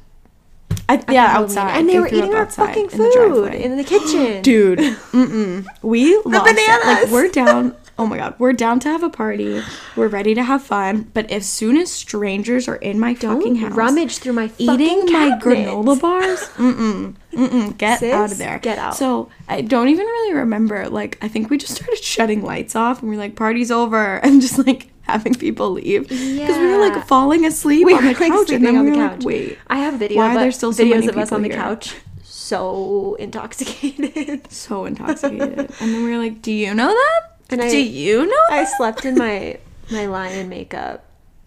thought, 0.88 1.08
I, 1.08 1.12
yeah 1.12 1.38
outside 1.38 1.78
and 1.80 1.90
they, 1.90 2.00
were 2.00 2.08
eating 2.08 2.34
our 2.34 2.46
fucking 2.46 2.92
in 2.92 2.98
the 2.98 3.12
food 3.12 3.54
in 3.54 3.76
the 3.76 3.84
kitchen. 3.84 4.42
dude 4.50 4.80
mm-mm. 4.80 5.66
we 5.82 6.16
lost 6.26 6.48
it. 6.56 6.86
like 6.86 7.12
we're 7.12 7.28
down 7.30 7.76
oh 7.98 8.06
my 8.06 8.18
god 8.18 8.36
we're 8.40 8.52
down 8.54 8.80
to 8.80 8.90
have 8.90 9.04
a 9.04 9.10
party 9.10 9.62
we're 9.96 10.08
ready 10.08 10.34
to 10.36 10.44
have 10.44 10.62
fun 10.62 11.10
but 11.14 11.30
as 11.32 11.48
soon 11.48 11.78
as 11.78 11.92
strangers 11.92 12.68
are 12.68 12.76
in 12.78 13.00
my 13.00 13.14
fucking 13.16 13.54
Don't 13.54 13.56
house 13.56 13.72
rummage 13.74 14.18
through 14.18 14.34
my 14.34 14.52
eating 14.58 15.06
my 15.12 15.40
granola 15.42 16.00
bars 16.00 16.40
mm-mm 16.58 17.16
mm-mm 17.32 17.78
get 17.78 18.00
Sis, 18.00 18.14
out 18.14 18.32
of 18.32 18.38
there 18.38 18.60
get 18.60 18.78
out. 18.78 18.96
so 18.96 19.30
i 19.48 19.62
don't 19.62 19.88
even 19.90 20.06
really 20.06 20.34
remember 20.34 20.90
like 20.90 21.18
i 21.22 21.28
think 21.28 21.50
we 21.50 21.58
just 21.58 21.76
started 21.78 22.04
shutting 22.04 22.42
lights 22.44 22.76
off 22.76 23.02
and 23.02 23.10
we're 23.10 23.18
like 23.18 23.36
party's 23.36 23.72
over 23.72 24.16
and 24.24 24.42
just 24.42 24.58
like 24.66 24.90
having 25.04 25.36
people 25.36 25.70
leave 25.72 26.10
because 26.10 26.58
we 26.58 26.66
were 26.68 26.80
like 26.80 27.06
falling 27.08 27.46
asleep 27.46 27.86
We 27.86 27.94
on 27.94 28.02
the 28.04 28.14
were, 28.14 28.20
like, 28.20 28.32
couch 28.32 28.50
and 28.50 28.66
then 28.66 28.76
on 28.76 28.86
we 28.86 28.92
the 28.92 28.98
were 28.98 29.08
couch. 29.08 29.18
like 29.20 29.26
wait 29.26 29.58
I 29.68 29.78
have 29.78 30.00
video. 30.00 30.18
Why 30.18 30.36
are 30.36 30.40
there 30.40 30.52
still 30.52 30.74
so 30.74 30.84
videos 30.84 30.90
many 30.96 31.08
of 31.10 31.18
us 31.18 31.32
on 31.32 31.44
the 31.44 31.50
here? 31.50 31.58
couch, 31.58 31.94
so 32.24 33.16
intoxicated. 33.20 34.52
so 34.52 34.86
intoxicated 34.86 35.60
and 35.80 35.94
then 35.94 36.04
we 36.04 36.12
were 36.12 36.18
like 36.18 36.42
do 36.42 36.52
you 36.52 36.74
know 36.74 36.88
them 36.88 37.32
And 37.50 37.62
I- 37.62 37.70
do 37.70 37.78
you 37.78 38.26
know 38.26 38.44
I 38.50 38.66
slept 38.66 39.06
in 39.06 39.16
my 39.18 39.58
my 39.92 40.06
lion 40.08 40.50
makeup. 40.50 41.02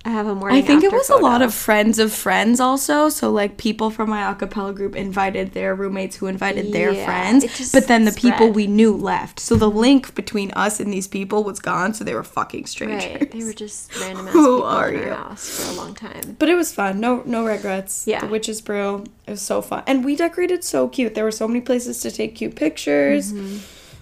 I 0.04 0.11
have 0.11 0.28
a 0.28 0.34
morning. 0.34 0.56
I 0.62 0.62
think 0.66 0.84
it 0.84 0.92
was 0.92 1.11
a 1.11 1.16
lot 1.16 1.42
of 1.42 1.52
friends 1.52 1.98
of 1.98 2.12
friends 2.12 2.61
also. 2.61 3.08
So 3.11 3.30
like 3.30 3.58
people 3.58 3.90
from 3.90 4.08
my 4.08 4.22
acapella 4.32 4.72
group 4.74 4.94
invited 4.96 5.52
their 5.52 5.74
roommates 5.74 6.16
who 6.16 6.28
invited 6.28 6.72
their 6.72 6.92
Yeah, 6.92 7.04
friends. 7.04 7.72
But 7.72 7.88
then 7.88 8.04
the 8.04 8.12
people 8.12 8.48
we 8.48 8.68
knew 8.68 8.94
left. 8.96 9.40
So 9.40 9.56
the 9.56 9.68
link 9.68 10.14
between 10.14 10.52
us 10.52 10.78
and 10.80 10.92
these 10.92 11.08
people 11.08 11.42
was 11.42 11.58
gone. 11.58 11.92
So 11.94 12.04
they 12.04 12.14
were 12.14 12.22
fucking 12.22 12.66
strangers. 12.66 13.04
Right, 13.20 13.30
they 13.30 13.42
were 13.44 13.52
just 13.52 13.94
random 14.00 14.28
ass 14.28 14.32
Who 14.32 14.56
people 14.58 14.68
are 14.68 14.92
you? 14.92 15.11
house 15.12 15.48
for 15.58 15.72
a 15.72 15.74
long 15.76 15.94
time. 15.96 16.37
But 16.38 16.48
it 16.48 16.54
was 16.54 16.72
fun. 16.72 17.00
No 17.00 17.22
no 17.26 17.44
regrets. 17.44 18.06
Yeah. 18.06 18.20
The 18.20 18.28
witch's 18.28 18.61
brew. 18.62 19.04
It 19.26 19.32
was 19.32 19.42
so 19.42 19.61
fun. 19.61 19.82
And 19.88 20.04
we 20.04 20.14
decorated 20.16 20.62
so 20.64 20.88
cute. 20.88 21.16
There 21.16 21.24
were 21.24 21.32
so 21.32 21.48
many 21.48 21.61
places 21.61 22.00
to 22.02 22.11
take 22.12 22.37
cute 22.37 22.54
pictures. 22.54 23.32
Mm-hmm. 23.32 23.58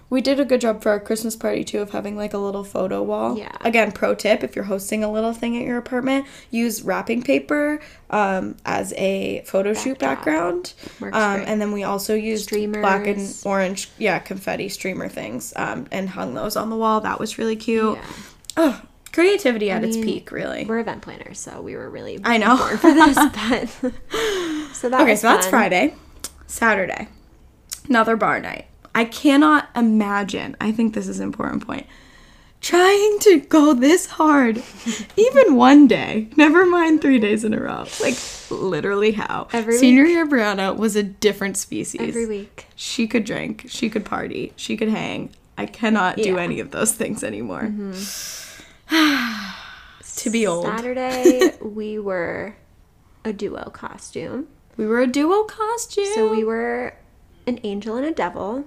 We 0.09 0.21
did 0.21 0.39
a 0.39 0.45
good 0.45 0.61
job 0.61 0.83
for 0.83 0.91
our 0.91 1.01
Christmas 1.01 1.35
party 1.35 1.65
too 1.65 1.81
of 1.81 1.91
having 1.91 2.17
like 2.17 2.33
a 2.33 2.39
little 2.39 2.63
photo 2.63 3.03
wall. 3.03 3.37
Yeah. 3.37 3.51
Again, 3.63 3.91
pro 3.91 4.15
tip 4.15 4.45
if 4.45 4.55
you're 4.55 4.67
hosting 4.67 5.03
a 5.03 5.11
little 5.11 5.33
thing 5.33 5.57
at 5.57 5.65
your 5.65 5.79
apartment, 5.79 6.27
use 6.51 6.83
wrapping 6.83 7.23
paper 7.25 7.81
um, 8.11 8.57
as 8.65 8.93
a 8.97 9.43
photo 9.47 9.75
shoot 9.75 9.99
background. 9.99 10.75
Works 11.01 11.17
Um, 11.17 11.37
great. 11.39 11.49
and 11.49 11.61
then 11.61 11.73
we 11.73 11.83
also 11.83 12.15
used 12.15 12.51
black 12.51 13.07
and 13.09 13.37
orange, 13.45 13.91
yeah, 13.99 14.21
confetti 14.21 14.69
streamer 14.69 15.09
things 15.09 15.53
um, 15.57 15.87
and 15.91 16.09
hung 16.11 16.35
those 16.35 16.55
on 16.57 16.71
the 16.71 16.77
wall. 16.77 17.01
That 17.01 17.19
was 17.19 17.37
really 17.37 17.57
cute. 17.57 17.97
Yeah. 17.97 18.05
Oh, 18.57 18.83
creativity 19.13 19.71
at 19.73 19.83
its 19.83 19.97
mean, 19.97 20.05
peak, 20.05 20.31
really. 20.31 20.67
We're 20.67 20.79
event 20.79 21.03
planners, 21.03 21.41
so 21.41 21.61
we 21.61 21.75
were 21.75 21.91
really 21.91 22.21
I 22.23 22.39
know. 22.39 22.57
for 22.57 22.95
this. 22.95 23.17
But 23.35 23.93
so 24.73 24.89
that 24.89 25.01
Okay, 25.01 25.17
so 25.17 25.27
that's. 25.27 25.49
Friday. 25.49 25.95
Saturday, 26.47 27.09
another 27.89 28.15
bar 28.17 28.39
night. 28.41 28.67
I 28.97 29.05
cannot 29.05 29.69
imagine. 29.77 30.57
I 30.59 30.73
think 30.73 30.95
this 30.95 31.07
is 31.07 31.21
an 31.21 31.25
important 31.25 31.67
point. 31.67 31.87
Trying 32.63 33.19
to 33.21 33.41
go 33.41 33.75
this 33.75 34.07
hard, 34.07 34.63
even 35.17 35.55
one 35.55 35.87
day, 35.87 36.31
never 36.35 36.65
mind 36.65 37.03
three 37.03 37.19
days 37.19 37.45
in 37.45 37.53
a 37.53 37.61
row. 37.61 37.85
Like, 38.01 38.17
literally, 38.51 39.13
how? 39.13 39.49
Every 39.53 39.77
Senior 39.77 40.07
year 40.07 40.27
Brianna 40.27 40.75
was 40.75 40.97
a 40.97 41.03
different 41.03 41.59
species. 41.59 42.01
Every 42.01 42.25
week. 42.25 42.69
She 42.75 43.07
could 43.07 43.25
drink, 43.25 43.67
she 43.69 43.91
could 43.91 44.07
party, 44.07 44.55
she 44.57 44.79
could 44.79 44.89
hang. 44.89 45.29
I 45.59 45.67
cannot 45.67 46.17
do 46.17 46.39
any 46.39 46.59
of 46.59 46.71
those 46.71 46.93
things 46.93 47.23
anymore. 47.23 47.65
Mm-hmm. 47.65 49.53
to 50.17 50.31
be 50.31 50.47
old. 50.47 50.65
Saturday 50.65 51.53
we 51.61 51.99
were 51.99 52.57
a 53.27 53.35
duo 53.35 53.69
costume. 53.75 54.49
We 54.79 54.87
were 54.87 55.01
a 55.01 55.07
duo 55.07 55.45
costume. 55.45 56.15
So 56.15 56.31
we 56.31 56.45
were 56.45 56.95
an 57.47 57.61
angel 57.63 57.97
and 57.97 58.07
a 58.07 58.13
devil. 58.13 58.65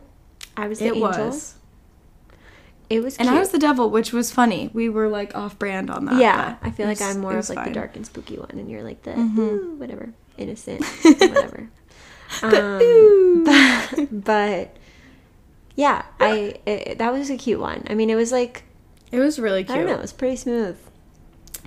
I 0.59 0.67
was 0.67 0.79
the 0.79 0.85
It 0.87 0.93
angel. 0.95 1.01
was. 1.09 1.55
It 2.89 3.01
was 3.03 3.17
And. 3.17 3.29
I 3.29 3.37
was 3.39 3.49
the 3.49 3.59
devil, 3.59 3.89
which 3.89 4.11
was 4.11 4.31
funny. 4.31 4.71
We 4.73 4.89
were 4.89 5.07
like 5.09 5.35
off 5.35 5.59
brand 5.59 5.89
on 5.91 6.05
that. 6.05 6.15
yeah, 6.19 6.55
I 6.61 6.71
feel 6.71 6.87
it 6.87 6.99
like 6.99 7.01
I'm 7.01 7.19
more 7.21 7.37
of 7.37 7.47
like 7.47 7.47
the 7.49 7.53
fine. 7.55 7.65
Mm-hmm. 7.65 7.73
dark 7.73 7.95
and 7.95 8.05
spooky 8.05 8.37
one, 8.37 8.49
and 8.51 8.69
you're 8.69 8.83
like 8.83 9.03
the 9.03 9.17
ooh, 9.17 9.75
whatever, 9.77 10.09
innocent, 10.37 10.83
whatever. 11.03 11.69
Um, 12.43 13.43
but, 13.43 14.07
but 14.23 14.77
yeah, 15.75 16.03
I 16.19 16.59
it, 16.67 16.99
that 16.99 17.11
was 17.11 17.29
a 17.31 17.37
cute 17.37 17.59
one. 17.59 17.85
I 17.89 17.95
mean, 17.95 18.11
it 18.11 18.15
was 18.15 18.31
like 18.31 18.63
It 19.11 19.17
was 19.19 19.39
really 19.39 19.61
I 19.61 19.63
cute. 19.63 19.77
don't 19.77 19.85
know, 19.87 19.93
it 19.95 20.01
was 20.01 20.13
pretty 20.13 20.35
smooth. 20.35 20.77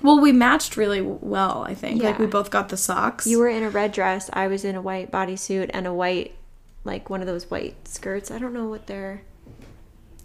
Well, 0.04 0.20
we 0.20 0.30
matched 0.30 0.76
really 0.76 1.00
well, 1.02 1.64
I 1.66 1.74
think. 1.74 2.00
Like 2.02 2.18
we 2.20 2.26
both 2.26 2.50
got 2.50 2.68
the 2.68 2.76
socks. 2.76 3.26
You 3.26 3.38
were 3.40 3.48
in 3.48 3.64
a 3.64 3.70
red 3.70 3.90
dress. 3.92 4.30
I 4.32 4.46
was 4.46 4.64
in 4.64 4.76
a 4.76 4.80
white 4.80 5.10
bodysuit 5.10 5.70
and 5.74 5.84
a 5.86 5.92
white, 5.94 6.36
like 6.84 7.10
one 7.10 7.20
of 7.20 7.26
those 7.26 7.50
white 7.50 7.88
skirts. 7.88 8.30
I 8.30 8.38
don't 8.38 8.52
know 8.52 8.66
what 8.66 8.86
they're. 8.86 9.22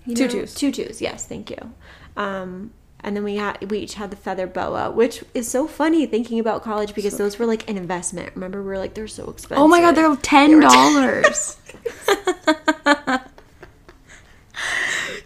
You 0.06 0.16
know? 0.16 0.28
Tutus. 0.28 0.54
Tutus. 0.54 1.02
Yes, 1.02 1.26
thank 1.26 1.50
you. 1.50 1.74
Um, 2.16 2.72
and 3.02 3.16
then 3.16 3.24
we 3.24 3.36
had 3.36 3.70
we 3.70 3.80
each 3.80 3.96
had 3.96 4.10
the 4.10 4.16
feather 4.16 4.48
boa, 4.48 4.90
which 4.92 5.24
is 5.34 5.48
so 5.50 5.68
funny 5.68 6.06
thinking 6.06 6.40
about 6.40 6.64
college 6.64 6.96
because 6.96 7.18
those 7.18 7.38
were 7.38 7.46
like 7.46 7.70
an 7.70 7.78
investment. 7.78 8.34
Remember, 8.36 8.62
we 8.62 8.68
were 8.68 8.78
like 8.78 8.94
they're 8.94 9.08
so 9.08 9.30
expensive. 9.30 9.64
Oh 9.64 9.68
my 9.68 9.82
god, 9.82 9.96
they're 9.96 10.16
ten 10.18 10.60
dollars. 10.60 11.58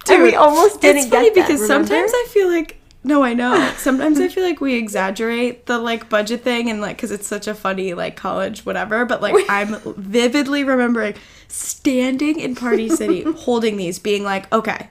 And 0.10 0.24
we 0.24 0.36
almost 0.36 0.82
didn't 0.82 1.04
it's 1.04 1.10
funny 1.10 1.30
because 1.30 1.66
sometimes? 1.66 2.12
I 2.14 2.28
feel 2.30 2.48
like 2.48 2.81
no, 3.04 3.24
I 3.24 3.34
know. 3.34 3.74
Sometimes 3.78 4.20
I 4.20 4.28
feel 4.28 4.44
like 4.44 4.62
we 4.62 4.76
exaggerate 4.76 5.66
the 5.66 5.80
like 5.80 6.10
budget 6.10 6.44
thing 6.44 6.70
and 6.70 6.82
like 6.82 6.98
because 6.98 7.12
it's 7.12 7.28
such 7.28 7.48
a 7.48 7.56
funny 7.56 7.94
like 7.94 8.16
college 8.16 8.66
whatever. 8.66 9.06
But 9.06 9.22
like 9.22 9.36
I'm 9.50 9.78
vividly 9.96 10.64
remembering 10.64 11.16
standing 11.48 12.40
in 12.40 12.56
Party 12.56 12.90
City 12.90 13.24
holding 13.38 13.78
these, 13.78 13.98
being 14.00 14.24
like, 14.24 14.52
okay, 14.54 14.90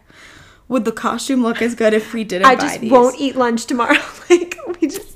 would 0.69 0.85
the 0.85 0.93
costume 0.93 1.43
look 1.43 1.63
as 1.63 1.75
good 1.75 1.95
if 1.95 2.13
we 2.13 2.25
didn't 2.25 2.47
I 2.47 2.57
buy 2.57 2.63
just 2.63 2.81
these? 2.81 2.91
won't 2.91 3.21
eat 3.21 3.37
lunch 3.37 3.67
tomorrow. 3.67 3.99
like 4.31 4.59
we 4.81 4.89
just. 4.89 5.10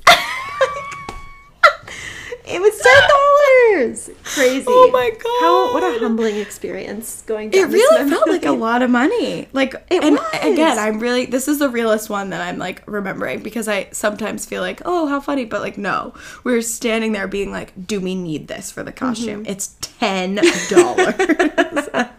It 2.47 2.61
was 2.61 2.79
ten 2.79 3.09
dollars. 3.81 4.09
Crazy. 4.23 4.65
Oh 4.67 4.89
my 4.91 5.09
god! 5.09 5.41
How 5.41 5.73
what 5.73 5.83
a 5.83 5.99
humbling 5.99 6.37
experience 6.37 7.23
going. 7.25 7.49
It 7.49 7.53
Down 7.53 7.71
this 7.71 7.81
really 7.81 8.09
felt 8.09 8.27
like 8.29 8.45
a 8.45 8.51
lot 8.65 8.81
of 8.81 8.89
money. 8.89 9.47
Like, 9.53 9.73
It 9.89 10.03
and 10.03 10.17
was. 10.17 10.33
again, 10.41 10.77
I'm 10.79 10.99
really, 10.99 11.25
this 11.25 11.47
is 11.47 11.59
the 11.59 11.69
realest 11.69 12.09
one 12.09 12.29
that 12.29 12.41
I'm 12.41 12.57
like 12.57 12.83
remembering 12.85 13.41
because 13.43 13.67
I 13.67 13.87
sometimes 13.91 14.45
feel 14.45 14.61
like, 14.61 14.81
oh, 14.85 15.07
how 15.07 15.19
funny. 15.19 15.45
But 15.45 15.61
like, 15.61 15.77
no, 15.77 16.13
we 16.43 16.53
were 16.53 16.61
standing 16.61 17.13
there 17.13 17.27
being 17.27 17.51
like, 17.51 17.73
do 17.87 17.99
we 17.99 18.15
need 18.15 18.47
this 18.47 18.71
for 18.71 18.83
the 18.83 18.91
costume? 18.91 19.43
Mm-hmm. 19.43 19.51
It's 19.51 19.75
$10. 19.99 21.95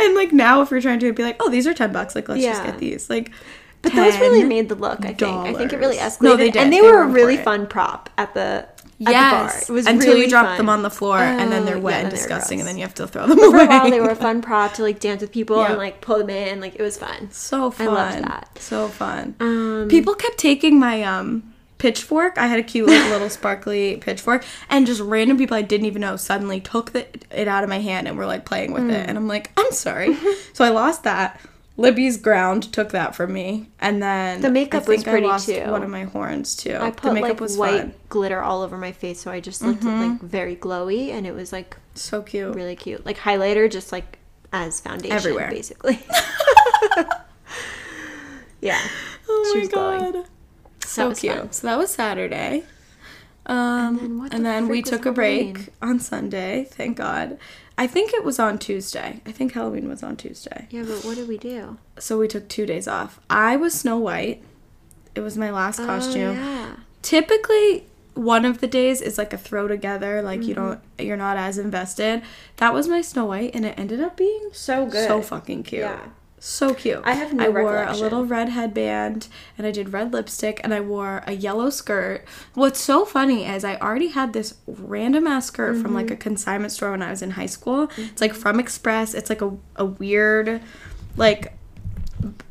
and 0.00 0.14
like 0.14 0.32
now, 0.32 0.62
if 0.62 0.70
you're 0.70 0.80
trying 0.80 1.00
to 1.00 1.12
be 1.12 1.22
like, 1.22 1.36
oh, 1.40 1.50
these 1.50 1.66
are 1.66 1.74
10 1.74 1.92
bucks, 1.92 2.14
like, 2.14 2.28
let's 2.28 2.42
just 2.42 2.64
get 2.64 2.78
these. 2.78 3.08
Like, 3.10 3.30
But 3.82 3.92
those 3.92 4.18
really 4.18 4.44
made 4.44 4.68
the 4.68 4.74
look. 4.74 5.04
I 5.04 5.14
think. 5.14 5.22
I 5.22 5.54
think 5.54 5.72
it 5.72 5.78
really 5.78 5.96
escalated. 5.96 6.22
No, 6.22 6.36
they 6.36 6.50
did. 6.50 6.62
And 6.62 6.72
they, 6.72 6.80
They 6.80 6.86
were 6.86 6.98
were 6.98 7.02
a 7.02 7.06
really 7.08 7.36
fun 7.36 7.66
prop 7.66 8.10
at 8.18 8.34
the 8.34 8.66
Yes, 9.00 9.66
the 9.66 9.72
bar. 9.72 9.76
It 9.76 9.78
was 9.78 9.86
until 9.86 10.08
really 10.12 10.20
you 10.24 10.28
drop 10.28 10.46
fun. 10.46 10.56
them 10.56 10.68
on 10.68 10.82
the 10.82 10.90
floor 10.90 11.18
and 11.18 11.52
then 11.52 11.64
they're 11.64 11.76
Oh, 11.76 11.80
wet 11.80 11.94
yeah, 11.98 12.00
and 12.02 12.10
disgusting, 12.10 12.58
and 12.60 12.68
then 12.68 12.76
you 12.76 12.82
have 12.82 12.94
to 12.94 13.06
throw 13.06 13.26
them 13.26 13.38
For 13.38 13.46
away. 13.46 13.64
a 13.64 13.68
while, 13.68 13.90
they 13.90 14.00
were 14.00 14.10
a 14.10 14.16
fun 14.16 14.42
prop 14.48 14.74
to 14.74 14.82
like 14.82 14.98
dance 15.00 15.20
with 15.20 15.30
people 15.32 15.56
Yeah. 15.58 15.68
and 15.70 15.78
like 15.78 16.00
pull 16.00 16.18
them 16.18 16.30
in. 16.30 16.60
Like 16.60 16.74
it 16.74 16.82
was 16.82 16.96
fun. 16.98 17.30
So 17.30 17.70
fun. 17.70 17.88
I 17.88 17.90
loved 17.92 18.24
that. 18.24 18.58
So 18.58 18.88
fun. 18.88 19.36
Um, 19.40 19.86
People 19.88 20.14
kept 20.14 20.36
taking 20.38 20.78
my 20.80 21.02
um 21.04 21.54
pitchfork. 21.78 22.36
I 22.38 22.48
had 22.48 22.58
a 22.58 22.62
cute 22.64 22.88
like, 22.88 23.08
little 23.12 23.30
sparkly 23.30 23.98
pitchfork, 23.98 24.44
and 24.68 24.84
just 24.84 25.00
random 25.00 25.38
people 25.38 25.56
I 25.56 25.62
didn't 25.62 25.86
even 25.86 26.00
know 26.00 26.16
suddenly 26.16 26.60
took 26.60 26.90
the, 26.92 27.06
it 27.30 27.46
out 27.46 27.62
of 27.62 27.68
my 27.70 27.78
hand 27.78 28.08
and 28.08 28.18
were 28.18 28.26
like 28.26 28.44
playing 28.44 28.72
with 28.72 28.82
Mm. 28.82 28.90
it. 28.94 29.08
And 29.08 29.16
I'm 29.16 29.28
like, 29.28 29.52
I'm 29.56 29.70
sorry. 29.70 30.16
so 30.54 30.64
I 30.64 30.70
lost 30.70 31.04
that. 31.04 31.40
Libby's 31.78 32.16
ground 32.16 32.72
took 32.72 32.90
that 32.90 33.14
from 33.14 33.32
me, 33.32 33.68
and 33.78 34.02
then 34.02 34.40
The 34.42 34.50
makeup 34.50 34.82
I 34.82 34.84
think 34.84 34.96
was 34.98 35.04
pretty, 35.04 35.26
I 35.26 35.30
lost 35.30 35.46
too. 35.46 35.70
One 35.70 35.82
of 35.84 35.88
my 35.90 36.04
horns 36.04 36.54
too. 36.56 36.74
I 36.74 36.90
the 36.90 36.96
put 36.96 37.12
makeup 37.14 37.30
like 37.30 37.40
was 37.40 37.56
white 37.56 37.70
fun. 37.78 37.88
Mm-hmm. 37.90 37.98
glitter 38.08 38.42
all 38.42 38.62
over 38.62 38.76
my 38.76 38.92
face, 38.92 39.20
so 39.20 39.30
I 39.30 39.38
just 39.40 39.62
looked 39.62 39.84
like 39.84 40.20
very 40.20 40.56
glowy, 40.56 41.10
and 41.10 41.26
it 41.26 41.32
was 41.34 41.52
like 41.52 41.76
So 41.94 42.20
cute. 42.22 42.54
really 42.54 42.74
cute. 42.76 43.06
Like 43.06 43.16
highlighter, 43.18 43.70
just 43.70 43.92
like 43.92 44.18
as 44.52 44.80
foundation, 44.80 45.16
Everywhere. 45.16 45.50
basically. 45.50 46.00
yeah. 48.60 48.80
Oh 49.28 49.54
my 49.56 49.66
glowing. 49.66 50.12
god. 50.12 50.24
So 50.84 51.14
cute. 51.14 51.36
fun. 51.36 51.52
So 51.52 51.66
that 51.68 51.78
was 51.78 51.90
Saturday. 51.92 52.64
Um, 53.46 53.96
then 53.96 54.04
and 54.06 54.18
what 54.18 54.30
then, 54.32 54.64
the 54.64 54.70
we 54.70 54.82
took 54.82 55.06
a 55.06 55.12
break 55.12 55.68
on 55.80 56.00
Sunday. 56.00 56.66
Thank 56.70 56.96
God. 56.98 57.38
I 57.78 57.86
think 57.86 58.12
it 58.12 58.24
was 58.24 58.38
on 58.38 58.58
Tuesday. 58.58 59.20
I 59.24 59.32
think 59.32 59.52
Halloween 59.54 59.88
was 59.88 60.02
on 60.02 60.16
Tuesday. 60.16 60.66
Yeah, 60.70 60.82
but 60.82 61.04
what 61.04 61.14
did 61.16 61.28
we 61.28 61.38
do? 61.38 61.78
So 61.98 62.18
we 62.18 62.26
took 62.28 62.48
two 62.48 62.66
days 62.66 62.86
off. 62.88 63.20
I 63.30 63.56
was 63.56 63.72
Snow 63.72 63.96
White. 63.98 64.42
It 65.14 65.20
was 65.20 65.38
my 65.38 65.50
last 65.50 65.78
costume. 65.78 66.30
Oh, 66.36 66.42
yeah. 66.42 66.76
Typically, 67.02 67.86
one 68.14 68.44
of 68.44 68.60
the 68.60 68.66
days 68.66 69.00
is 69.00 69.16
like 69.16 69.32
a 69.32 69.38
throw 69.38 69.68
together. 69.68 70.20
Like 70.22 70.42
you 70.42 70.54
Mm-hmm. 70.56 70.66
don't, 70.66 70.80
you're 70.98 71.16
not 71.16 71.36
as 71.36 71.56
invested. 71.56 72.22
That 72.56 72.74
was 72.74 72.88
my 72.88 73.00
Snow 73.00 73.26
White, 73.26 73.54
and 73.54 73.64
it 73.64 73.78
ended 73.78 74.00
up 74.00 74.16
being 74.16 74.50
So 74.52 74.86
good. 74.86 75.06
so 75.06 75.22
fucking 75.22 75.62
cute. 75.62 75.82
Yeah. 75.82 76.00
So 76.40 76.74
cute. 76.74 77.00
I 77.04 77.12
have 77.14 77.32
no 77.32 77.44
I 77.44 77.48
wore 77.48 77.82
a 77.82 77.96
little 77.96 78.24
red 78.24 78.48
headband 78.50 79.28
and 79.56 79.66
I 79.66 79.70
did 79.70 79.92
red 79.92 80.12
lipstick 80.12 80.60
and 80.62 80.72
I 80.72 80.80
wore 80.80 81.22
a 81.26 81.32
yellow 81.32 81.70
skirt. 81.70 82.24
What's 82.54 82.80
so 82.80 83.04
funny 83.04 83.44
is 83.44 83.64
I 83.64 83.76
already 83.76 84.08
had 84.08 84.32
this 84.32 84.54
random 84.66 85.26
ass 85.26 85.46
skirt 85.46 85.74
from 85.74 85.86
Mm-hmm. 85.86 85.94
like 85.94 86.10
a 86.10 86.16
consignment 86.16 86.72
store 86.72 86.92
when 86.92 87.02
I 87.02 87.10
was 87.10 87.22
in 87.22 87.32
high 87.32 87.46
school. 87.46 87.90
It's 87.96 88.20
like 88.20 88.34
from 88.34 88.60
Express. 88.60 89.14
It's 89.14 89.30
like 89.30 89.42
a, 89.42 89.56
a 89.76 89.84
weird, 89.84 90.60
like, 91.16 91.52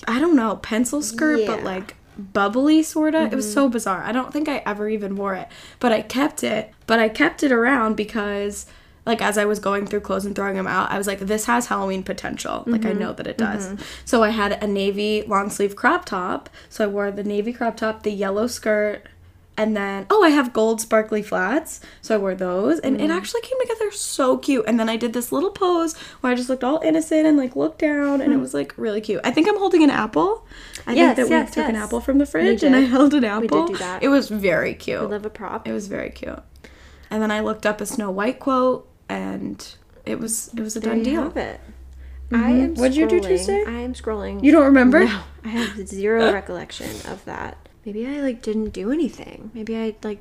I 0.07 0.19
don't 0.19 0.35
know, 0.35 0.57
pencil 0.57 1.01
skirt, 1.01 1.45
but 1.45 1.63
like 1.63 1.95
bubbly 2.17 2.83
sort 2.83 3.15
of. 3.15 3.31
It 3.31 3.35
was 3.35 3.51
so 3.51 3.69
bizarre. 3.69 4.01
I 4.03 4.11
don't 4.11 4.33
think 4.33 4.49
I 4.49 4.63
ever 4.65 4.89
even 4.89 5.15
wore 5.15 5.35
it, 5.35 5.47
but 5.79 5.91
I 5.91 6.01
kept 6.01 6.43
it. 6.43 6.73
But 6.88 6.99
I 6.99 7.09
kept 7.09 7.43
it 7.43 7.51
around 7.51 7.95
because 7.95 8.65
like 9.07 9.21
as 9.21 9.37
I 9.37 9.45
was 9.45 9.59
going 9.59 9.87
through 9.87 10.01
clothes 10.01 10.25
and 10.25 10.35
throwing 10.35 10.55
them 10.55 10.67
out, 10.67 10.91
I 10.91 10.97
was 10.97 11.07
like, 11.07 11.19
this 11.19 11.45
has 11.45 11.67
Halloween 11.67 12.03
potential. 12.03 12.63
Like 12.67 12.85
I 12.85 12.89
mm-hmm. 12.89 12.99
know 12.99 13.13
that 13.13 13.25
it 13.25 13.37
does. 13.37 13.67
Mm-hmm. 13.67 13.83
So 14.05 14.23
I 14.23 14.29
had 14.29 14.61
a 14.63 14.67
navy 14.67 15.23
long 15.23 15.49
sleeve 15.49 15.75
crop 15.75 16.05
top. 16.05 16.49
So 16.69 16.83
I 16.83 16.87
wore 16.87 17.09
the 17.09 17.23
navy 17.23 17.53
crop 17.53 17.77
top, 17.77 18.03
the 18.03 18.11
yellow 18.11 18.47
skirt, 18.47 19.07
and 19.57 19.75
then 19.75 20.05
oh, 20.11 20.23
I 20.23 20.29
have 20.29 20.53
gold 20.53 20.79
sparkly 20.81 21.23
flats. 21.23 21.81
So 22.01 22.13
I 22.13 22.17
wore 22.19 22.35
those, 22.35 22.79
and 22.79 22.97
it 22.97 23.03
mm-hmm. 23.03 23.11
actually 23.11 23.41
came 23.41 23.59
together 23.59 23.89
so 23.91 24.37
cute. 24.37 24.65
And 24.67 24.79
then 24.79 24.87
I 24.87 24.97
did 24.97 25.13
this 25.13 25.31
little 25.31 25.49
pose 25.49 25.97
where 26.21 26.31
I 26.31 26.35
just 26.35 26.49
looked 26.49 26.63
all 26.63 26.79
innocent 26.81 27.25
and 27.25 27.37
like 27.37 27.55
looked 27.55 27.79
down, 27.79 28.21
and 28.21 28.31
it 28.31 28.35
hmm. 28.35 28.41
was 28.41 28.53
like 28.53 28.77
really 28.77 29.01
cute. 29.01 29.21
I 29.23 29.31
think 29.31 29.47
I'm 29.47 29.57
holding 29.57 29.83
an 29.83 29.89
apple. 29.89 30.45
I 30.85 30.93
Yes, 30.93 31.15
think 31.15 31.29
that 31.29 31.33
we 31.33 31.39
yes, 31.41 31.53
took 31.53 31.67
an 31.67 31.75
apple 31.75 32.01
from 32.01 32.19
the 32.19 32.25
fridge, 32.25 32.61
and 32.61 32.75
I 32.75 32.81
held 32.81 33.13
an 33.13 33.23
apple. 33.23 33.41
We 33.41 33.47
did 33.47 33.67
do 33.67 33.77
that. 33.77 34.03
It 34.03 34.09
was 34.09 34.29
very 34.29 34.75
cute. 34.75 35.01
I 35.01 35.05
love 35.05 35.25
a 35.25 35.29
prop. 35.29 35.67
It 35.67 35.71
was 35.71 35.87
very 35.87 36.11
cute. 36.11 36.39
And 37.09 37.21
then 37.21 37.31
I 37.31 37.39
looked 37.39 37.65
up 37.65 37.81
a 37.81 37.85
Snow 37.85 38.11
White 38.11 38.39
quote, 38.39 38.87
and 39.09 39.75
it 40.05 40.19
was 40.19 40.49
it 40.53 40.59
was 40.61 40.75
a 40.75 40.79
there 40.79 40.91
done 40.91 40.99
you 40.99 41.05
deal. 41.05 41.23
have 41.23 41.37
it. 41.37 41.59
I 42.31 42.49
am. 42.51 42.75
What'd 42.75 42.95
you 42.97 43.07
do 43.07 43.19
scrolling- 43.21 43.27
Tuesday? 43.27 43.63
I 43.67 43.79
am 43.79 43.93
scrolling. 43.93 44.43
You 44.43 44.51
don't 44.51 44.65
remember? 44.65 45.05
No, 45.05 45.21
I 45.45 45.47
have 45.49 45.87
zero 45.87 46.31
recollection 46.41 46.89
of 47.09 47.23
that. 47.25 47.57
Maybe 47.85 48.05
I 48.05 48.19
like 48.21 48.41
didn't 48.41 48.69
do 48.71 48.91
anything. 48.91 49.49
Maybe 49.53 49.77
I 49.77 49.95
like 50.03 50.19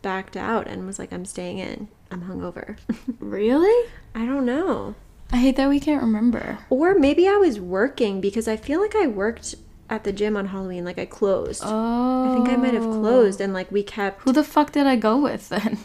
backed 0.00 0.36
out 0.36 0.66
and 0.66 0.86
was 0.86 0.98
like, 0.98 1.12
I'm 1.12 1.24
staying 1.26 1.58
in. 1.58 1.88
I'm 2.10 2.22
hungover. 2.22 2.76
Really? 3.20 3.90
I 4.14 4.24
don't 4.26 4.46
know. 4.46 4.94
I 5.32 5.38
hate 5.38 5.56
that 5.56 5.68
we 5.68 5.80
can't 5.80 6.02
remember. 6.02 6.58
Or 6.70 6.94
maybe 6.94 7.26
I 7.26 7.36
was 7.36 7.58
working 7.58 8.20
because 8.20 8.46
I 8.46 8.56
feel 8.56 8.80
like 8.80 8.94
I 8.94 9.06
worked 9.06 9.54
at 9.90 10.04
the 10.04 10.12
gym 10.12 10.36
on 10.36 10.46
Halloween. 10.48 10.84
Like 10.84 10.98
I 10.98 11.04
closed. 11.06 11.62
Oh. 11.64 12.30
I 12.32 12.34
think 12.36 12.48
I 12.48 12.56
might 12.56 12.74
have 12.74 12.84
closed 12.84 13.40
and 13.40 13.52
like 13.52 13.70
we 13.72 13.82
kept. 13.82 14.22
Who 14.22 14.32
the 14.32 14.44
fuck 14.44 14.72
did 14.72 14.86
I 14.86 14.96
go 14.96 15.18
with 15.20 15.48
then? 15.50 15.78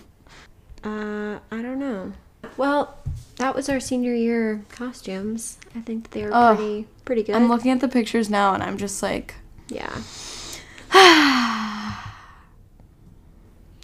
Uh, 0.84 1.40
I 1.52 1.62
don't 1.62 1.80
know. 1.80 2.14
Well, 2.60 2.94
that 3.38 3.56
was 3.56 3.70
our 3.70 3.80
senior 3.80 4.14
year 4.14 4.66
costumes. 4.68 5.58
I 5.74 5.80
think 5.80 6.12
they 6.12 6.24
were 6.24 6.32
Ugh. 6.34 6.58
pretty 6.58 6.88
pretty 7.06 7.24
good. 7.24 7.36
I'm 7.36 7.48
looking 7.48 7.72
at 7.72 7.80
the 7.80 7.88
pictures 7.88 8.30
now, 8.30 8.54
and 8.54 8.62
I'm 8.62 8.78
just 8.78 9.02
like, 9.02 9.36
yeah. 9.70 9.88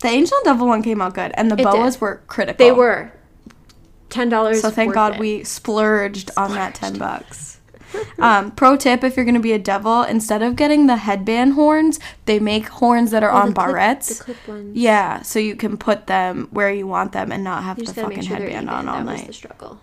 the 0.02 0.08
Angel 0.10 0.38
and 0.40 0.44
Devil 0.44 0.68
one 0.68 0.84
came 0.84 1.00
out 1.02 1.14
good, 1.14 1.32
and 1.36 1.50
the 1.50 1.58
It 1.58 1.64
boas 1.64 1.94
did. 1.94 2.02
were 2.02 2.22
critical. 2.28 2.66
They 2.66 2.74
were 2.74 3.14
ten 4.10 4.28
dollars. 4.28 4.60
So 4.60 4.70
thank 4.70 4.94
God 4.94 5.20
we 5.20 5.46
splurged, 5.46 6.32
on 6.36 6.52
that 6.56 6.76
ten 6.76 6.98
bucks. 6.98 7.62
Um, 8.20 8.52
pro 8.52 8.76
tip: 8.78 9.04
If 9.04 9.16
you're 9.16 9.26
gonna 9.26 9.40
be 9.40 9.54
a 9.54 9.60
devil, 9.60 10.04
instead 10.04 10.42
of 10.42 10.56
getting 10.56 10.88
the 10.88 10.98
headband 10.98 11.54
horns, 11.54 12.00
they 12.26 12.40
make 12.40 12.68
horns 12.68 13.12
that 13.12 13.24
are 13.24 13.32
on 13.32 13.54
barrettes. 13.54 14.18
The 14.20 14.24
clip 14.24 14.48
ones. 14.48 14.76
Yeah, 14.76 15.22
so 15.22 15.40
you 15.40 15.56
can 15.56 15.78
put 15.78 16.08
them 16.08 16.48
where 16.52 16.72
you 16.72 16.88
want 16.88 17.12
them 17.12 17.32
and 17.32 17.44
not 17.44 17.64
have 17.64 17.80
You 17.80 17.86
the 17.86 17.94
fucking 17.94 18.22
sure 18.22 18.38
headband 18.38 18.70
on 18.70 18.88
all 18.88 18.98
that 18.98 19.06
was 19.06 19.18
night. 19.20 19.28
the 19.28 19.34
struggle. 19.34 19.80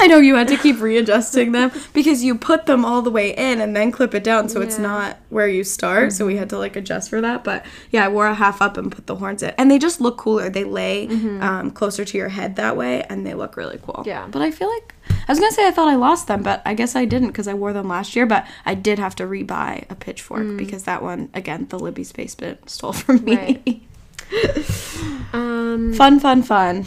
I 0.00 0.06
know 0.06 0.18
you 0.18 0.36
had 0.36 0.48
to 0.48 0.56
keep 0.56 0.80
readjusting 0.80 1.52
them 1.52 1.72
because 1.92 2.22
you 2.22 2.36
put 2.36 2.66
them 2.66 2.84
all 2.84 3.02
the 3.02 3.10
way 3.10 3.34
in 3.34 3.60
and 3.60 3.74
then 3.74 3.90
clip 3.90 4.14
it 4.14 4.22
down 4.22 4.48
so 4.48 4.60
it's 4.60 4.78
not 4.78 5.16
where 5.28 5.48
you 5.48 5.64
start. 5.64 6.12
So 6.12 6.24
we 6.24 6.36
had 6.36 6.48
to 6.50 6.58
like 6.58 6.76
adjust 6.76 7.10
for 7.10 7.20
that. 7.20 7.42
But 7.42 7.64
yeah, 7.90 8.04
I 8.04 8.08
wore 8.08 8.26
a 8.26 8.34
half 8.34 8.62
up 8.62 8.76
and 8.76 8.92
put 8.92 9.06
the 9.06 9.16
horns 9.16 9.42
in. 9.42 9.50
And 9.58 9.70
they 9.70 9.78
just 9.78 10.00
look 10.00 10.16
cooler. 10.16 10.48
They 10.50 10.64
lay 10.64 11.08
um, 11.40 11.70
closer 11.72 12.04
to 12.04 12.18
your 12.18 12.28
head 12.28 12.56
that 12.56 12.76
way 12.76 13.02
and 13.04 13.26
they 13.26 13.34
look 13.34 13.56
really 13.56 13.78
cool. 13.82 14.04
Yeah. 14.06 14.28
But 14.30 14.42
I 14.42 14.50
feel 14.50 14.70
like 14.70 14.94
I 15.10 15.32
was 15.32 15.40
going 15.40 15.50
to 15.50 15.54
say 15.54 15.66
I 15.66 15.70
thought 15.72 15.88
I 15.88 15.96
lost 15.96 16.28
them, 16.28 16.42
but 16.42 16.62
I 16.64 16.74
guess 16.74 16.94
I 16.94 17.04
didn't 17.04 17.28
because 17.28 17.48
I 17.48 17.54
wore 17.54 17.72
them 17.72 17.88
last 17.88 18.14
year. 18.14 18.24
But 18.26 18.46
I 18.64 18.74
did 18.74 18.98
have 18.98 19.16
to 19.16 19.24
rebuy 19.24 19.84
a 19.90 19.94
pitchfork 19.94 20.56
because 20.56 20.84
that 20.84 21.02
one, 21.02 21.28
again, 21.34 21.66
the 21.68 21.78
Libby 21.78 22.04
Space 22.04 22.34
Bit 22.34 22.70
stole 22.70 22.92
from 22.92 23.24
me. 23.24 23.36
Right. 23.36 23.82
Um, 25.32 25.92
fun, 25.94 26.20
fun, 26.20 26.42
fun. 26.42 26.86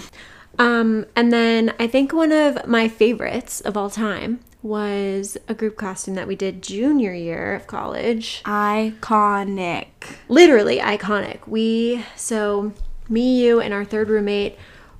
Um, 0.62 1.06
and 1.16 1.32
then 1.34 1.74
I 1.80 1.88
think 1.88 2.14
one 2.14 2.32
of 2.32 2.66
my 2.68 2.88
favorites 2.88 3.62
of 3.62 3.76
all 3.78 3.90
time 3.90 4.40
was 4.64 5.38
a 5.48 5.54
group 5.56 5.76
costume 5.76 6.14
that 6.16 6.28
we 6.28 6.36
did 6.36 6.62
junior 6.62 7.14
year 7.14 7.56
of 7.56 7.66
college. 7.68 8.42
Iconic. 8.46 9.88
literally 10.30 10.78
iconic. 10.80 11.48
We 11.48 12.06
so 12.16 12.74
me, 13.10 13.44
you, 13.44 13.60
and 13.60 13.74
our 13.74 13.84
third 13.84 14.10
roommate 14.10 14.58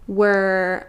were 0.08 0.88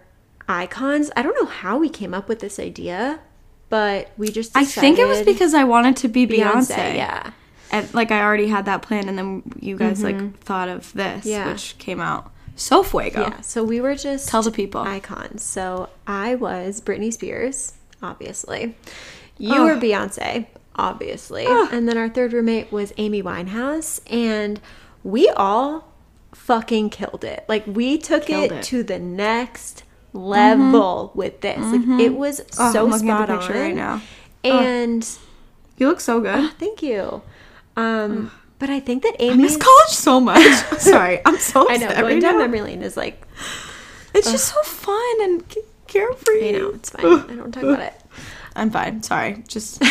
icons. 0.48 1.10
I 1.16 1.22
don't 1.22 1.34
know 1.34 1.46
how 1.46 1.78
we 1.78 1.88
came 1.88 2.14
up 2.14 2.28
with 2.28 2.40
this 2.40 2.58
idea, 2.58 3.20
but 3.68 4.10
we 4.16 4.28
just 4.28 4.56
I 4.56 4.64
think 4.64 4.98
it 4.98 5.06
was 5.06 5.22
because 5.22 5.54
I 5.54 5.64
wanted 5.64 5.96
to 5.98 6.08
be 6.08 6.26
Beyonce. 6.26 6.74
Beyonce. 6.74 6.94
Yeah, 6.96 7.30
and 7.70 7.92
like 7.94 8.10
I 8.10 8.22
already 8.22 8.48
had 8.48 8.64
that 8.64 8.82
plan, 8.82 9.08
and 9.08 9.16
then 9.18 9.42
you 9.60 9.76
guys 9.76 10.02
like 10.02 10.38
thought 10.40 10.68
of 10.68 10.92
this, 10.94 11.20
Mm-hmm. 11.20 11.28
Yeah. 11.28 11.52
which 11.52 11.76
came 11.78 12.00
out 12.00 12.31
so 12.56 12.82
fuego. 12.82 13.22
yeah. 13.22 13.40
So 13.40 13.64
we 13.64 13.80
were 13.80 13.94
just 13.94 14.28
Tell 14.28 14.42
the 14.42 14.50
people. 14.50 14.80
icons. 14.82 15.42
So 15.42 15.88
I 16.06 16.34
was 16.34 16.80
Britney 16.80 17.12
Spears, 17.12 17.72
obviously. 18.02 18.76
You 19.38 19.56
Oh. 19.56 19.64
were 19.64 19.76
Beyonce, 19.76 20.46
obviously, 20.76 21.46
and 21.46 21.88
then 21.88 21.96
our 21.98 22.08
third 22.08 22.32
roommate 22.32 22.70
was 22.70 22.92
Amy 22.98 23.22
Winehouse, 23.22 24.00
and 24.10 24.60
we 25.02 25.28
all 25.30 25.88
fucking 26.32 26.90
killed 26.90 27.24
it. 27.24 27.44
Like 27.48 27.66
we 27.66 27.98
took 27.98 28.30
it, 28.30 28.52
it. 28.52 28.62
to 28.64 28.82
the 28.82 28.98
next 28.98 29.82
level 30.12 31.10
with 31.14 31.40
this. 31.40 31.58
Like 31.58 32.00
it 32.00 32.14
was 32.14 32.40
Oh, 32.58 32.72
so 32.72 32.86
I'm 32.92 32.98
spot 32.98 33.28
the 33.28 33.36
picture 33.38 33.54
on 33.54 33.60
right 33.60 33.74
now. 33.74 34.00
And 34.44 35.08
You 35.78 35.88
look 35.88 36.00
so 36.00 36.20
good. 36.20 36.52
Thank 36.58 36.82
you. 36.82 37.22
Um, 37.76 38.30
but 38.62 38.70
I 38.70 38.78
think 38.78 39.02
that 39.02 39.16
I 39.18 39.24
Amy. 39.24 39.42
miss 39.42 39.56
college 39.56 39.90
so 39.90 40.20
much. 40.20 40.40
Sorry, 40.78 41.20
I'm 41.26 41.36
so 41.38 41.66
I 41.68 41.78
know 41.78 41.88
going 41.90 42.04
right 42.04 42.22
down 42.22 42.34
now. 42.34 42.46
memory 42.46 42.60
lane 42.62 42.82
is 42.82 42.96
like 42.96 43.26
It's 44.14 44.30
just 44.30 44.54
so 44.54 44.62
fun 44.62 45.16
and 45.22 45.42
carefree. 45.88 46.48
I 46.50 46.52
know 46.52 46.68
it's 46.70 46.90
fine. 46.90 47.04
I 47.04 47.34
don't 47.34 47.50
talk 47.50 47.64
about 47.64 47.80
it. 47.80 47.94
I'm 48.54 48.70
fine. 48.70 49.02
Sorry. 49.02 49.42
Just 49.48 49.82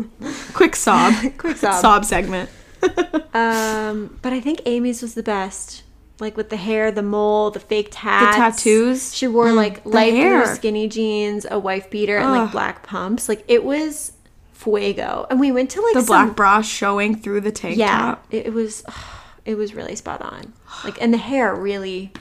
quick 0.54 0.74
sob. 0.74 1.12
Quick 1.38 1.58
sob. 1.58 1.80
Sob 1.82 2.04
segment. 2.06 2.48
Um, 3.34 4.18
but 4.22 4.32
I 4.32 4.40
think 4.40 4.60
Amy's 4.64 5.02
was 5.02 5.14
the 5.14 5.22
best. 5.22 5.82
Like 6.20 6.36
with 6.36 6.48
the 6.48 6.56
hair, 6.56 6.92
the 6.92 7.02
mole, 7.02 7.50
the 7.50 7.60
fake 7.60 7.88
tats, 7.90 8.36
tattoos. 8.36 9.12
She 9.14 9.26
wore 9.26 9.48
Mm, 9.48 9.56
like 9.56 9.82
the 9.82 9.88
light 9.90 10.12
blue 10.14 10.46
skinny 10.54 10.88
jeans, 10.88 11.44
a 11.50 11.58
wife 11.58 11.90
beater, 11.90 12.16
and 12.16 12.28
Ugh. 12.28 12.36
like 12.44 12.52
black 12.52 12.82
pumps. 12.84 13.28
Like 13.28 13.44
it 13.48 13.64
was 13.64 14.12
fuego. 14.64 15.26
And 15.30 15.38
we 15.38 15.52
went 15.52 15.70
to 15.70 15.80
like 15.82 15.94
The 15.94 16.00
some- 16.00 16.06
black 16.26 16.36
bra 16.36 16.62
showing 16.62 17.14
through 17.16 17.42
the 17.42 17.52
tank 17.52 17.76
Yeah, 17.76 17.98
top. 17.98 18.26
it, 18.30 18.46
it 18.46 18.52
was. 18.52 18.84
It 19.46 19.56
was 19.58 19.74
really 19.74 19.94
spot 19.94 20.22
on. 20.22 20.54
Like 20.84 20.98
and 21.02 21.12
the 21.12 21.18
hair 21.18 21.54
really, 21.54 22.12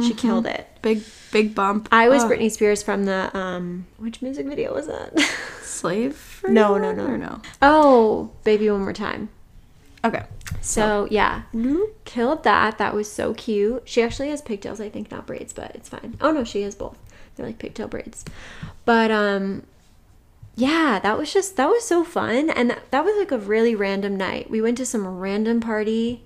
she 0.00 0.14
killed 0.14 0.46
it. 0.46 0.66
Big 0.80 1.02
big 1.30 1.54
bump. 1.54 1.90
I 1.92 2.08
was 2.08 2.24
Ugh. 2.24 2.30
Britney 2.30 2.50
Spears 2.50 2.82
from 2.82 3.04
the 3.04 3.30
um. 3.36 3.86
Which 3.98 4.22
music 4.22 4.46
video 4.46 4.72
was 4.72 4.86
that? 4.86 5.12
slave. 5.62 6.16
For 6.16 6.48
No, 6.48 6.78
no, 6.78 6.90
no. 6.92 7.16
no. 7.16 7.42
oh, 7.60 8.30
baby, 8.44 8.70
one 8.70 8.80
more 8.80 8.94
time. 8.94 9.28
Okay. 10.02 10.24
So 10.62 11.06
yeah, 11.10 11.42
killed 12.06 12.44
that. 12.44 12.78
That 12.78 12.94
was 12.94 13.12
so 13.12 13.34
cute. 13.34 13.82
She 13.84 14.00
actually 14.02 14.30
has 14.30 14.40
pigtails, 14.40 14.80
I 14.80 14.88
think, 14.88 15.10
not 15.10 15.26
braids, 15.26 15.52
but 15.52 15.72
it's 15.74 15.90
fine. 15.90 16.16
Oh 16.22 16.30
no, 16.32 16.44
she 16.44 16.62
has 16.62 16.74
both. 16.74 16.96
They're 17.36 17.44
like 17.44 17.58
pigtail 17.58 17.88
braids. 17.88 18.24
But 18.86 19.10
um, 19.10 19.64
yeah, 20.58 20.98
that 20.98 21.16
was 21.16 21.32
just 21.32 21.56
that 21.56 21.68
was 21.68 21.84
so 21.84 22.02
fun, 22.02 22.50
and 22.50 22.70
that, 22.70 22.90
that 22.90 23.04
was 23.04 23.16
like 23.16 23.30
a 23.30 23.38
really 23.38 23.74
random 23.76 24.16
night. 24.16 24.50
We 24.50 24.60
went 24.60 24.76
to 24.78 24.86
some 24.86 25.06
random 25.06 25.60
party. 25.60 26.22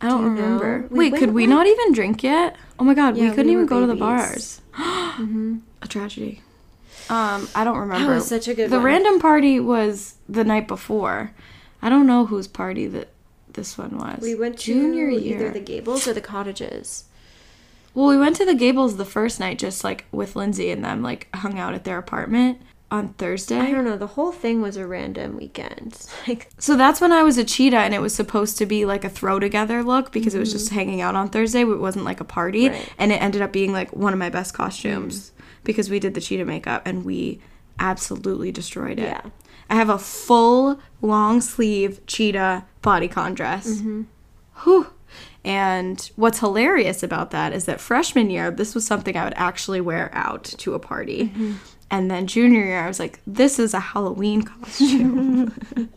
I 0.00 0.08
don't 0.08 0.20
Do 0.20 0.24
you 0.24 0.30
know? 0.48 0.52
remember. 0.58 0.88
We 0.90 1.10
Wait, 1.10 1.18
could 1.18 1.30
we 1.32 1.42
like- 1.42 1.50
not 1.50 1.66
even 1.66 1.92
drink 1.92 2.22
yet? 2.22 2.56
Oh 2.78 2.84
my 2.84 2.94
god, 2.94 3.16
Yeah, 3.16 3.24
we 3.28 3.30
couldn't 3.30 3.46
we 3.46 3.52
even 3.52 3.66
go 3.66 3.80
to 3.80 3.86
the 3.86 3.94
babies. 3.94 4.60
bars. 4.76 5.60
A 5.82 5.88
tragedy. 5.88 6.42
Um, 7.08 7.48
I 7.54 7.64
don't 7.64 7.78
remember. 7.78 8.08
That 8.08 8.14
was 8.16 8.26
such 8.28 8.48
a 8.48 8.54
good 8.54 8.70
The 8.70 8.76
one. 8.76 8.84
random 8.84 9.18
party 9.20 9.60
was 9.60 10.16
the 10.28 10.44
night 10.44 10.66
before. 10.68 11.32
I 11.80 11.88
don't 11.88 12.06
know 12.06 12.26
whose 12.26 12.46
party 12.48 12.86
that 12.88 13.08
this 13.52 13.76
one 13.78 13.96
was. 13.98 14.20
We 14.22 14.34
went 14.34 14.58
to 14.60 14.64
junior 14.66 15.08
either 15.10 15.50
the 15.50 15.60
Gables 15.60 16.06
or 16.08 16.12
the 16.14 16.20
Cottages. 16.20 17.04
Well, 17.94 18.08
we 18.08 18.16
went 18.16 18.36
to 18.36 18.44
the 18.46 18.54
Gables 18.54 18.96
the 18.96 19.04
first 19.04 19.38
night, 19.40 19.58
just 19.58 19.84
like 19.84 20.04
with 20.12 20.36
Lindsay 20.36 20.70
and 20.70 20.84
them, 20.84 21.02
like 21.02 21.28
hung 21.34 21.58
out 21.58 21.74
at 21.74 21.84
their 21.84 21.98
apartment 21.98 22.60
on 22.90 23.08
Thursday. 23.14 23.58
I 23.58 23.70
don't 23.70 23.84
know. 23.84 23.96
The 23.96 24.06
whole 24.06 24.32
thing 24.32 24.60
was 24.60 24.76
a 24.76 24.86
random 24.86 25.36
weekend. 25.36 26.06
Like 26.28 26.50
So 26.58 26.76
that's 26.76 27.00
when 27.00 27.10
I 27.10 27.22
was 27.22 27.38
a 27.38 27.44
cheetah, 27.44 27.78
and 27.78 27.94
it 27.94 28.00
was 28.00 28.14
supposed 28.14 28.58
to 28.58 28.66
be 28.66 28.84
like 28.84 29.04
a 29.04 29.08
throw 29.08 29.38
together 29.40 29.82
look 29.82 30.12
because 30.12 30.34
it 30.34 30.38
was 30.38 30.52
just 30.52 30.68
hanging 30.70 31.00
out 31.00 31.14
on 31.16 31.28
Thursday. 31.28 31.62
It 31.62 31.80
wasn't 31.80 32.04
like 32.04 32.20
a 32.20 32.24
party, 32.24 32.64
Mm-hmm. 32.64 32.74
Right. 32.74 32.92
And 32.98 33.12
it 33.12 33.20
ended 33.22 33.42
up 33.42 33.52
being 33.52 33.72
like 33.72 33.94
one 33.94 34.12
of 34.12 34.18
my 34.18 34.30
best 34.30 34.54
costumes 34.54 35.32
because 35.64 35.90
we 35.90 35.98
did 35.98 36.14
the 36.14 36.20
cheetah 36.20 36.44
makeup 36.44 36.82
and 36.84 37.04
we 37.04 37.40
absolutely 37.78 38.52
destroyed 38.52 38.98
it. 38.98 39.04
Yeah. 39.04 39.22
I 39.70 39.76
have 39.76 39.88
a 39.88 39.98
full 39.98 40.78
long 41.00 41.40
sleeve 41.40 42.04
cheetah 42.06 42.64
bodycon 42.82 43.34
dress. 43.34 43.66
Mm-hmm. 43.68 44.02
Whew. 44.64 44.86
And 45.44 46.10
what's 46.16 46.38
hilarious 46.38 47.02
about 47.02 47.30
that 47.32 47.52
is 47.52 47.64
that 47.64 47.80
freshman 47.80 48.30
year, 48.30 48.50
this 48.50 48.74
was 48.74 48.86
something 48.86 49.16
I 49.16 49.24
would 49.24 49.34
actually 49.36 49.80
wear 49.80 50.10
out 50.12 50.44
to 50.44 50.74
a 50.74 50.78
party. 50.78 51.24
Mm-hmm. 51.24 51.52
And 51.90 52.10
then 52.10 52.26
junior 52.26 52.64
year, 52.64 52.80
I 52.82 52.88
was 52.88 52.98
like, 52.98 53.20
this 53.26 53.58
is 53.58 53.74
a 53.74 53.80
Halloween 53.80 54.42
costume. 54.44 55.52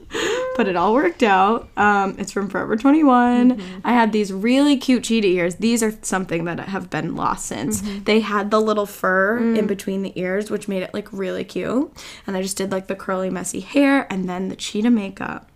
but 0.58 0.68
it 0.68 0.76
all 0.76 0.94
worked 0.94 1.24
out. 1.24 1.70
Um, 1.78 2.16
it's 2.18 2.34
from 2.34 2.50
Forever 2.50 2.76
21. 2.76 3.52
Mm-hmm. 3.58 3.80
I 3.86 3.94
had 3.94 4.12
these 4.12 4.34
really 4.34 4.76
cute 4.76 5.06
cheetah 5.06 5.28
ears. 5.28 5.56
These 5.56 5.82
are 5.82 5.94
something 6.02 6.44
that 6.46 6.60
have 6.60 6.90
been 6.90 7.16
lost 7.16 7.46
since. 7.46 7.82
Mm-hmm. 7.82 8.04
They 8.04 8.20
had 8.20 8.52
the 8.52 8.60
little 8.60 8.86
fur 8.86 9.40
Mm. 9.40 9.58
in 9.58 9.68
between 9.68 10.02
the 10.02 10.12
ears, 10.20 10.50
which 10.52 10.68
made 10.68 10.84
it 10.84 10.94
like 10.94 11.08
really 11.14 11.46
cute. 11.46 11.94
And 12.28 12.36
I 12.36 12.42
just 12.42 12.58
did 12.58 12.72
like 12.72 12.88
the 12.88 12.96
curly, 12.96 13.30
messy 13.30 13.62
hair 13.62 14.06
and 14.12 14.28
then 14.28 14.50
the 14.50 14.56
cheetah 14.58 14.90
makeup 14.92 15.50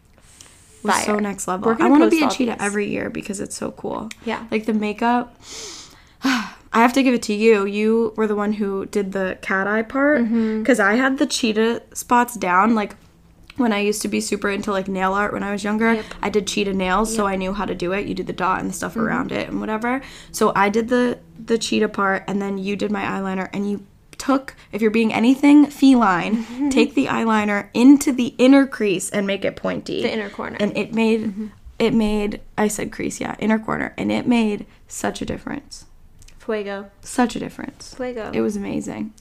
was 0.83 1.03
so 1.03 1.19
next 1.19 1.47
level. 1.47 1.75
I 1.79 1.89
want 1.89 2.03
to 2.03 2.09
be 2.09 2.23
a 2.23 2.29
cheetah 2.29 2.53
these. 2.53 2.61
every 2.61 2.87
year 2.89 3.09
because 3.09 3.39
it's 3.39 3.55
so 3.55 3.71
cool. 3.71 4.09
Yeah. 4.25 4.45
Like 4.51 4.65
the 4.65 4.73
makeup. 4.73 5.39
I 6.23 6.81
have 6.83 6.93
to 6.93 7.03
give 7.03 7.13
it 7.15 7.23
to 7.23 7.33
you. 7.33 7.65
You 7.65 8.13
were 8.15 8.27
the 8.27 8.35
one 8.35 8.53
who 8.53 8.85
did 8.85 9.11
the 9.11 9.37
cat 9.41 9.65
eye 9.67 9.81
part 9.81 10.21
Mm-hmm. 10.21 10.59
because 10.61 10.79
I 10.79 10.93
had 10.95 11.17
the 11.17 11.25
cheetah 11.25 11.81
spots 11.93 12.35
down. 12.35 12.75
Like 12.75 12.95
when 13.57 13.73
I 13.73 13.79
used 13.79 14.01
to 14.03 14.07
be 14.07 14.21
super 14.21 14.49
into 14.49 14.71
like 14.71 14.87
nail 14.87 15.13
art 15.13 15.33
when 15.33 15.41
I 15.43 15.51
was 15.51 15.63
younger, 15.63 15.95
Yep. 15.95 16.05
I 16.21 16.29
did 16.29 16.45
cheetah 16.47 16.73
nails, 16.73 17.13
so 17.13 17.25
I 17.27 17.35
knew 17.35 17.53
how 17.53 17.65
to 17.65 17.73
do 17.75 17.91
it. 17.93 18.05
You 18.07 18.13
do 18.13 18.23
the 18.23 18.33
dot 18.33 18.59
and 18.61 18.69
the 18.69 18.73
stuff 18.73 18.91
Mm-hmm. 18.93 19.01
around 19.01 19.31
it 19.31 19.49
and 19.49 19.59
whatever. 19.59 20.01
So 20.31 20.51
I 20.55 20.69
did 20.69 20.89
the 20.89 21.17
the 21.43 21.57
cheetah 21.57 21.89
part, 21.89 22.23
and 22.27 22.41
then 22.41 22.57
you 22.59 22.75
did 22.75 22.91
my 22.91 23.03
eyeliner, 23.03 23.49
and 23.51 23.69
you 23.69 23.83
took 24.19 24.53
if 24.71 24.81
you're 24.81 24.91
being 24.91 25.11
anything 25.13 25.65
feline, 25.65 26.43
Mm-hmm. 26.43 26.69
take 26.69 26.93
the 26.93 27.07
eyeliner 27.07 27.69
into 27.73 28.11
the 28.11 28.35
inner 28.37 28.67
crease 28.67 29.09
and 29.09 29.25
make 29.25 29.43
it 29.45 29.55
pointy 29.55 30.01
the 30.03 30.13
inner 30.13 30.29
corner. 30.29 30.57
and 30.59 30.77
it 30.77 30.93
made 30.93 31.51
it 31.79 31.93
made 31.93 32.41
I 32.57 32.67
said 32.67 32.91
crease, 32.91 33.19
yeah, 33.21 33.35
inner 33.39 33.57
corner, 33.57 33.93
and 33.97 34.11
it 34.11 34.27
made 34.27 34.65
such 34.87 35.21
a 35.21 35.25
difference. 35.25 35.85
Fuego. 36.39 36.89
Such 37.01 37.35
a 37.35 37.39
difference. 37.39 37.93
Fuego. 37.95 38.31
It 38.33 38.41
was 38.41 38.55
amazing. 38.55 39.13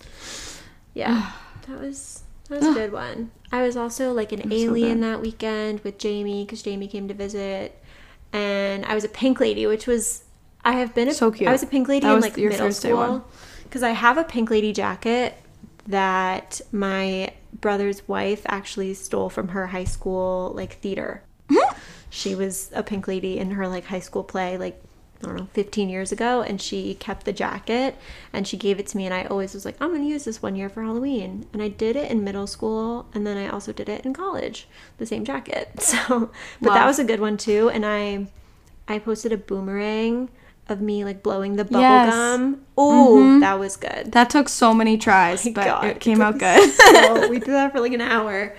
Yeah, 0.95 1.31
that 1.69 1.81
was 1.81 2.23
that 2.49 2.61
was 2.61 2.69
a 2.69 2.73
good 2.75 2.93
one. 2.93 3.31
I 3.53 3.63
was 3.63 3.77
also 3.77 4.13
like 4.13 4.33
an 4.33 4.53
alien 4.53 5.01
good. 5.01 5.05
that 5.05 5.21
weekend 5.21 5.81
with 5.81 5.99
Jamie 5.99 6.45
because 6.45 6.63
Jamie 6.63 6.89
came 6.89 7.07
to 7.09 7.15
visit, 7.15 7.81
and 8.33 8.85
I 8.87 8.95
was 8.95 9.05
a 9.05 9.09
pink 9.09 9.39
lady, 9.41 9.67
which 9.67 9.87
was 9.87 10.25
I 10.65 10.73
have 10.73 10.95
been 10.95 11.09
a, 11.09 11.15
So 11.15 11.31
cute. 11.31 11.49
I 11.49 11.53
was 11.53 11.63
a 11.63 11.67
pink 11.67 11.89
lady 11.89 12.07
That 12.07 12.15
in 12.17 12.21
like 12.21 12.37
your 12.37 12.51
middle 12.51 12.73
school 12.73 13.25
because 13.69 13.83
I 13.83 13.91
have 13.91 14.17
a 14.17 14.25
pink 14.25 14.51
lady 14.51 14.73
jacket 14.73 15.37
that 15.87 16.61
my 16.73 17.33
brother's 17.53 18.07
wife 18.09 18.43
actually 18.47 18.95
stole 18.95 19.31
from 19.31 19.49
her 19.49 19.69
high 19.69 19.85
school 19.85 20.53
like 20.55 20.75
theater. 20.75 21.23
Hmm. 21.51 21.75
she 22.11 22.35
was 22.35 22.71
a 22.75 22.83
pink 22.83 23.09
lady 23.09 23.39
in 23.39 23.53
her 23.53 23.67
like 23.67 23.87
high 23.87 24.01
school 24.01 24.23
play 24.23 24.59
like 24.59 24.83
I 25.23 25.27
don't 25.27 25.37
know, 25.37 25.49
15 25.53 25.89
years 25.89 26.13
ago, 26.13 26.43
and 26.43 26.61
she 26.63 26.95
kept 26.95 27.25
the 27.25 27.33
jacket 27.33 27.97
and 28.33 28.47
she 28.47 28.57
gave 28.57 28.79
it 28.79 28.87
to 28.89 28.97
me. 28.97 29.05
And 29.05 29.13
I 29.13 29.25
always 29.25 29.53
was 29.53 29.65
like, 29.65 29.77
I'm 29.81 29.89
going 29.89 30.03
to 30.03 30.09
use 30.09 30.25
this 30.25 30.41
one 30.41 30.55
year 30.55 30.69
for 30.69 30.83
Halloween. 30.83 31.47
And 31.53 31.61
I 31.61 31.69
did 31.69 31.97
it 31.97 32.09
in 32.09 32.23
middle 32.23 32.47
school, 32.47 33.07
and 33.13 33.27
then 33.27 33.37
I 33.37 33.49
also 33.49 33.73
did 33.73 33.89
it 33.89 34.07
in 34.07 34.15
college, 34.15 34.69
the 34.99 35.07
same 35.07 35.25
jacket. 35.25 35.71
So, 35.81 36.31
but 36.61 36.75
that 36.75 36.87
was 36.87 36.99
a 36.99 37.05
good 37.05 37.19
one 37.19 37.37
too. 37.37 37.71
And 37.71 37.85
I, 37.85 38.29
I 38.87 38.99
posted 39.01 39.33
a 39.33 39.37
boomerang 39.37 40.29
of 40.71 40.81
me 40.81 41.05
like 41.05 41.23
blowing 41.23 41.57
the 41.57 41.65
bubble 41.65 41.81
Yes. 41.81 42.15
gum. 42.15 42.61
Oh, 42.77 43.41
that 43.41 43.59
was 43.59 43.77
good. 43.77 44.13
That 44.13 44.31
took 44.31 44.49
so 44.49 44.73
many 44.75 44.97
tries, 44.99 45.45
my 45.45 45.53
but 45.53 45.65
God, 45.65 45.85
it 45.85 45.97
it 45.97 46.01
came 46.01 46.19
took 46.19 46.27
out 46.27 46.39
good. 46.39 46.71
So 46.73 47.29
we 47.31 47.39
did 47.39 47.49
that 47.49 47.73
for 47.73 47.81
like 47.81 47.93
an 47.93 48.01
hour. 48.01 48.55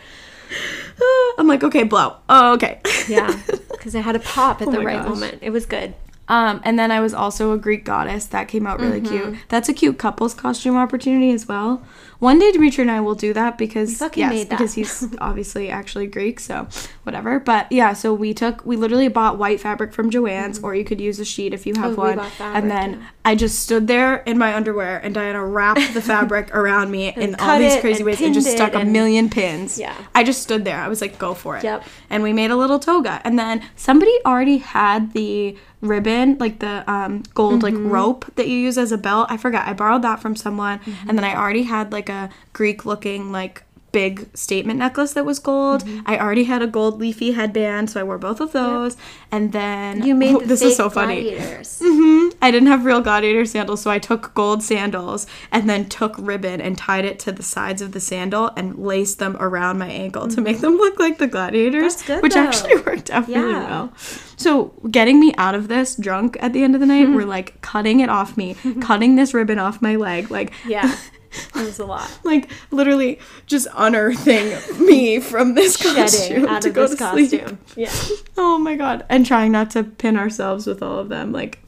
I'm 1.37 1.47
like, 1.47 1.63
okay, 1.63 1.83
blow. 1.83 2.15
Oh, 2.27 2.53
okay. 2.53 2.81
Yeah, 3.07 3.41
because 3.71 3.95
I 3.95 4.01
had 4.01 4.15
a 4.15 4.19
pop 4.19 4.61
at 4.61 4.67
Oh 4.69 4.71
the 4.71 4.81
right 4.81 5.01
gosh. 5.01 5.09
moment. 5.09 5.39
It 5.41 5.49
was 5.49 5.65
good. 5.65 5.95
Um, 6.27 6.61
and 6.63 6.77
then 6.77 6.91
I 6.91 6.99
was 6.99 7.11
also 7.11 7.53
a 7.53 7.57
Greek 7.57 7.83
goddess. 7.83 8.27
That 8.27 8.47
came 8.47 8.67
out 8.67 8.79
really 8.79 9.01
cute. 9.01 9.35
That's 9.47 9.67
a 9.67 9.73
cute 9.73 9.97
couples 9.97 10.35
costume 10.35 10.77
opportunity 10.77 11.31
as 11.31 11.47
well. 11.47 11.81
One 12.19 12.37
day 12.37 12.51
Dimitri 12.51 12.81
and 12.81 12.91
I 12.91 12.99
will 12.99 13.15
do 13.15 13.33
that 13.33 13.57
because 13.57 13.99
yes, 14.01 14.15
made 14.29 14.49
that. 14.49 14.57
because 14.57 14.73
he's 14.73 15.07
obviously 15.19 15.69
actually 15.69 16.05
Greek, 16.07 16.39
so 16.41 16.67
whatever. 17.03 17.39
But 17.39 17.71
yeah, 17.71 17.93
so 17.93 18.13
we 18.13 18.33
took 18.33 18.65
we 18.65 18.75
literally 18.75 19.07
bought 19.07 19.37
white 19.37 19.61
fabric 19.61 19.93
from 19.93 20.11
Joann's, 20.11 20.59
or 20.59 20.75
you 20.75 20.83
could 20.83 20.99
use 20.99 21.19
a 21.19 21.25
sheet 21.25 21.53
if 21.53 21.65
you 21.65 21.73
have 21.75 21.93
Oh, 21.93 21.95
one. 22.15 22.19
and 22.39 22.69
then. 22.69 23.05
I 23.25 23.35
just 23.35 23.59
stood 23.59 23.85
there 23.85 24.17
in 24.25 24.39
my 24.39 24.55
underwear, 24.55 24.97
and 24.97 25.13
Diana 25.13 25.45
wrapped 25.45 25.93
the 25.93 26.01
fabric 26.13 26.55
around 26.55 26.89
me 26.89 27.09
in 27.09 27.35
all 27.35 27.59
these 27.59 27.79
crazy 27.79 27.99
and 27.99 28.07
ways 28.07 28.19
and 28.21 28.33
just 28.33 28.49
stuck 28.49 28.73
it 28.73 28.81
a 28.81 28.85
million 28.85 29.29
pins. 29.29 29.77
Yeah. 29.77 29.95
I 30.15 30.23
just 30.23 30.41
stood 30.41 30.65
there. 30.65 30.77
I 30.79 30.87
was 30.87 30.99
like, 30.99 31.19
go 31.19 31.35
for 31.35 31.55
it. 31.55 31.63
Yep. 31.63 31.83
And 32.09 32.23
we 32.23 32.33
made 32.33 32.49
a 32.49 32.55
little 32.55 32.79
toga. 32.79 33.21
And 33.23 33.37
then 33.37 33.63
somebody 33.75 34.11
already 34.25 34.57
had 34.57 35.13
the 35.13 35.55
ribbon, 35.81 36.37
like 36.39 36.57
the 36.57 36.83
um, 36.91 37.21
gold 37.35 37.61
like 37.61 37.75
rope 37.77 38.25
that 38.35 38.47
you 38.47 38.57
use 38.57 38.79
as 38.79 38.91
a 38.91 38.97
belt. 38.97 39.27
I 39.29 39.37
forgot. 39.37 39.67
I 39.67 39.73
borrowed 39.73 40.01
that 40.01 40.19
from 40.19 40.35
someone. 40.35 40.79
And 41.07 41.15
then 41.15 41.23
I 41.23 41.35
already 41.35 41.63
had 41.63 41.91
like 41.91 42.08
a 42.09 42.29
Greek 42.53 42.85
looking 42.85 43.31
like 43.31 43.63
big 43.91 44.29
statement 44.37 44.77
necklace 44.77 45.13
that 45.13 45.25
was 45.25 45.39
gold. 45.39 45.83
I 46.05 46.19
already 46.19 46.43
had 46.43 46.61
a 46.61 46.67
gold 46.67 46.99
leafy 46.99 47.31
headband, 47.31 47.89
so 47.89 47.99
I 47.99 48.03
wore 48.03 48.19
both 48.19 48.39
of 48.39 48.51
those. 48.51 48.95
And 49.31 49.51
then 49.51 50.03
You 50.03 50.13
made 50.13 50.35
Oh, 50.35 50.39
this 50.41 50.61
is 50.61 50.75
so 50.77 50.91
funny. 50.91 51.23
gladiators. 51.23 51.81
hmm 51.83 52.27
I 52.39 52.51
didn't 52.51 52.67
have 52.67 52.85
real 52.85 53.01
gladiator 53.01 53.45
sandals, 53.45 53.81
so 53.81 53.89
I 53.89 53.97
took 53.97 54.35
gold 54.35 54.61
sandals 54.61 55.25
and 55.51 55.67
then 55.67 55.89
took 55.89 56.15
ribbon 56.19 56.61
and 56.61 56.77
tied 56.77 57.03
it 57.03 57.17
to 57.21 57.31
the 57.31 57.41
sides 57.41 57.81
of 57.81 57.91
the 57.93 57.99
sandal 57.99 58.51
and 58.55 58.77
laced 58.77 59.17
them 59.17 59.35
around 59.39 59.79
my 59.79 59.89
ankle 59.89 60.27
to 60.27 60.39
make 60.39 60.59
them 60.59 60.75
look 60.77 60.99
like 60.99 61.17
the 61.17 61.25
gladiators, 61.27 61.99
good, 62.03 62.21
which 62.21 62.35
though. 62.35 62.41
actually 62.41 62.75
worked 62.85 63.09
out 63.09 63.27
really 63.27 63.53
well. 63.53 63.91
So, 64.37 64.67
getting 64.91 65.19
me 65.19 65.33
out 65.39 65.55
of 65.55 65.67
this 65.67 65.95
drunk 65.95 66.37
at 66.41 66.53
the 66.53 66.63
end 66.63 66.75
of 66.75 66.79
the 66.79 66.85
night, 66.87 67.09
we're 67.15 67.25
like 67.25 67.59
cutting 67.61 68.01
it 68.01 68.09
off 68.09 68.37
me, 68.37 68.55
cutting 68.81 69.15
this 69.15 69.33
ribbon 69.33 69.57
off 69.57 69.81
my 69.81 69.95
leg, 69.95 70.29
like 70.29 70.53
Yeah. 70.63 70.95
It 71.31 71.65
was 71.65 71.79
a 71.79 71.85
lot. 71.85 72.09
like 72.23 72.49
literally 72.71 73.19
just 73.45 73.67
unearthing 73.75 74.57
me 74.85 75.19
from 75.19 75.53
this 75.55 75.77
Shedding 75.77 75.95
costume 76.03 76.45
out 76.47 76.61
to 76.63 76.69
of 76.69 76.75
go 76.75 76.87
this 76.87 76.97
to 76.97 77.09
sleep. 77.11 77.31
costume. 77.41 77.57
Yeah. 77.75 77.91
Oh 78.41 78.57
my 78.57 78.75
god! 78.77 79.05
And 79.09 79.25
trying 79.25 79.51
not 79.51 79.69
to 79.71 79.83
pin 79.83 80.15
ourselves 80.17 80.65
with 80.65 80.81
all 80.81 80.97
of 80.99 81.09
them, 81.09 81.31
like 81.33 81.59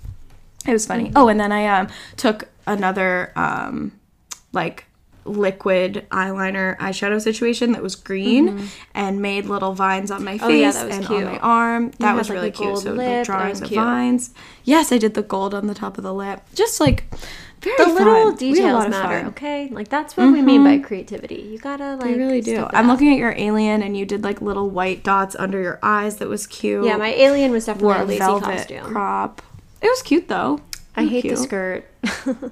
it 0.65 0.71
was 0.71 0.85
funny. 0.85 1.11
Oh, 1.15 1.27
and 1.27 1.37
then 1.39 1.51
I 1.51 1.67
um 1.67 1.89
took 2.15 2.47
another 2.65 3.33
um 3.35 3.91
like 4.53 4.85
liquid 5.25 6.05
eyeliner 6.11 6.75
eyeshadow 6.77 7.21
situation 7.21 7.73
that 7.73 7.83
was 7.83 7.95
green 7.95 8.67
and 8.95 9.21
made 9.21 9.45
little 9.45 9.73
vines 9.73 10.09
on 10.11 10.23
my 10.23 10.37
face 10.37 10.41
Mm-hmm. 10.41 10.51
Oh, 10.51 10.55
yeah, 10.55 10.71
that 10.71 10.87
was 10.87 10.95
and 10.97 11.05
cute. 11.05 11.23
on 11.23 11.31
my 11.33 11.39
arm. 11.39 11.91
That 11.99 12.07
had, 12.07 12.15
was 12.15 12.29
like, 12.29 12.35
really 12.37 12.51
cute. 12.51 12.67
gold 12.69 12.83
So 12.83 12.89
lip. 12.93 12.97
like 12.97 13.07
That 13.07 13.25
drawing 13.25 13.49
was 13.49 13.59
the 13.59 13.67
cute. 13.67 13.79
vines. 13.79 14.33
Yes, 14.63 14.91
I 14.91 14.97
did 14.97 15.13
the 15.13 15.21
gold 15.21 15.53
on 15.53 15.67
the 15.67 15.75
top 15.75 15.97
of 15.97 16.03
the 16.03 16.13
lip. 16.13 16.41
Just 16.55 16.79
like 16.79 17.03
very 17.61 17.77
The 17.77 17.83
fun. 17.85 17.93
little 17.95 18.13
We 18.35 18.59
had 18.59 18.71
a 18.71 18.73
lot 18.73 18.85
details 18.85 18.89
matter, 18.89 19.27
okay? 19.29 19.69
Like 19.69 19.87
that's 19.89 20.17
what 20.17 20.31
we 20.31 20.41
mean 20.41 20.63
by 20.63 20.79
creativity. 20.79 21.35
You 21.51 21.57
gotta 21.59 21.95
like 21.95 22.01
They 22.05 22.13
really 22.15 22.41
do. 22.41 22.67
I'm 22.71 22.87
looking 22.87 23.11
at 23.11 23.17
your 23.17 23.33
alien, 23.37 23.81
and 23.83 23.95
you 23.95 24.05
did 24.05 24.23
like 24.23 24.41
little 24.41 24.69
white 24.69 25.03
dots 25.03 25.35
under 25.37 25.61
your 25.61 25.79
eyes. 25.83 26.17
That 26.17 26.27
was 26.27 26.47
cute. 26.47 26.85
Yeah, 26.85 26.97
my 26.97 27.09
alien 27.13 27.51
was 27.51 27.65
definitely 27.65 27.93
a 27.97 28.03
a 28.03 28.05
lazy 28.05 28.19
velvet 28.19 28.43
costume. 28.57 28.83
crop. 28.85 29.41
It 29.81 29.87
was 29.87 30.01
cute 30.01 30.27
though. 30.27 30.59
I 30.95 31.05
hate 31.05 31.21
cute. 31.21 31.35
the 31.37 31.41
skirt. 31.43 31.85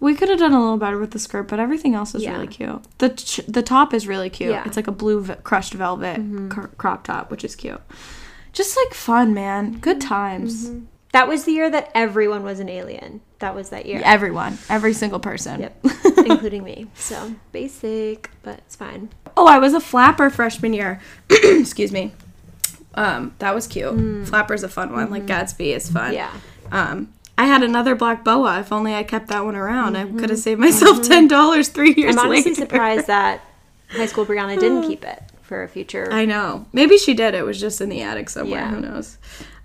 We 0.00 0.14
could 0.14 0.28
have 0.28 0.38
done 0.38 0.52
a 0.52 0.60
little 0.60 0.76
better 0.76 0.96
with 0.96 1.10
the 1.10 1.18
skirt, 1.18 1.48
but 1.48 1.58
everything 1.58 1.96
else 1.96 2.14
is 2.14 2.22
Yeah. 2.22 2.34
really 2.34 2.46
cute. 2.46 2.80
The 2.98 3.08
ch- 3.10 3.40
the 3.48 3.62
top 3.62 3.92
is 3.92 4.06
really 4.06 4.30
cute. 4.30 4.50
Yeah. 4.50 4.60
Mm-hmm. 4.60 4.68
It's 4.68 4.76
like 4.76 4.86
a 4.86 4.92
blue 4.92 5.20
v- 5.22 5.34
crushed 5.42 5.74
velvet 5.74 6.20
cr- 6.50 6.68
crop 6.76 7.02
top, 7.02 7.32
which 7.32 7.42
is 7.44 7.56
cute. 7.56 7.80
Just 8.52 8.76
like 8.76 8.94
fun, 8.94 9.34
man. 9.34 9.78
Good 9.80 10.00
times. 10.00 10.68
Mm-hmm. 10.68 10.84
that 11.12 11.26
was 11.26 11.44
the 11.44 11.52
year 11.52 11.68
that 11.70 11.90
everyone 11.96 12.44
was 12.44 12.60
an 12.60 12.68
alien. 12.68 13.22
That 13.40 13.54
was 13.54 13.70
that 13.70 13.86
year. 13.86 14.00
Everyone, 14.04 14.58
every 14.68 14.92
single 14.92 15.20
person. 15.20 15.60
Yep. 15.60 15.84
Including 16.26 16.64
me. 16.64 16.88
So 16.94 17.34
basic, 17.52 18.30
but 18.42 18.58
it's 18.58 18.74
fine. 18.76 19.10
Oh, 19.36 19.46
I 19.46 19.58
was 19.58 19.74
a 19.74 19.80
flapper 19.80 20.28
freshman 20.30 20.72
year. 20.72 21.00
Excuse 21.30 21.92
me. 21.92 22.12
Um, 22.94 23.34
that 23.38 23.54
was 23.54 23.68
cute. 23.68 24.26
Flapper's 24.26 24.64
a 24.64 24.68
fun 24.68 24.92
one. 24.92 25.10
Like 25.10 25.24
Gatsby 25.26 25.74
is 25.76 25.88
fun. 25.88 26.10
Mm. 26.12 26.14
Yeah. 26.14 26.32
Um, 26.72 27.12
I 27.36 27.44
had 27.46 27.62
another 27.62 27.94
black 27.94 28.24
boa. 28.24 28.58
If 28.58 28.72
only 28.72 28.92
I 28.94 29.04
kept 29.04 29.28
that 29.28 29.44
one 29.44 29.54
around, 29.54 29.94
I 29.96 30.04
could 30.04 30.30
have 30.30 30.40
saved 30.40 30.58
myself 30.60 31.02
ten 31.02 31.28
dollars 31.28 31.68
three 31.68 31.94
years 31.96 32.16
Mm-hmm. 32.16 32.18
I'm 32.18 32.30
honestly 32.32 32.50
later. 32.50 32.62
surprised 32.62 33.06
that 33.08 33.40
high 33.90 34.06
school 34.06 34.26
Brianna 34.26 34.58
didn't 34.58 34.82
keep 34.88 35.04
it 35.04 35.22
for 35.42 35.62
a 35.62 35.68
future. 35.68 36.08
I 36.10 36.24
know. 36.24 36.66
Maybe 36.72 36.98
she 36.98 37.14
did. 37.14 37.34
It 37.34 37.44
was 37.44 37.60
just 37.60 37.80
in 37.80 37.88
the 37.88 38.02
attic 38.02 38.28
somewhere. 38.30 38.60
Yeah. 38.62 38.70
Who 38.70 38.80
knows? 38.80 39.16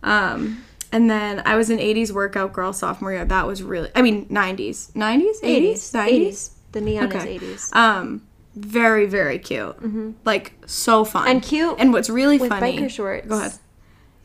Um, 0.03 0.63
and 0.93 1.09
then 1.09 1.41
I 1.45 1.57
was 1.57 1.69
an 1.69 1.79
'80s 1.79 2.11
workout 2.11 2.53
girl 2.53 2.71
sophomore 2.71 3.11
year. 3.11 3.25
That 3.25 3.45
was 3.45 3.61
really. 3.61 3.89
I 3.95 4.01
mean, 4.01 4.25
'90s, 4.27 4.91
'90s, 4.93 5.41
'80s, 5.41 5.41
80s. 5.43 5.91
90s. 5.91 6.27
80s. 6.27 6.49
The 6.71 6.81
neon 6.81 7.05
Okay. 7.11 7.35
is 7.35 7.41
80s. 7.41 7.75
Um, 7.75 8.21
very 8.55 9.05
very 9.05 9.37
cute. 9.39 9.75
Like 10.25 10.53
so 10.65 11.03
fun 11.03 11.27
And 11.27 11.41
cute 11.43 11.75
And 11.79 11.91
what's 11.91 12.09
really 12.09 12.37
with 12.37 12.49
funny? 12.49 12.77
biker 12.77 12.89
shorts. 12.89 13.27
Go 13.27 13.37
ahead. 13.39 13.53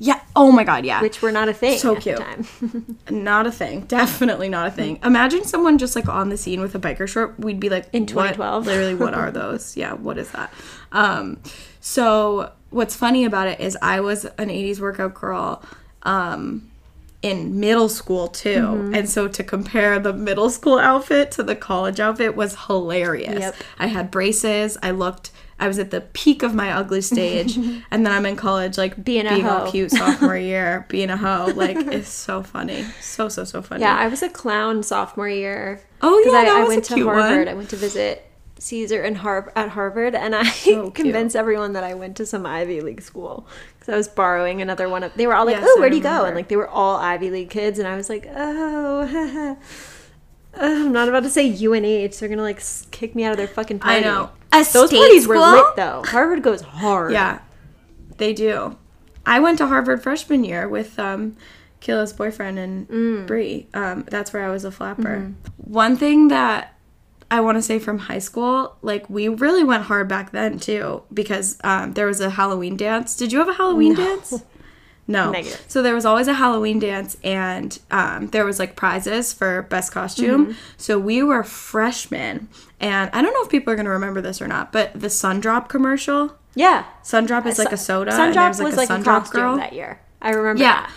Yeah. 0.01 0.21
Oh 0.37 0.53
my 0.53 0.63
God. 0.63 0.85
Yeah. 0.85 1.01
Which 1.03 1.21
were 1.23 1.33
not 1.33 1.49
a 1.49 1.53
thing 1.53 1.77
So 1.79 1.97
at 1.97 2.03
cute. 2.03 2.19
the 2.19 2.23
time. 2.23 2.97
Not 3.11 3.49
a 3.49 3.51
thing. 3.51 3.81
Definitely 3.87 4.49
not 4.49 4.69
a 4.69 4.71
thing. 4.71 5.01
Imagine 5.03 5.43
someone 5.45 5.77
just 5.77 5.97
like 5.97 6.09
on 6.09 6.29
the 6.29 6.37
scene 6.37 6.61
with 6.61 6.73
a 6.77 6.79
biker 6.79 7.09
short. 7.09 7.35
We'd 7.41 7.59
be 7.59 7.69
like, 7.69 7.87
In 7.93 8.03
"What- 8.03 8.09
2012. 8.37 8.67
Literally, 8.67 8.95
what 8.95 9.13
are 9.15 9.31
those? 9.43 9.77
Yeah, 9.77 9.95
what 9.95 10.17
is 10.17 10.31
that? 10.31 10.53
Um, 10.93 11.39
so 11.81 12.53
what's 12.71 12.95
funny 12.95 13.25
about 13.25 13.49
it 13.49 13.59
is 13.61 13.77
I 13.83 13.99
was 14.01 14.25
an 14.25 14.49
'80s 14.51 14.79
workout 14.79 15.15
girl. 15.15 15.63
Um, 16.03 16.71
in 17.21 17.59
middle 17.59 17.89
school 17.89 18.29
too. 18.29 18.61
Mm-hmm. 18.61 18.95
And 18.95 19.09
so 19.11 19.27
to 19.27 19.43
compare 19.43 19.99
the 19.99 20.13
middle 20.13 20.51
school 20.51 20.79
outfit 20.79 21.33
to 21.33 21.43
the 21.43 21.57
college 21.57 21.99
outfit 21.99 22.37
was 22.37 22.57
hilarious. 22.67 23.41
Yep. 23.41 23.57
I 23.79 23.87
had 23.89 24.11
braces. 24.11 24.79
I 24.83 24.93
looked 24.93 25.33
I 25.61 25.67
was 25.67 25.81
at 25.81 25.91
the 25.91 26.01
peak 26.03 26.45
of 26.45 26.55
my 26.55 26.71
ugly 26.73 27.01
stage 27.01 27.57
and 27.91 28.07
then 28.07 28.13
I'm 28.13 28.25
in 28.25 28.37
college 28.37 28.79
like 28.79 29.03
Being 29.05 29.27
a 29.27 29.33
all 29.49 29.65
hoe. 29.65 29.71
cute 29.73 29.91
sophomore 29.91 30.37
year, 30.37 30.87
being 30.89 31.11
a 31.11 31.17
hoe. 31.17 31.53
Like 31.57 31.77
it's 31.77 32.09
so 32.27 32.45
funny. 32.45 32.85
So 33.01 33.29
so 33.29 33.43
so 33.43 33.63
funny. 33.63 33.81
yeah, 33.81 33.97
I 33.97 34.07
was 34.07 34.23
a 34.23 34.29
clown 34.29 34.85
sophomore 34.85 35.29
year. 35.29 35.81
Oh, 36.01 36.17
yeah, 36.25 36.31
I, 36.39 36.45
that 36.45 36.57
I 36.57 36.61
was 36.61 36.69
went 36.69 36.91
a 36.91 36.95
to 36.95 37.05
Harvard. 37.05 37.39
one. 37.39 37.49
I 37.49 37.55
went 37.55 37.71
to 37.71 37.77
visit 37.77 38.25
Caesar 38.61 39.03
and 39.03 39.17
Har- 39.17 39.53
at 39.57 39.71
Harvard, 39.71 40.15
and 40.15 40.37
I 40.37 40.45
cute. 40.51 40.95
convinced 40.95 41.35
everyone 41.35 41.73
that 41.73 41.83
I 41.83 41.95
went 41.95 42.17
to 42.19 42.27
some 42.27 42.47
Ivy 42.47 42.81
League 42.81 43.03
school 43.03 43.49
because 43.89 43.95
I 43.95 43.97
was 43.97 44.09
borrowing 44.09 44.61
another 44.61 44.87
one 44.89 45.03
of. 45.03 45.15
They 45.15 45.27
were 45.27 45.35
all 45.35 45.47
like, 45.47 45.57
Yes, 45.57 45.67
"Oh, 45.67 45.81
where 45.81 45.89
do 45.89 45.97
you 45.97 46.03
go?" 46.03 46.25
And 46.27 46.35
like 46.37 46.49
they 46.49 46.57
were 46.57 46.69
all 46.69 46.97
Ivy 46.97 47.31
League 47.31 47.49
kids, 47.51 47.79
and 47.79 47.89
I 47.89 47.97
was 47.97 48.09
like, 48.11 48.29
"Oh." 48.35 49.01
uh, 49.01 49.55
I'm 50.61 50.93
not 50.93 51.09
about 51.09 51.23
to 51.23 51.31
say 51.31 51.47
UNH. 51.49 52.19
They're 52.19 52.29
gonna 52.29 52.43
like 52.43 52.63
kick 52.91 53.15
me 53.15 53.25
out 53.25 53.33
of 53.33 53.39
their 53.39 53.49
fucking 53.49 53.79
party. 53.79 53.99
I 53.99 54.01
know. 54.01 54.31
A 54.53 54.65
Those 54.73 54.91
parties 54.91 55.27
were 55.27 55.39
lit 55.39 55.77
though. 55.77 56.03
Harvard 56.07 56.43
goes 56.43 56.61
hard. 56.63 57.13
Yeah, 57.13 57.41
they 58.19 58.33
do. 58.35 58.77
I 59.25 59.41
went 59.41 59.59
to 59.59 59.67
Harvard 59.67 60.03
freshman 60.03 60.43
year 60.45 60.69
with 60.69 60.99
um, 60.99 61.37
Kila's 61.81 62.13
boyfriend 62.13 62.59
and 62.59 62.89
Mm. 62.89 63.27
Bree. 63.27 63.69
Um, 63.75 64.05
that's 64.11 64.33
where 64.33 64.45
I 64.45 64.51
was 64.51 64.65
a 64.65 64.71
flapper. 64.71 65.03
Mm-hmm. 65.33 65.33
One 65.73 65.97
thing 65.97 66.29
that 66.29 66.75
I 67.31 67.41
want 67.41 67.59
to 67.59 67.63
say 67.63 67.79
from 67.79 67.99
high 67.99 68.21
school, 68.21 68.77
like 68.83 69.09
we 69.11 69.29
really 69.29 69.63
went 69.65 69.85
hard 69.85 70.09
back 70.09 70.33
then 70.33 70.59
too, 70.59 71.03
because 71.13 71.59
um, 71.63 71.93
there 71.93 72.07
was 72.07 72.21
a 72.21 72.31
Halloween 72.31 72.77
dance. 72.77 73.17
Did 73.17 73.33
you 73.33 73.39
have 73.39 73.49
a 73.49 73.55
Halloween 73.55 73.95
dance? 73.95 74.43
No. 75.11 75.31
Negative. 75.31 75.65
So 75.69 75.81
there 75.83 75.95
was 75.95 76.05
always 76.05 76.29
a 76.29 76.35
Halloween 76.35 76.79
dance, 76.79 77.17
and 77.25 77.77
um, 77.91 78.27
there 78.27 78.45
was 78.45 78.59
like 78.59 78.77
prizes 78.77 79.33
for 79.33 79.63
best 79.63 79.91
costume. 79.91 80.49
Mm-hmm. 80.49 80.59
So 80.77 80.99
we 80.99 81.23
were 81.23 81.43
freshmen, 81.43 82.49
and 82.79 83.09
I 83.15 83.23
don't 83.23 83.33
know 83.33 83.43
if 83.43 83.49
people 83.49 83.73
are 83.73 83.77
gonna 83.77 83.89
remember 83.89 84.21
this 84.21 84.43
or 84.43 84.47
not, 84.47 84.71
but 84.71 84.93
the 84.93 85.07
Sundrop 85.07 85.71
commercial. 85.71 86.37
Yeah. 86.55 86.85
Sundrop 87.03 87.47
is 87.47 87.59
like 87.59 87.73
a 87.73 87.79
soda. 87.79 88.13
Sundrop 88.13 88.49
was 88.49 88.61
was 88.61 88.77
like 88.77 88.91
like 88.91 88.99
a 88.99 89.01
a 89.01 89.05
costume 89.05 89.41
girl. 89.41 89.57
that 89.57 89.73
year. 89.73 89.99
I 90.21 90.29
remember 90.31 90.61
Yeah. 90.63 90.83
that. 90.83 90.91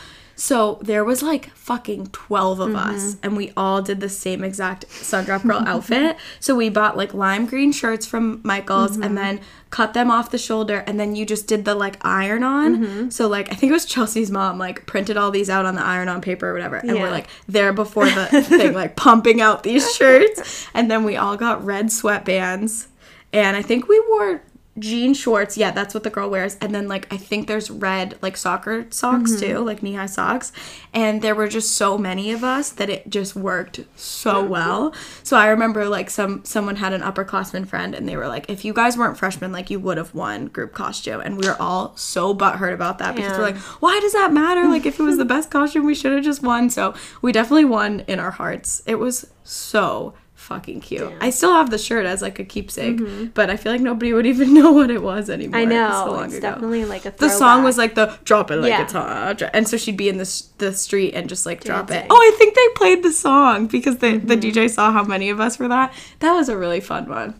So 0.44 0.80
there 0.82 1.04
was 1.04 1.22
like 1.22 1.52
fucking 1.52 2.08
12 2.08 2.60
of 2.62 2.76
us 2.76 3.02
Mm-hmm. 3.14 3.20
and 3.22 3.38
we 3.38 3.54
all 3.56 3.84
did 3.84 4.00
the 4.00 4.10
same 4.10 4.44
exact 4.44 4.88
Sundrop 4.89 5.44
Girl 5.44 5.60
outfit. 5.68 6.18
So 6.39 6.56
we 6.56 6.68
bought 6.70 6.98
like 6.98 7.14
lime 7.14 7.46
green 7.46 7.72
shirts 7.72 8.08
from 8.08 8.42
Michaels 8.44 8.94
Mm-hmm. 8.94 9.04
and 9.04 9.16
then 9.18 9.39
cut 9.70 9.94
them 9.94 10.10
off 10.10 10.32
the 10.32 10.39
shoulder 10.39 10.84
and 10.88 11.00
then 11.00 11.16
you 11.16 11.28
just 11.28 11.46
did 11.48 11.64
the 11.64 11.76
like 11.76 11.98
iron 12.04 12.44
on. 12.44 12.78
Mm-hmm. 12.78 13.10
So 13.12 13.28
like 13.28 13.52
I 13.52 13.56
think 13.56 13.70
it 13.70 13.74
was 13.74 13.86
Chelsea's 13.86 14.32
mom 14.32 14.58
like 14.58 14.88
printed 14.88 15.16
all 15.16 15.30
these 15.30 15.48
out 15.48 15.68
on 15.68 15.76
the 15.76 15.84
iron 15.86 16.10
on 16.10 16.22
paper 16.22 16.50
or 16.50 16.54
whatever 16.54 16.78
and 16.78 16.89
Yeah. 16.96 17.04
we're 17.04 17.12
like 17.12 17.28
there 17.48 17.72
before 17.72 18.06
the 18.10 18.26
thing 18.42 18.74
like 18.74 18.96
pumping 18.96 19.42
out 19.42 19.62
these 19.62 19.94
shirts 19.96 20.68
and 20.74 20.89
then 20.89 21.04
we 21.04 21.18
all 21.18 21.38
got 21.38 21.64
red 21.64 21.86
sweatbands 21.88 22.88
and 23.32 23.56
I 23.56 23.62
think 23.62 23.88
we 23.88 24.04
wore 24.10 24.42
jean 24.80 25.13
shorts. 25.13 25.57
Yeah, 25.57 25.72
that's 25.72 25.93
what 25.93 26.03
the 26.03 26.09
girl 26.09 26.30
wears. 26.30 26.55
And 26.61 26.74
then 26.74 26.88
like 26.88 27.11
I 27.13 27.17
think 27.17 27.47
there's 27.47 27.69
red 27.69 28.17
like 28.22 28.38
soccer 28.38 28.86
socks 28.89 29.32
mm-hmm. 29.32 29.39
too, 29.39 29.59
like 29.59 29.84
knee 29.84 29.93
high 29.93 30.05
socks. 30.05 30.51
And 30.93 31.22
there 31.22 31.36
were 31.36 31.47
just 31.47 31.76
so 31.76 31.97
many 31.97 32.32
of 32.32 32.43
us 32.43 32.69
that 32.72 32.89
it 32.89 33.09
just 33.09 33.36
worked 33.36 33.82
so 33.95 34.43
well. 34.43 34.93
So 35.24 35.38
I 35.38 35.47
remember 35.47 35.88
like 35.88 36.09
some 36.09 36.43
someone 36.45 36.78
had 36.78 36.93
an 36.93 37.01
upperclassman 37.01 37.67
friend 37.67 37.93
and 37.93 38.07
they 38.07 38.15
were 38.15 38.28
like, 38.28 38.49
if 38.49 38.63
you 38.63 38.74
guys 38.74 38.97
weren't 38.97 39.17
freshmen, 39.17 39.51
like 39.51 39.69
you 39.69 39.80
would 39.80 39.97
have 39.97 40.13
won 40.13 40.47
group 40.47 40.74
costume. 40.74 41.22
And 41.22 41.38
we 41.38 41.47
were 41.47 41.61
all 41.61 41.95
so 41.97 42.34
butthurt 42.34 42.74
about 42.74 42.99
that 42.99 43.15
because 43.15 43.38
we're 43.38 43.43
like, 43.43 43.57
why 43.82 43.99
does 43.99 44.13
that 44.13 44.32
matter? 44.32 44.67
Like 44.67 44.86
if 44.86 44.99
it 44.99 45.03
was 45.03 45.17
the 45.17 45.26
best 45.26 45.51
costume, 45.51 45.86
we 45.86 45.95
should 45.95 46.13
have 46.13 46.24
just 46.24 46.41
won. 46.41 46.69
So 46.69 46.93
we 47.22 47.32
definitely 47.32 47.65
won 47.65 48.01
in 48.07 48.19
our 48.19 48.32
hearts. 48.32 48.82
It 48.86 48.95
was 48.95 49.28
so 49.43 50.13
fucking 50.42 50.82
cute. 50.82 51.14
I 51.22 51.30
still 51.30 51.54
have 51.54 51.70
the 51.70 51.78
shirt 51.78 52.06
as 52.06 52.22
like 52.22 52.39
a 52.39 52.44
keepsake, 52.44 53.34
but 53.34 53.50
I 53.50 53.56
feel 53.58 53.72
like 53.72 53.82
nobody 53.82 54.12
would 54.14 54.26
even 54.26 54.54
know 54.60 54.72
what 54.72 54.89
it 54.92 55.02
was 55.02 55.30
anymore. 55.30 55.60
I 55.60 55.66
know. 55.66 55.92
so 56.06 56.20
it's 56.22 56.34
ago. 56.36 56.42
definitely 56.50 56.86
like 56.86 57.06
a 57.06 57.12
the 57.12 57.30
song 57.30 57.64
was 57.64 57.78
like 57.78 57.96
the 57.96 58.18
drop 58.26 58.52
it 58.52 58.58
like 58.58 58.70
Yeah. 58.70 58.84
it's 58.84 58.94
hot, 58.94 59.42
and 59.54 59.68
so 59.68 59.78
she'd 59.78 59.98
be 59.98 60.10
in 60.10 60.18
the 60.18 60.44
the 60.58 60.74
street 60.74 61.14
and 61.14 61.30
just 61.30 61.46
like 61.46 61.64
drop 61.64 61.89
it. 61.92 62.06
Oh, 62.10 62.16
I 62.16 62.36
think 62.38 62.56
they 62.56 62.68
played 62.76 63.04
the 63.04 63.12
song 63.14 63.68
because 63.68 63.98
the 64.00 64.18
the 64.18 64.36
Mm-hmm. 64.36 64.60
DJ 64.60 64.70
saw 64.70 64.92
how 64.92 65.04
many 65.04 65.30
of 65.30 65.39
us 65.39 65.60
were 65.60 65.68
that. 65.68 65.94
That 66.20 66.34
was 66.34 66.50
a 66.50 66.58
really 66.58 66.80
fun 66.82 67.08
one. 67.08 67.39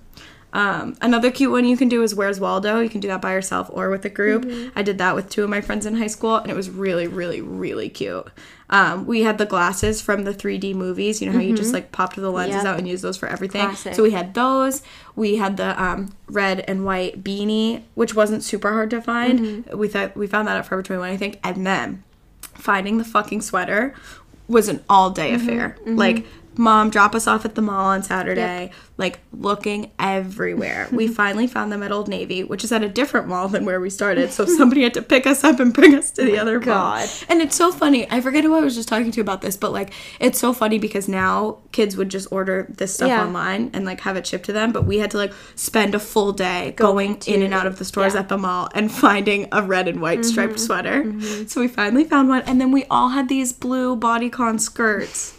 Um, 0.54 0.98
another 1.02 1.32
cute 1.32 1.50
one 1.50 1.64
you 1.64 1.78
can 1.78 1.88
do 1.88 2.04
is 2.04 2.14
Where's 2.14 2.40
Waldo. 2.40 2.82
You 2.82 2.90
can 2.90 3.00
do 3.00 3.08
that 3.08 3.22
by 3.22 3.32
yourself 3.32 3.70
or 3.72 3.90
with 3.90 4.04
a 4.04 4.10
group. 4.10 4.44
Mm-hmm. 4.44 4.78
I 4.78 4.82
did 4.84 4.98
that 4.98 5.16
with 5.16 5.30
two 5.30 5.44
of 5.46 5.50
my 5.50 5.62
friends 5.62 5.86
in 5.86 5.96
high 5.96 6.08
school, 6.08 6.36
and 6.36 6.52
it 6.52 6.56
was 6.56 6.70
really, 6.70 7.08
really, 7.08 7.40
really 7.42 7.88
cute. 7.88 8.28
Um, 8.72 9.06
we 9.06 9.24
had 9.24 9.38
the 9.38 9.46
glasses 9.46 10.02
from 10.02 10.24
the 10.24 10.34
3D 10.34 10.74
movies. 10.76 11.22
You 11.22 11.28
know 11.28 11.34
how 11.34 11.40
you 11.44 11.56
just 11.56 11.74
like 11.74 11.92
popped 11.92 12.16
the 12.16 12.30
lenses 12.30 12.56
Mm-hmm. 12.58 12.66
Yep. 12.66 12.74
out 12.74 12.80
and 12.80 12.88
use 12.88 13.02
those 13.02 13.18
for 13.18 13.28
everything. 13.28 13.66
Classic. 13.66 13.94
So 13.96 14.04
we 14.04 14.12
had 14.12 14.34
those. 14.34 14.82
We 15.16 15.36
had 15.36 15.58
the 15.58 15.82
um, 15.82 16.14
red 16.28 16.62
and 16.62 16.86
white 16.86 17.22
beanie, 17.24 17.84
which 17.96 18.16
wasn't 18.16 18.44
super 18.44 18.72
hard 18.72 18.90
to 18.92 19.02
find. 19.02 19.40
Mm-hmm. 19.40 19.78
We 19.78 19.90
thought 19.90 20.16
we 20.16 20.26
found 20.26 20.48
that 20.48 20.56
at 20.58 20.66
Forever 20.66 20.84
21, 20.84 21.10
I 21.10 21.18
think. 21.18 21.40
And 21.44 21.68
then 21.68 22.04
finding 22.54 22.98
the 22.98 23.04
fucking 23.04 23.42
sweater 23.42 23.94
was 24.48 24.68
an 24.70 24.84
all 24.90 25.10
day 25.10 25.32
Mm-hmm. 25.34 25.50
affair. 25.50 25.78
Like 25.86 26.26
mom 26.58 26.90
drop 26.90 27.16
us 27.16 27.28
off 27.28 27.46
at 27.46 27.56
the 27.56 27.62
mall 27.62 27.86
on 27.86 28.04
Saturday, 28.04 28.72
like 28.98 29.20
looking 29.32 29.92
everywhere. 29.98 30.88
we 30.92 31.08
finally 31.22 31.48
found 31.48 31.72
them 31.72 31.82
at 31.82 31.92
Old 31.92 32.08
Navy, 32.08 32.44
which 32.44 32.64
is 32.64 32.72
at 32.72 32.84
a 32.84 32.90
different 32.90 33.28
mall 33.28 33.48
than 33.48 33.66
where 33.66 33.80
we 33.80 33.90
started. 33.90 34.32
So 34.32 34.46
somebody 34.46 34.84
had 34.84 34.94
to 34.96 35.02
pick 35.02 35.26
us 35.26 35.44
up 35.44 35.60
and 35.60 35.74
bring 35.74 35.96
us 35.96 36.12
to 36.12 36.24
the 36.24 36.38
other 36.38 36.60
mall. 36.60 37.06
And 37.30 37.42
it's 37.42 37.56
so 37.56 37.72
funny. 37.72 38.10
I 38.12 38.22
forget 38.22 38.44
who 38.44 38.56
I 38.56 38.62
was 38.62 38.76
just 38.76 38.90
talking 38.90 39.12
to 39.12 39.22
about 39.22 39.42
this, 39.42 39.56
but 39.58 39.72
like 39.72 39.94
it's 40.20 40.40
so 40.40 40.52
funny 40.54 40.78
because 40.78 41.08
now 41.08 41.60
kids 41.72 41.96
would 41.96 42.10
just 42.10 42.32
order 42.32 42.68
this 42.70 42.94
stuff 42.94 43.08
Yeah. 43.08 43.24
online 43.26 43.70
and 43.74 43.86
like 43.86 44.02
have 44.02 44.18
it 44.18 44.28
shipped 44.28 44.46
to 44.46 44.54
them, 44.54 44.72
but 44.72 44.86
we 44.86 45.00
had 45.00 45.12
to 45.12 45.18
like 45.18 45.34
spend 45.56 45.96
a 45.96 46.00
full 46.00 46.34
day 46.34 46.74
going 46.76 47.18
in 47.28 47.42
and 47.42 47.54
out 47.54 47.66
of 47.66 47.80
the 47.80 47.86
stores 47.86 48.14
yeah. 48.14 48.20
Mm-hmm. 48.20 48.26
at 48.26 48.30
the 48.30 48.38
mall 48.38 48.70
and 48.76 48.92
finding 48.92 49.48
a 49.52 49.64
red 49.64 49.88
and 49.88 50.02
white 50.02 50.26
striped 50.26 50.60
sweater. 50.60 51.06
So 51.48 51.62
we 51.62 51.68
finally 51.68 52.04
found 52.04 52.30
one 52.30 52.42
and 52.44 52.60
then 52.60 52.72
we 52.72 52.86
all 52.92 53.10
had 53.10 53.30
these 53.30 53.54
blue 53.54 53.96
bodycon 53.96 54.60
skirts. 54.60 55.38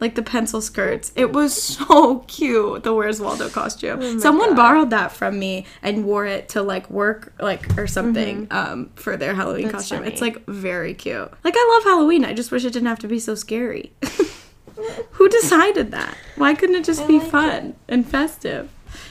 Like 0.00 0.14
the 0.14 0.22
pencil 0.22 0.60
skirts. 0.60 1.12
It 1.14 1.32
was 1.32 1.60
so 1.62 2.20
cute, 2.26 2.82
the 2.82 2.94
Where's 2.94 3.20
Waldo 3.20 3.48
costume. 3.48 4.18
Someone 4.20 4.54
borrowed 4.56 4.90
that 4.90 5.12
from 5.12 5.38
me 5.38 5.66
and 5.82 6.04
wore 6.04 6.26
it 6.26 6.48
to 6.50 6.62
like 6.62 6.88
work 6.90 7.32
like 7.38 7.78
or 7.78 7.86
something 7.86 8.46
um 8.50 8.90
for 8.94 9.16
their 9.16 9.34
Halloween 9.34 9.66
Mm-hmm. 9.66 9.72
That's 9.72 9.88
costume. 9.90 10.04
It's 10.04 10.20
like 10.20 10.44
very 10.46 10.94
cute. 10.94 11.30
Like 11.44 11.54
I 11.56 11.70
love 11.74 11.84
Halloween. 11.84 12.24
I 12.24 12.32
just 12.32 12.50
wish 12.50 12.64
it 12.64 12.72
didn't 12.72 12.88
have 12.88 12.98
to 13.00 13.08
be 13.08 13.18
so 13.18 13.34
scary. 13.34 13.92
Who 15.12 15.28
decided 15.28 15.90
that? 15.90 16.16
Why 16.36 16.54
couldn't 16.54 16.76
it 16.76 16.84
just 16.84 17.02
I 17.02 17.06
be 17.06 17.18
like 17.18 17.30
fun 17.30 17.76
and 17.88 18.08
festive? 18.08 18.70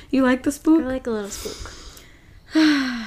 You 0.09 0.23
like 0.23 0.41
the 0.41 0.51
spook? 0.51 0.81
I 0.81 0.87
like 0.87 1.05
a 1.05 1.11
little 1.11 1.29
spook. 1.29 1.73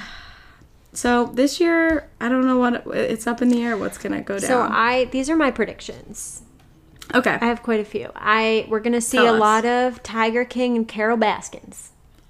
So 0.95 1.25
this 1.25 1.59
year, 1.59 2.07
I 2.21 2.29
don't 2.29 2.45
know 2.45 2.59
what 2.59 2.85
it's 2.95 3.25
up 3.25 3.41
in 3.41 3.49
the 3.49 3.63
air. 3.63 3.75
What's 3.75 3.97
gonna 3.97 4.21
go 4.21 4.37
down? 4.37 4.47
So 4.47 4.61
I 4.61 5.05
these 5.05 5.27
are 5.27 5.35
my 5.35 5.49
predictions. 5.49 6.42
Okay. 7.13 7.37
I 7.39 7.45
have 7.45 7.63
quite 7.63 7.79
a 7.79 7.85
few. 7.85 8.11
I 8.15 8.65
we're 8.69 8.79
gonna 8.79 9.01
see 9.01 9.17
Tell 9.17 9.33
a 9.33 9.33
us. 9.35 9.39
lot 9.39 9.65
of 9.65 10.03
Tiger 10.03 10.45
King 10.45 10.75
and 10.75 10.87
Carol 10.87 11.17
Baskins. 11.17 11.89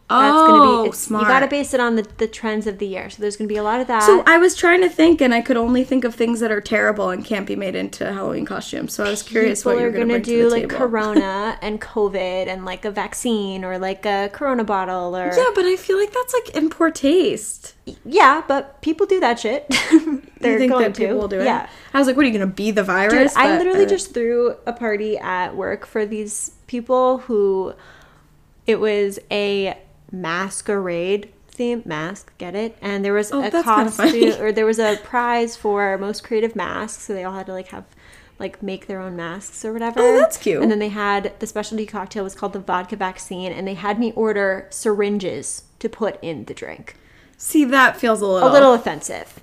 oh, 0.09 0.21
that's 0.21 0.47
gonna 0.47 0.63
be 0.63 0.69
oh, 0.69 0.86
it's, 0.86 0.99
smart. 0.99 1.23
You 1.23 1.27
got 1.27 1.39
to 1.39 1.47
base 1.47 1.73
it 1.73 1.79
on 1.79 1.95
the, 1.95 2.03
the 2.17 2.27
trends 2.27 2.67
of 2.67 2.77
the 2.77 2.86
year. 2.86 3.09
So 3.09 3.21
there's 3.21 3.36
gonna 3.38 3.47
be 3.47 3.57
a 3.57 3.63
lot 3.63 3.79
of 3.79 3.88
that. 3.88 4.03
so 4.03 4.23
I 4.27 4.38
was 4.38 4.55
trying 4.55 4.81
to 4.81 4.89
think, 4.89 5.21
and 5.21 5.34
I 5.34 5.41
could 5.41 5.57
only 5.57 5.84
think 5.84 6.03
of 6.03 6.13
things 6.13 6.39
that 6.41 6.51
are 6.51 6.61
terrible 6.61 7.09
and 7.09 7.23
can't 7.25 7.47
be 7.47 7.55
made 7.55 7.73
into 7.75 8.05
Halloween 8.11 8.45
costumes. 8.45 8.93
So 8.93 9.03
I 9.05 9.09
was 9.09 9.23
curious 9.23 9.61
People 9.61 9.73
what 9.73 9.79
you 9.79 9.86
were 9.86 9.91
gonna, 9.91 10.05
gonna 10.05 10.13
bring 10.15 10.23
do 10.23 10.38
to 10.38 10.43
the 10.43 10.49
like 10.49 10.61
table. 10.69 10.75
Corona 10.88 11.57
and 11.61 11.81
COVID 11.81 12.47
and 12.47 12.65
like 12.65 12.86
a 12.86 12.91
vaccine 12.91 13.63
or 13.65 13.79
like 13.79 14.05
a 14.05 14.29
Corona 14.34 14.63
bottle 14.63 15.15
or 15.15 15.34
Yeah, 15.36 15.51
but 15.55 15.65
I 15.65 15.75
feel 15.77 15.97
like 15.97 16.11
that's 16.13 16.34
like 16.34 16.49
in 16.55 16.69
poor 16.69 16.91
taste. 16.91 17.72
Yeah, 18.05 18.41
but 18.47 18.81
people 18.81 19.05
do 19.05 19.19
that 19.19 19.39
shit. 19.39 19.67
They're 20.39 20.53
you 20.53 20.59
think 20.59 20.71
going 20.71 20.84
that 20.84 20.95
people 20.95 21.15
to. 21.15 21.19
will 21.19 21.27
do 21.27 21.41
it? 21.41 21.45
Yeah. 21.45 21.67
I 21.93 21.97
was 21.99 22.07
like, 22.07 22.15
what 22.15 22.23
are 22.25 22.27
you 22.29 22.34
gonna 22.34 22.47
be 22.51 22.71
the 22.71 22.81
Dude, 22.81 22.88
virus? 22.88 23.36
I 23.36 23.57
literally 23.57 23.86
uh, 23.86 23.89
just 23.89 24.13
threw 24.13 24.55
a 24.65 24.71
party 24.73 25.17
at 25.17 25.55
work 25.55 25.86
for 25.86 26.05
these 26.05 26.51
people 26.67 27.19
who 27.19 27.73
it 28.65 28.79
was 28.79 29.19
a 29.29 29.77
masquerade 30.11 31.31
theme 31.49 31.84
mask, 31.86 32.31
get 32.38 32.55
it? 32.55 32.77
And 32.81 33.03
there 33.03 33.13
was 33.13 33.31
Oh, 33.31 33.43
a 33.43 33.51
costume 33.51 34.41
or 34.41 34.51
there 34.51 34.65
was 34.65 34.79
a 34.79 34.97
prize 35.03 35.55
for 35.57 35.97
most 35.97 36.23
creative 36.23 36.55
masks, 36.55 37.03
so 37.03 37.13
they 37.13 37.23
all 37.23 37.34
had 37.34 37.45
to 37.47 37.51
like 37.53 37.67
have 37.67 37.86
like 38.39 38.63
make 38.63 38.88
their 38.88 38.99
own 38.99 39.15
masks 39.15 39.63
or 39.63 39.71
whatever. 39.73 39.99
Oh, 40.01 40.17
that's 40.17 40.38
cute. 40.38 40.61
And 40.61 40.71
then 40.71 40.79
they 40.79 40.89
had 40.89 41.34
the 41.39 41.47
specialty 41.47 41.86
cocktail 41.86 42.23
was 42.23 42.34
called 42.36 42.53
the 42.53 42.59
vodka 42.59 42.95
vaccine 42.95 43.51
and 43.51 43.67
they 43.67 43.75
had 43.75 43.99
me 43.99 44.11
order 44.13 44.67
syringes 44.71 45.63
to 45.79 45.88
put 45.88 46.17
in 46.23 46.45
the 46.45 46.53
drink. 46.53 46.95
See 47.43 47.65
that 47.65 47.97
feels 47.99 48.21
a 48.21 48.25
little 48.25 48.49
A 48.49 48.51
little 48.51 48.73
offensive. 48.73 49.41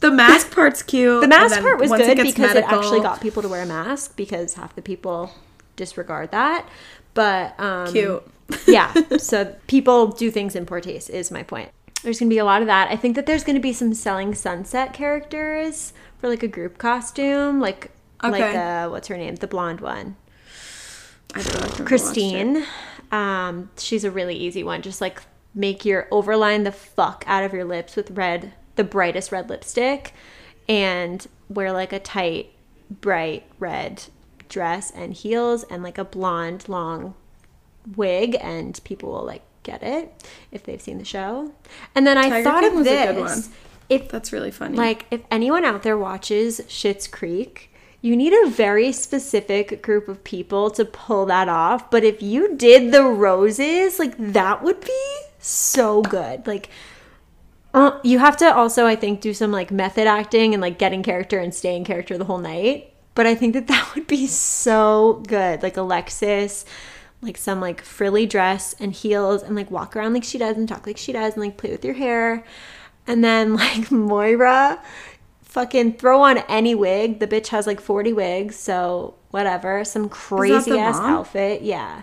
The 0.00 0.10
mask 0.10 0.52
part's 0.52 0.82
cute. 0.82 1.22
The 1.22 1.28
mask 1.28 1.60
part 1.60 1.78
was 1.78 1.90
good 1.90 2.16
gets 2.16 2.32
because 2.32 2.54
it 2.54 2.64
actually 2.64 3.00
got 3.00 3.20
people 3.20 3.42
to 3.42 3.48
wear 3.48 3.62
a 3.62 3.66
mask 3.66 4.16
because 4.16 4.54
half 4.54 4.74
the 4.74 4.82
people 4.82 5.32
disregard 5.76 6.30
that. 6.32 6.68
But 7.14 7.58
um, 7.58 7.90
cute. 7.92 8.22
yeah, 8.66 8.92
so 9.18 9.56
people 9.66 10.08
do 10.08 10.30
things 10.30 10.54
in 10.54 10.66
poor 10.66 10.80
taste 10.80 11.10
is 11.10 11.30
my 11.30 11.42
point. 11.42 11.70
There's 12.02 12.18
gonna 12.20 12.28
be 12.28 12.38
a 12.38 12.44
lot 12.44 12.60
of 12.60 12.66
that. 12.68 12.90
I 12.90 12.96
think 12.96 13.16
that 13.16 13.26
there's 13.26 13.42
gonna 13.44 13.60
be 13.60 13.72
some 13.72 13.92
selling 13.92 14.34
sunset 14.34 14.92
characters 14.92 15.92
for 16.20 16.28
like 16.28 16.42
a 16.42 16.48
group 16.48 16.78
costume, 16.78 17.60
like 17.60 17.90
like 18.22 18.42
Okay. 18.42 18.56
uh, 18.56 18.88
what's 18.90 19.08
her 19.08 19.16
name, 19.16 19.36
the 19.36 19.46
blonde 19.48 19.80
one, 19.80 20.16
I 21.34 21.42
don't 21.42 21.54
know, 21.54 21.60
I've 21.60 21.62
never 21.62 21.68
watched 21.68 21.80
it. 21.80 21.86
Christine. 21.86 22.66
Um, 23.10 23.70
she's 23.78 24.04
a 24.04 24.10
really 24.10 24.36
easy 24.36 24.62
one. 24.62 24.82
Just 24.82 25.00
like 25.00 25.22
make 25.58 25.84
your 25.84 26.06
overline 26.12 26.64
the 26.64 26.72
fuck 26.72 27.24
out 27.26 27.42
of 27.44 27.52
your 27.52 27.64
lips 27.64 27.96
with 27.96 28.12
red, 28.12 28.52
the 28.76 28.84
brightest 28.84 29.32
red 29.32 29.50
lipstick, 29.50 30.14
and 30.68 31.26
wear 31.48 31.72
like 31.72 31.92
a 31.92 31.98
tight, 31.98 32.52
bright 32.88 33.44
red 33.58 34.04
dress 34.48 34.90
and 34.90 35.12
heels 35.12 35.64
and 35.64 35.82
like 35.82 35.98
a 35.98 36.04
blonde 36.04 36.68
long 36.68 37.14
wig, 37.96 38.36
and 38.40 38.80
people 38.84 39.10
will 39.10 39.24
like 39.24 39.42
get 39.62 39.82
it 39.82 40.26
if 40.52 40.62
they've 40.62 40.80
seen 40.80 40.98
the 40.98 41.04
show. 41.04 41.52
And 41.94 42.06
then 42.06 42.16
I 42.16 42.28
Tiger 42.28 42.44
thought 42.44 42.60
King 42.62 42.70
of 42.70 42.78
was 42.78 42.86
a 42.86 42.90
this. 42.90 43.06
good 43.12 43.20
one. 43.20 43.42
If 43.88 44.08
That's 44.10 44.32
really 44.32 44.50
funny. 44.50 44.76
like, 44.76 45.06
if 45.10 45.22
anyone 45.30 45.64
out 45.64 45.82
there 45.82 45.96
watches 45.96 46.60
Schitt's 46.68 47.08
Creek, 47.08 47.72
you 48.00 48.14
need 48.16 48.32
a 48.32 48.48
very 48.50 48.92
specific 48.92 49.82
group 49.82 50.08
of 50.08 50.22
people 50.22 50.70
to 50.72 50.84
pull 50.84 51.26
that 51.26 51.48
off. 51.48 51.90
But 51.90 52.04
if 52.04 52.22
you 52.22 52.54
did 52.54 52.92
the 52.92 53.02
roses, 53.04 53.98
like, 53.98 54.14
that 54.18 54.62
would 54.62 54.80
be 54.82 55.20
so 55.38 56.02
good. 56.02 56.46
Like, 56.46 56.70
uh, 57.74 57.98
you 58.02 58.18
have 58.18 58.36
to 58.38 58.54
also, 58.54 58.86
I 58.86 58.96
think, 58.96 59.20
do 59.20 59.34
some 59.34 59.52
like 59.52 59.70
method 59.70 60.06
acting 60.06 60.54
and 60.54 60.60
like 60.60 60.78
getting 60.78 61.02
character 61.02 61.38
and 61.38 61.54
staying 61.54 61.84
character 61.84 62.16
the 62.16 62.24
whole 62.24 62.38
night. 62.38 62.94
But 63.14 63.26
I 63.26 63.34
think 63.34 63.54
that 63.54 63.66
that 63.66 63.94
would 63.94 64.06
be 64.06 64.26
so 64.26 65.22
good. 65.26 65.62
Like 65.62 65.76
Alexis, 65.76 66.64
like 67.20 67.36
some 67.36 67.60
like 67.60 67.82
frilly 67.82 68.26
dress 68.26 68.74
and 68.78 68.92
heels 68.92 69.42
and 69.42 69.56
like 69.56 69.70
walk 69.70 69.96
around 69.96 70.14
like 70.14 70.24
she 70.24 70.38
does 70.38 70.56
and 70.56 70.68
talk 70.68 70.86
like 70.86 70.96
she 70.96 71.12
does 71.12 71.34
and 71.34 71.42
like 71.42 71.56
play 71.56 71.70
with 71.70 71.84
your 71.84 71.94
hair. 71.94 72.44
And 73.06 73.22
then 73.22 73.54
like 73.56 73.90
Moira, 73.90 74.80
fucking 75.42 75.94
throw 75.94 76.22
on 76.22 76.38
any 76.48 76.74
wig. 76.74 77.20
The 77.20 77.26
bitch 77.26 77.48
has 77.48 77.66
like 77.66 77.80
40 77.80 78.12
wigs, 78.12 78.56
so 78.56 79.14
whatever. 79.30 79.84
Some 79.84 80.08
crazy 80.08 80.78
ass 80.78 80.96
mom? 80.96 81.10
outfit. 81.10 81.62
Yeah. 81.62 82.02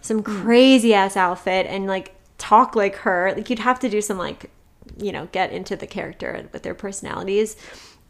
Some 0.00 0.22
crazy 0.22 0.94
ass 0.94 1.16
outfit 1.16 1.66
and 1.66 1.86
like 1.86 2.15
talk 2.38 2.76
like 2.76 2.96
her. 2.96 3.32
Like 3.34 3.50
you'd 3.50 3.58
have 3.60 3.80
to 3.80 3.88
do 3.88 4.00
some 4.00 4.18
like, 4.18 4.50
you 4.98 5.12
know, 5.12 5.28
get 5.32 5.52
into 5.52 5.76
the 5.76 5.86
character 5.86 6.48
with 6.52 6.62
their 6.62 6.74
personalities. 6.74 7.56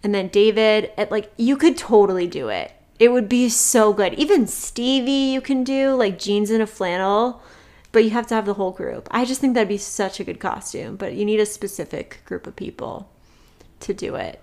And 0.03 0.15
then 0.15 0.29
David, 0.29 0.93
it, 0.97 1.11
like 1.11 1.33
you 1.37 1.57
could 1.57 1.77
totally 1.77 2.27
do 2.27 2.49
it. 2.49 2.73
It 2.99 3.13
would 3.13 3.29
be 3.29 3.49
so 3.49 3.93
good. 3.93 4.15
Even 4.15 4.47
Stevie, 4.47 5.11
you 5.11 5.41
can 5.41 5.65
do 5.65 5.95
like 5.95 6.19
jeans 6.19 6.51
and 6.51 6.63
a 6.63 6.67
flannel, 6.67 7.43
but 7.93 8.05
you 8.05 8.11
have 8.11 8.27
to 8.29 8.35
have 8.35 8.47
the 8.47 8.55
whole 8.55 8.71
group. 8.73 9.09
I 9.11 9.25
just 9.25 9.41
think 9.41 9.55
that'd 9.55 9.69
be 9.69 9.79
such 9.79 10.19
a 10.21 10.25
good 10.25 10.41
costume, 10.41 10.97
but 10.97 11.15
you 11.15 11.25
need 11.25 11.41
a 11.41 11.47
specific 11.47 12.21
group 12.25 12.47
of 12.47 12.57
people 12.57 13.11
to 13.81 13.93
do 13.93 14.15
it. 14.15 14.41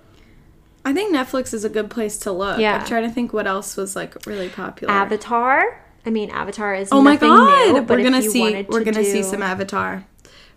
I 0.86 0.94
think 0.94 1.16
Netflix 1.16 1.54
is 1.54 1.64
a 1.64 1.70
good 1.70 1.90
place 1.90 2.18
to 2.20 2.32
look. 2.32 2.60
Yeah. 2.60 2.78
I'm 2.78 2.86
trying 2.86 3.04
to 3.04 3.10
think 3.10 3.34
what 3.34 3.48
else 3.48 3.78
was 3.78 3.96
like 3.96 4.26
really 4.26 4.50
popular. 4.50 4.94
Avatar. 4.94 5.83
I 6.06 6.10
mean, 6.10 6.30
Avatar 6.32 6.76
is 6.76 6.89
oh 6.91 7.01
my 7.01 7.16
god, 7.16 7.74
new, 7.74 7.82
we're 7.84 8.04
gonna 8.04 8.22
see 8.22 8.64
we're 8.70 8.84
to 8.84 8.91
gonna 8.91 9.04
see 9.06 9.24
some 9.24 9.41
Avatar. 9.41 10.06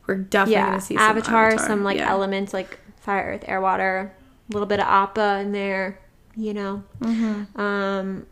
We're 0.06 0.16
definitely 0.16 0.54
yeah, 0.54 0.66
gonna 0.70 0.80
see 0.80 0.94
some 0.94 1.02
Avatar, 1.02 1.46
Avatar. 1.48 1.66
some 1.66 1.84
like 1.84 1.98
yeah. 1.98 2.10
elements 2.10 2.52
like 2.52 2.78
fire, 2.96 3.32
earth, 3.34 3.44
air, 3.46 3.60
water, 3.60 4.12
a 4.48 4.52
little 4.52 4.66
bit 4.66 4.80
of 4.80 4.86
Appa 4.86 5.38
in 5.40 5.52
there. 5.52 5.98
You 6.36 6.52
know, 6.54 6.82
Mm-hmm. 7.00 7.58
um, 7.60 8.26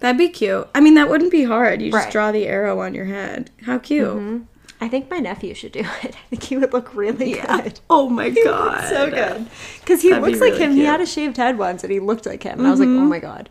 That'd 0.00 0.18
be 0.18 0.30
cute. 0.30 0.66
I 0.74 0.80
mean, 0.80 0.94
that 0.94 1.08
wouldn't 1.10 1.30
be 1.30 1.44
hard. 1.44 1.80
You 1.82 1.88
just 1.90 1.94
Right. 1.94 2.02
Mm-hmm. 2.04 2.10
draw 2.12 2.32
the 2.32 2.46
arrow 2.46 2.80
on 2.80 2.94
your 2.94 3.04
head. 3.04 3.50
How 3.66 3.78
cute. 3.78 4.42
I 4.80 4.88
think 4.88 5.10
my 5.10 5.18
nephew 5.18 5.52
should 5.54 5.72
do 5.72 5.80
it. 6.02 6.16
I 6.16 6.18
think 6.30 6.42
he 6.42 6.56
would 6.56 6.72
look 6.72 6.94
really 6.94 7.34
good. 7.34 7.78
Oh 7.90 8.08
my 8.08 8.30
He 8.30 8.42
god. 8.42 8.88
so 8.88 9.10
good 9.10 9.46
because 9.80 10.00
he 10.02 10.08
That'd 10.08 10.24
be 10.24 10.30
looks 10.30 10.40
like 10.40 10.54
really 10.54 10.64
him. 10.64 10.72
He 10.72 10.84
had 10.86 11.00
a 11.02 11.06
shaved 11.06 11.36
head 11.36 11.58
once, 11.58 11.84
and 11.84 11.92
he 11.92 12.00
looked 12.00 12.24
like 12.26 12.42
him. 12.42 12.58
And 12.58 12.66
I 12.66 12.70
was 12.70 12.80
like, 12.80 12.88
oh 12.88 13.04
my 13.04 13.18
god. 13.18 13.48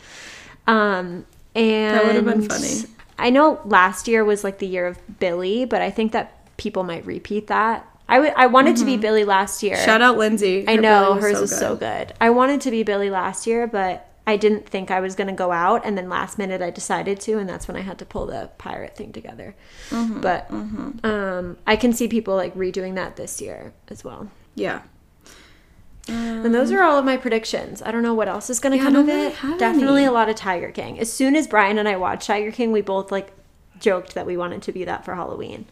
Um, 0.68 1.26
and 1.56 1.96
that 1.98 2.06
would've 2.06 2.26
been 2.26 2.48
funny. 2.48 2.84
I 3.18 3.30
know 3.30 3.60
last 3.66 4.08
year 4.08 4.24
was 4.24 4.44
like 4.44 4.60
the 4.60 4.68
year 4.68 4.88
of 4.88 4.98
Billie, 5.20 5.66
but 5.66 5.82
I 5.82 5.90
think 5.92 6.12
that 6.14 6.56
people 6.58 6.84
might 6.84 7.06
repeat 7.06 7.48
that. 7.48 7.86
I 8.08 8.20
would- 8.20 8.34
I 8.36 8.48
wanted 8.48 8.76
to 8.78 8.86
be 8.86 8.98
Billie 8.98 9.24
last 9.26 9.62
year. 9.62 9.76
Mm-hmm. 9.76 9.86
Shout 9.86 10.02
out 10.02 10.18
Lindsay. 10.18 10.68
I 10.68 10.76
Her 10.76 10.82
know 10.82 11.14
Billie 11.16 11.22
hers 11.34 11.42
is 11.42 11.58
so 11.58 11.76
good. 11.76 12.14
I 12.20 12.30
wanted 12.32 12.62
to 12.62 12.72
be 12.72 12.84
Billie 12.84 13.10
last 13.12 13.46
year, 13.46 13.68
but 13.68 14.08
I 14.26 14.36
didn't 14.38 14.68
think 14.68 14.90
I 14.90 15.00
was 15.00 15.16
going 15.16 15.28
to 15.28 15.34
go 15.34 15.52
out. 15.52 15.86
And 15.86 15.98
then 15.98 16.08
last 16.10 16.38
minute 16.38 16.62
I 16.62 16.70
decided 16.72 17.20
to, 17.22 17.38
and 17.40 17.48
that's 17.50 17.68
when 17.68 17.76
I 17.78 17.82
had 17.82 17.98
to 18.00 18.06
pull 18.06 18.26
the 18.26 18.50
pirate 18.58 18.96
thing 18.96 19.12
together. 19.12 19.56
Mm-hmm, 19.90 20.22
but 20.22 20.50
Um, 21.04 21.58
I 21.68 21.76
can 21.76 21.94
see 21.94 22.08
people 22.08 22.36
like 22.36 22.56
redoing 22.56 22.96
that 22.96 23.16
this 23.16 23.42
year 23.42 23.74
as 23.90 24.04
well. 24.04 24.30
Yeah. 24.56 24.82
And 26.12 26.54
those 26.54 26.72
are 26.72 26.82
all 26.84 26.98
of 26.98 27.06
my 27.06 27.18
predictions. 27.18 27.82
I 27.82 27.92
don't 27.92 28.04
know 28.04 28.14
what 28.14 28.28
else 28.28 28.50
is 28.50 28.60
going 28.60 28.72
to 28.72 28.78
Yeah, 28.78 28.86
come 28.86 28.96
of 28.96 29.08
really 29.08 29.28
it. 29.28 29.36
Definitely 29.60 30.02
any. 30.02 30.08
a 30.08 30.12
lot 30.12 30.30
of 30.30 30.36
Tiger 30.36 30.72
King. 30.72 31.00
As 31.00 31.12
soon 31.12 31.36
as 31.36 31.48
Brian 31.48 31.78
and 31.78 31.88
I 31.88 31.96
watched 31.98 32.28
Tiger 32.28 32.52
King, 32.52 32.72
we 32.72 32.82
both 32.82 33.12
like 33.12 33.32
joked 33.80 34.14
that 34.16 34.26
we 34.26 34.36
wanted 34.38 34.62
to 34.64 34.72
be 34.72 34.84
that 34.86 35.06
for 35.06 35.16
Halloween. 35.16 35.66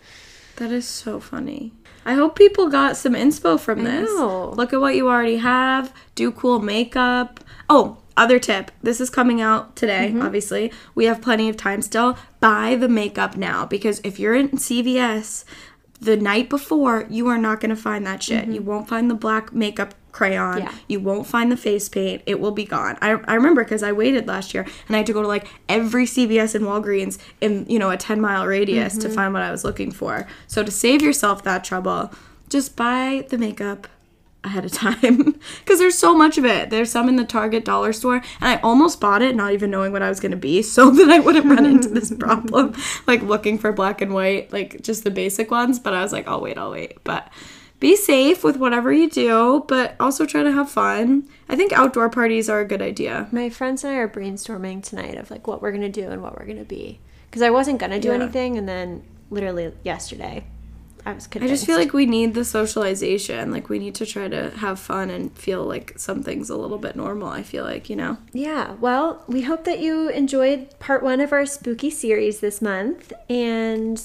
That 0.57 0.71
is 0.71 0.87
so 0.87 1.19
funny. 1.19 1.73
I 2.05 2.13
hope 2.13 2.35
people 2.37 2.69
got 2.69 2.95
some 2.97 3.13
inspo 3.13 3.59
from 3.59 3.83
this. 3.83 4.09
Look 4.09 4.71
at 4.73 4.79
what 4.79 4.95
you 4.95 5.07
already 5.09 5.37
have. 5.37 5.93
Do 6.15 6.31
cool 6.31 6.59
makeup. 6.59 7.41
Oh, 7.69 7.97
other 8.15 8.39
tip 8.39 8.71
this 8.81 8.99
is 9.01 9.09
coming 9.09 9.41
out 9.41 9.75
today, 9.75 10.09
Mm-hmm. 10.09 10.21
obviously. 10.21 10.71
We 10.95 11.05
have 11.05 11.21
plenty 11.21 11.49
of 11.49 11.57
time 11.57 11.81
still. 11.81 12.17
Buy 12.39 12.75
the 12.75 12.87
makeup 12.87 13.35
now 13.37 13.65
because 13.65 13.99
if 14.03 14.19
you're 14.19 14.35
in 14.35 14.49
CVS 14.51 15.43
the 15.99 16.15
night 16.17 16.49
before, 16.49 17.05
you 17.09 17.27
are 17.27 17.37
not 17.37 17.59
going 17.59 17.69
to 17.71 17.75
find 17.75 18.05
that 18.07 18.23
shit. 18.23 18.47
You 18.47 18.61
won't 18.61 18.87
find 18.87 19.11
the 19.11 19.15
black 19.15 19.51
makeup 19.53 19.93
crayon. 20.17 20.57
Yeah. 20.59 20.73
You 20.87 20.99
won't 20.99 21.27
find 21.27 21.51
the 21.51 21.57
face 21.57 21.87
paint. 21.87 22.23
It 22.25 22.39
will 22.39 22.51
be 22.51 22.65
gone. 22.65 22.97
I, 23.01 23.11
I 23.11 23.35
remember 23.35 23.63
because 23.63 23.83
I 23.83 23.91
waited 23.91 24.27
last 24.27 24.53
year 24.53 24.63
and 24.87 24.95
I 24.95 24.99
had 24.99 25.05
to 25.07 25.13
go 25.13 25.21
to 25.21 25.27
like 25.27 25.47
every 25.69 26.05
CVS 26.05 26.55
and 26.55 26.65
Walgreens 26.65 27.19
in, 27.39 27.65
you 27.69 27.77
know, 27.79 27.89
a 27.91 27.97
10 27.97 28.19
mile 28.19 28.45
radius 28.45 28.93
Mm-hmm. 28.93 29.01
to 29.07 29.09
find 29.09 29.33
what 29.33 29.43
I 29.43 29.51
was 29.51 29.63
looking 29.63 29.91
for. 29.91 30.27
So 30.47 30.63
to 30.63 30.71
save 30.71 31.01
yourself 31.01 31.43
that 31.43 31.63
trouble, 31.63 32.11
just 32.49 32.75
buy 32.75 33.25
the 33.29 33.37
makeup 33.37 33.87
ahead 34.43 34.63
of 34.65 34.71
time 34.85 35.35
because 35.59 35.79
there's 35.79 35.97
so 35.97 36.15
much 36.15 36.37
of 36.37 36.45
it. 36.45 36.69
There's 36.69 36.89
some 36.91 37.09
in 37.09 37.15
the 37.17 37.25
Target 37.25 37.65
dollar 37.65 37.91
store, 37.93 38.15
and 38.15 38.23
I 38.49 38.55
almost 38.61 39.01
bought 39.01 39.21
it 39.21 39.35
not 39.35 39.51
even 39.53 39.69
knowing 39.71 39.91
what 39.91 40.01
I 40.01 40.09
was 40.09 40.19
going 40.19 40.31
to 40.31 40.37
be 40.37 40.61
so 40.75 40.89
that 40.91 41.09
I 41.09 41.19
wouldn't 41.19 41.45
run 41.45 41.65
into 41.65 41.89
this 41.89 42.13
problem 42.19 42.73
like 43.07 43.21
looking 43.21 43.57
for 43.57 43.71
black 43.73 44.01
and 44.01 44.13
white, 44.13 44.51
like 44.53 44.81
just 44.81 45.03
the 45.03 45.11
basic 45.11 45.51
ones. 45.51 45.79
But 45.79 45.93
I 45.93 46.01
was 46.01 46.11
like, 46.13 46.27
I'll 46.27 46.41
wait, 46.41 46.57
I'll 46.57 46.71
wait. 46.71 47.03
But 47.03 47.27
be 47.79 47.95
safe 47.95 48.43
with 48.43 48.57
whatever 48.57 48.91
you 48.91 49.09
do, 49.09 49.63
but 49.67 49.95
also 49.99 50.25
try 50.25 50.43
to 50.43 50.51
have 50.51 50.69
fun. 50.69 51.27
I 51.47 51.55
think 51.55 51.71
outdoor 51.73 52.09
parties 52.09 52.49
are 52.49 52.59
a 52.59 52.65
good 52.65 52.81
idea. 52.81 53.27
My 53.31 53.49
friends 53.49 53.83
and 53.83 53.93
I 53.93 53.97
are 53.97 54.07
brainstorming 54.09 54.83
tonight 54.83 55.15
of 55.17 55.29
like 55.29 55.45
what 55.47 55.61
we're 55.61 55.71
gonna 55.71 55.89
do 55.89 56.09
and 56.09 56.21
what 56.21 56.37
we're 56.37 56.45
gonna 56.47 56.63
be. 56.63 56.99
Because 57.29 57.41
I 57.41 57.49
wasn't 57.49 57.79
gonna 57.79 57.99
do 57.99 58.09
Yeah. 58.09 58.15
anything, 58.15 58.57
and 58.57 58.67
then 58.67 59.03
literally 59.29 59.73
yesterday, 59.83 60.45
I 61.05 61.13
was 61.13 61.29
I 61.35 61.47
just 61.47 61.65
feel 61.65 61.77
like 61.77 61.93
we 61.93 62.05
need 62.05 62.33
the 62.33 62.43
socialization. 62.43 63.51
Like 63.51 63.69
we 63.69 63.79
need 63.79 63.95
to 63.95 64.05
try 64.05 64.27
to 64.27 64.49
have 64.57 64.77
fun 64.79 65.09
and 65.09 65.31
feel 65.37 65.63
like 65.63 65.93
something's 65.97 66.49
a 66.49 66.57
little 66.57 66.77
bit 66.77 66.95
normal. 66.97 67.29
I 67.29 67.43
feel 67.43 67.63
like, 67.63 67.89
you 67.89 67.95
know. 67.95 68.17
Yeah, 68.33 68.73
well, 68.81 69.23
we 69.27 69.43
hope 69.43 69.63
that 69.65 69.79
you 69.79 70.09
enjoyed 70.09 70.77
part 70.79 71.03
one 71.03 71.21
of 71.21 71.31
our 71.31 71.45
spooky 71.45 71.89
series 71.91 72.39
this 72.41 72.61
month. 72.61 73.13
And 73.29 74.01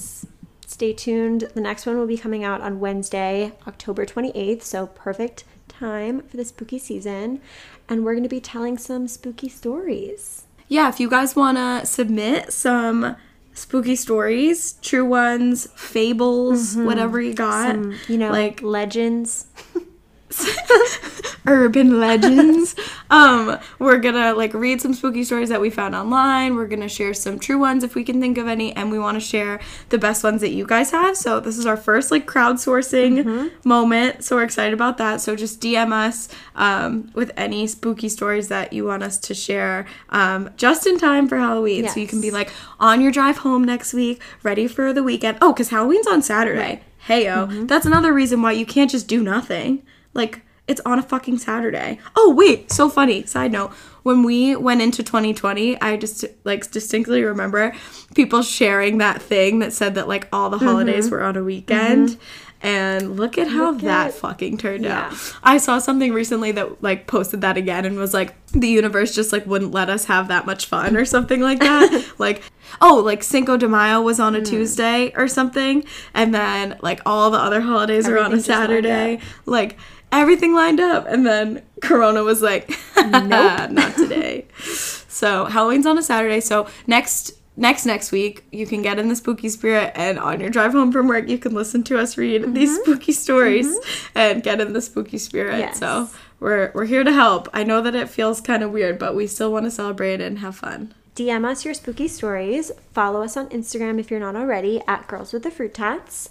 stay 0.73 0.91
tuned. 0.91 1.49
The 1.53 1.61
next 1.61 1.85
one 1.85 1.97
will 1.97 2.07
be 2.07 2.17
coming 2.17 2.43
out 2.43 2.61
on 2.61 2.79
Wednesday, 2.79 3.53
October 3.67 4.05
28th. 4.05 4.63
So, 4.63 4.87
perfect 4.87 5.43
time 5.67 6.23
for 6.23 6.37
the 6.37 6.45
spooky 6.45 6.79
season. 6.79 7.39
And 7.87 8.03
we're 8.03 8.13
going 8.13 8.23
to 8.23 8.29
be 8.29 8.41
telling 8.41 8.77
some 8.77 9.07
spooky 9.07 9.49
stories. 9.49 10.45
yeah, 10.67 10.89
if 10.89 10.99
you 10.99 11.09
guys 11.09 11.35
want 11.35 11.57
to 11.57 11.85
submit 11.85 12.51
some 12.51 13.15
spooky 13.53 13.95
stories, 13.95 14.73
true 14.81 15.05
ones, 15.05 15.67
fables, 15.75 16.71
mm-hmm. 16.71 16.85
whatever 16.85 17.21
you 17.21 17.33
got, 17.33 17.75
Some, 17.75 17.95
you 18.07 18.17
know, 18.17 18.31
like 18.31 18.61
legends. 18.61 19.47
urban 21.45 21.99
legends. 21.99 22.75
um, 23.09 23.59
we're 23.79 23.97
gonna 23.99 24.33
like 24.33 24.53
read 24.53 24.81
some 24.81 24.93
spooky 24.93 25.23
stories 25.23 25.49
that 25.49 25.59
we 25.61 25.69
found 25.69 25.93
online. 25.95 26.55
We're 26.55 26.67
gonna 26.67 26.89
share 26.89 27.13
some 27.13 27.39
true 27.39 27.57
ones 27.59 27.83
if 27.83 27.95
we 27.95 28.03
can 28.03 28.21
think 28.21 28.37
of 28.37 28.47
any, 28.47 28.73
and 28.75 28.91
we 28.91 28.99
want 28.99 29.15
to 29.15 29.19
share 29.19 29.59
the 29.89 29.97
best 29.97 30.23
ones 30.23 30.41
that 30.41 30.51
you 30.51 30.65
guys 30.65 30.91
have. 30.91 31.17
So 31.17 31.39
this 31.39 31.57
is 31.57 31.65
our 31.65 31.77
first 31.77 32.11
like 32.11 32.25
crowdsourcing 32.25 33.25
moment. 33.65 34.23
So 34.23 34.35
we're 34.37 34.43
excited 34.43 34.73
about 34.73 34.97
that. 34.97 35.21
So 35.21 35.35
just 35.35 35.61
DM 35.61 35.91
us 35.91 36.29
um, 36.55 37.11
with 37.13 37.31
any 37.37 37.67
spooky 37.67 38.09
stories 38.09 38.47
that 38.47 38.73
you 38.73 38.85
want 38.85 39.03
us 39.03 39.17
to 39.19 39.33
share, 39.33 39.85
um, 40.09 40.49
just 40.57 40.87
in 40.87 40.97
time 40.97 41.27
for 41.27 41.37
Halloween. 41.37 41.83
So 41.89 41.99
you 41.99 42.07
can 42.07 42.21
be 42.21 42.31
like 42.31 42.51
on 42.79 43.01
your 43.01 43.11
drive 43.11 43.39
home 43.39 43.63
next 43.63 43.93
week, 43.93 44.21
ready 44.43 44.67
for 44.67 44.93
the 44.93 45.03
weekend. 45.03 45.37
Oh, 45.41 45.51
because 45.53 45.69
Halloween's 45.69 46.07
on 46.07 46.21
Saturday. 46.21 46.59
Right. 46.59 46.83
Heyo, 47.07 47.67
that's 47.67 47.85
another 47.85 48.13
reason 48.13 48.41
why 48.41 48.53
you 48.53 48.65
can't 48.65 48.89
just 48.89 49.09
do 49.09 49.21
nothing. 49.21 49.83
Like 50.13 50.41
it's 50.67 50.81
on 50.85 50.97
a 50.97 51.03
fucking 51.03 51.39
Saturday. 51.39 51.99
Oh 52.15 52.33
wait, 52.33 52.71
so 52.71 52.89
funny. 52.89 53.25
Side 53.25 53.51
note: 53.51 53.71
when 54.03 54.23
we 54.23 54.55
went 54.55 54.81
into 54.81 55.03
2020, 55.03 55.79
I 55.81 55.97
just 55.97 56.25
like 56.45 56.69
distinctly 56.71 57.23
remember 57.23 57.73
people 58.15 58.41
sharing 58.43 58.97
that 58.99 59.21
thing 59.21 59.59
that 59.59 59.73
said 59.73 59.95
that 59.95 60.07
like 60.07 60.27
all 60.31 60.49
the 60.49 60.59
holidays 60.59 61.09
were 61.11 61.21
on 61.23 61.35
a 61.35 61.43
weekend. 61.43 62.17
And 62.65 63.17
look 63.17 63.37
at 63.37 63.49
how 63.49 63.71
Look 63.71 63.81
that 63.81 64.07
at- 64.07 64.13
fucking 64.13 64.57
turned 64.57 64.85
Yeah. 64.85 65.07
out. 65.07 65.35
I 65.43 65.57
saw 65.57 65.79
something 65.79 66.13
recently 66.13 66.53
that 66.53 66.81
like 66.81 67.07
posted 67.07 67.41
that 67.41 67.57
again 67.57 67.83
and 67.83 67.97
was 67.97 68.13
like 68.13 68.35
the 68.53 68.69
universe 68.69 69.13
just 69.13 69.33
like 69.33 69.45
wouldn't 69.45 69.73
let 69.73 69.89
us 69.89 70.05
have 70.05 70.29
that 70.29 70.45
much 70.45 70.67
fun 70.67 70.95
or 70.95 71.03
something 71.03 71.41
like 71.41 71.59
that. 71.59 72.05
like 72.19 72.41
oh, 72.79 73.01
like 73.05 73.21
Cinco 73.21 73.57
de 73.57 73.67
Mayo 73.67 73.99
was 74.01 74.17
on 74.17 74.33
a 74.33 74.37
Hmm. 74.37 74.45
Tuesday 74.45 75.11
or 75.17 75.27
something 75.27 75.83
and 76.13 76.33
then 76.33 76.77
like 76.81 77.01
all 77.05 77.29
the 77.31 77.37
other 77.37 77.59
holidays 77.59 78.07
were 78.07 78.17
on 78.17 78.27
a 78.31 78.35
Everything 78.37 78.37
just 78.37 78.49
lined 78.49 78.61
Saturday. 78.69 79.19
Like 79.45 79.77
everything 80.13 80.53
lined 80.53 80.79
up 80.79 81.05
and 81.07 81.25
then 81.25 81.61
Corona 81.81 82.23
was 82.23 82.41
like 82.41 82.69
nope, 82.97 83.71
not 83.71 83.95
today. 83.95 84.47
so 84.57 85.45
Halloween's 85.45 85.85
on 85.85 85.97
a 85.97 86.03
Saturday. 86.03 86.39
So 86.39 86.67
next 86.87 87.33
next 87.55 87.85
next 87.85 88.11
week 88.11 88.45
you 88.51 88.65
can 88.65 88.81
get 88.81 88.97
in 88.97 89.09
the 89.09 89.15
spooky 89.15 89.49
spirit 89.49 89.91
and 89.95 90.17
on 90.17 90.39
your 90.39 90.49
drive 90.49 90.71
home 90.71 90.91
from 90.91 91.07
work 91.07 91.29
you 91.29 91.37
can 91.37 91.53
listen 91.53 91.83
to 91.83 91.99
us 91.99 92.17
read 92.17 92.53
these 92.55 92.71
mm-hmm. 92.71 92.81
spooky 92.81 93.11
stories 93.11 93.67
mm-hmm. 93.67 94.17
and 94.17 94.41
get 94.41 94.59
in 94.59 94.73
the 94.73 94.81
spooky 94.81 95.19
spirit 95.19 95.59
Yes. 95.59 95.77
so 95.77 96.09
we're 96.39 96.71
we're 96.73 96.85
here 96.85 97.03
to 97.03 97.13
help 97.13 97.47
i 97.53 97.63
know 97.63 97.79
that 97.79 97.93
it 97.93 98.09
feels 98.09 98.41
kind 98.41 98.63
of 98.63 98.71
weird 98.71 98.97
but 98.97 99.15
we 99.15 99.27
still 99.27 99.51
want 99.51 99.65
to 99.65 99.71
celebrate 99.71 100.19
and 100.19 100.39
have 100.39 100.55
fun 100.55 100.95
DM 101.15 101.45
us 101.45 101.63
your 101.63 101.75
spooky 101.75 102.07
stories. 102.07 102.71
Follow 102.91 103.21
us 103.21 103.37
on 103.37 103.47
Instagram 103.49 103.99
if 103.99 104.09
you're 104.09 104.19
not 104.19 104.35
already 104.35 104.81
at 104.87 105.07
Girls 105.07 105.31
with 105.31 105.43
the 105.43 105.51
Fruit 105.51 105.71
Tats. 105.71 106.27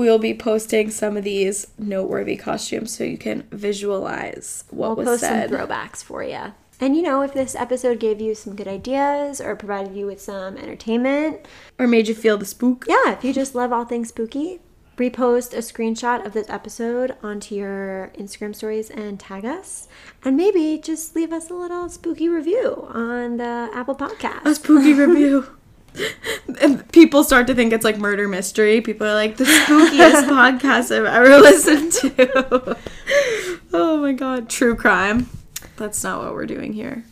We'll 0.00 0.18
be 0.18 0.32
posting 0.32 0.90
some 0.90 1.14
of 1.18 1.24
these 1.24 1.66
noteworthy 1.78 2.34
costumes 2.34 2.96
so 2.96 3.04
you 3.04 3.18
can 3.18 3.46
visualize 3.52 4.64
what 4.70 4.96
We'll 4.96 4.96
was 4.96 5.06
post 5.06 5.20
said 5.20 5.50
some 5.50 5.58
throwbacks 5.58 6.02
for 6.02 6.22
you. 6.22 6.54
And 6.80 6.96
you 6.96 7.02
know, 7.02 7.20
if 7.20 7.34
this 7.34 7.54
episode 7.54 8.00
gave 8.00 8.18
you 8.18 8.34
some 8.34 8.56
good 8.56 8.66
ideas 8.66 9.42
or 9.42 9.54
provided 9.54 9.94
you 9.94 10.06
with 10.06 10.18
some 10.18 10.56
entertainment, 10.56 11.46
or 11.78 11.86
made 11.86 12.08
you 12.08 12.14
feel 12.14 12.38
the 12.38 12.46
spook 12.46 12.86
yeah, 12.88 13.12
if 13.12 13.22
you 13.22 13.34
just 13.34 13.54
love 13.54 13.74
all 13.74 13.84
things 13.84 14.08
spooky, 14.08 14.60
repost 14.96 15.52
a 15.52 15.58
screenshot 15.58 16.24
of 16.24 16.32
this 16.32 16.48
episode 16.48 17.14
onto 17.22 17.54
your 17.54 18.10
Instagram 18.18 18.56
stories 18.56 18.88
and 18.88 19.20
tag 19.20 19.44
us. 19.44 19.86
And 20.24 20.34
maybe 20.34 20.80
just 20.82 21.14
leave 21.14 21.30
us 21.30 21.50
a 21.50 21.54
little 21.54 21.90
spooky 21.90 22.30
review 22.30 22.88
on 22.88 23.36
the 23.36 23.68
Apple 23.74 23.96
Podcast. 23.96 24.46
a 24.46 24.54
spooky 24.54 24.94
review. 24.94 25.46
People 26.92 27.24
start 27.24 27.46
to 27.46 27.54
think 27.54 27.72
it's 27.72 27.84
like 27.84 27.98
murder 27.98 28.28
mystery. 28.28 28.80
People 28.80 29.06
are 29.06 29.14
like, 29.14 29.36
the 29.36 29.44
spookiest 29.44 30.24
podcast 30.28 30.94
I've 30.96 31.04
ever 31.04 31.38
listened 31.38 31.92
to. 31.92 32.76
oh 33.72 33.98
my 33.98 34.12
god. 34.12 34.48
True 34.48 34.74
crime. 34.76 35.28
That's 35.76 36.02
not 36.02 36.22
what 36.22 36.34
we're 36.34 36.46
doing 36.46 36.72
here. 36.72 37.04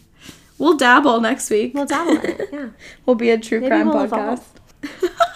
We'll 0.58 0.76
dabble 0.76 1.20
next 1.20 1.50
week. 1.50 1.72
We'll 1.74 1.86
dabble 1.86 2.18
it. 2.24 2.48
Yeah. 2.52 2.68
We'll 3.06 3.16
be 3.16 3.30
a 3.30 3.38
true 3.38 3.60
Maybe 3.60 3.70
crime 3.70 3.88
we'll 3.88 4.06
podcast. 4.06 4.08
evolve. 4.08 4.54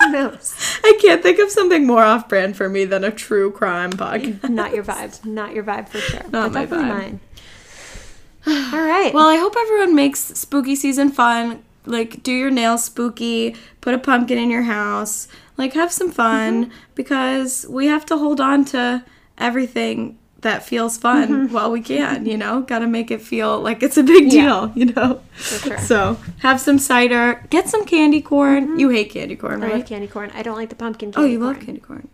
Who 0.00 0.10
knows? 0.10 0.54
I 0.84 0.98
can't 1.00 1.22
think 1.22 1.38
of 1.38 1.50
something 1.50 1.86
more 1.86 2.02
off 2.02 2.28
brand 2.28 2.56
for 2.56 2.68
me 2.68 2.84
than 2.84 3.04
a 3.04 3.10
true 3.10 3.50
crime 3.52 3.92
podcast. 3.92 4.48
Not 4.50 4.74
your 4.74 4.84
vibe. 4.84 5.24
Not 5.24 5.54
your 5.54 5.64
vibe 5.64 5.88
for 5.88 5.98
sure. 5.98 6.22
Not 6.30 6.52
but 6.52 6.52
my 6.52 6.66
vibe. 6.66 6.88
mine. 6.88 7.20
All 8.46 8.82
right. 8.84 9.12
Well, 9.14 9.28
I 9.28 9.36
hope 9.36 9.54
everyone 9.56 9.94
makes 9.94 10.18
spooky 10.20 10.74
season 10.74 11.10
fun. 11.10 11.62
Like, 11.84 12.22
do 12.22 12.32
your 12.32 12.50
nails 12.50 12.84
spooky, 12.84 13.56
put 13.80 13.94
a 13.94 13.98
pumpkin 13.98 14.38
in 14.38 14.50
your 14.50 14.62
house, 14.62 15.28
like, 15.56 15.74
have 15.74 15.92
some 15.92 16.10
fun 16.10 16.66
mm-hmm. 16.66 16.74
because 16.94 17.66
we 17.68 17.86
have 17.86 18.06
to 18.06 18.16
hold 18.16 18.40
on 18.40 18.64
to 18.66 19.04
everything 19.38 20.18
that 20.42 20.64
feels 20.64 20.98
fun 20.98 21.28
mm-hmm. 21.28 21.54
while 21.54 21.70
we 21.70 21.80
can, 21.80 22.26
you 22.26 22.36
know? 22.36 22.62
Gotta 22.62 22.86
make 22.86 23.10
it 23.10 23.20
feel 23.20 23.60
like 23.60 23.82
it's 23.82 23.96
a 23.96 24.02
big 24.02 24.32
Yeah. 24.32 24.42
deal, 24.42 24.72
you 24.74 24.86
know? 24.86 25.20
Sure. 25.36 25.78
So, 25.78 26.18
have 26.40 26.60
some 26.60 26.78
cider, 26.78 27.44
get 27.50 27.68
some 27.68 27.84
candy 27.84 28.20
corn. 28.20 28.68
Mm-hmm. 28.68 28.78
You 28.78 28.88
hate 28.90 29.10
candy 29.10 29.36
corn, 29.36 29.62
I 29.62 29.66
right? 29.66 29.76
love 29.76 29.86
candy 29.86 30.08
corn. 30.08 30.30
I 30.34 30.42
don't 30.42 30.56
like 30.56 30.68
the 30.68 30.74
pumpkin 30.76 31.12
oh, 31.16 31.24
you 31.24 31.38
corn. 31.38 31.54
love 31.54 31.64
candy 31.64 31.80
corn. 31.80 32.08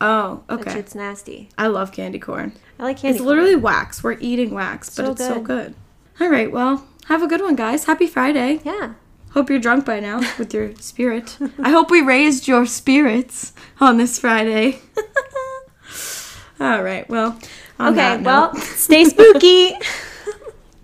Oh, 0.00 0.42
okay. 0.50 0.78
It's 0.78 0.94
nasty. 0.94 1.48
I 1.56 1.68
love 1.68 1.92
candy 1.92 2.18
corn. 2.18 2.52
I 2.78 2.82
like 2.82 2.98
candy 2.98 3.16
It's 3.16 3.18
corn. 3.18 3.28
literally 3.28 3.56
wax. 3.56 4.02
We're 4.02 4.18
eating 4.20 4.50
wax, 4.50 4.94
but 4.94 5.06
So 5.06 5.12
it's 5.12 5.26
so 5.26 5.34
good. 5.40 5.44
good. 5.44 5.74
All 6.20 6.28
right, 6.30 6.50
well, 6.50 6.86
have 7.06 7.22
a 7.22 7.26
good 7.26 7.40
one, 7.40 7.56
guys. 7.56 7.84
Happy 7.84 8.06
Friday. 8.06 8.60
Yeah. 8.64 8.94
Hope 9.32 9.50
you're 9.50 9.58
drunk 9.58 9.84
by 9.84 10.00
now 10.00 10.20
with 10.38 10.54
your 10.54 10.74
spirit. 10.80 11.36
I 11.62 11.70
hope 11.70 11.90
we 11.90 12.00
raised 12.00 12.48
your 12.48 12.64
spirits 12.66 13.52
on 13.80 13.98
this 13.98 14.18
Friday. 14.18 14.80
All 16.60 16.82
right, 16.82 17.06
well, 17.10 17.38
Okay, 17.78 18.16
well, 18.22 18.54
stay 18.56 19.04
spooky. 19.04 19.74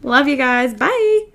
love 0.02 0.28
you 0.28 0.36
guys. 0.36 0.74
Bye. 0.74 1.28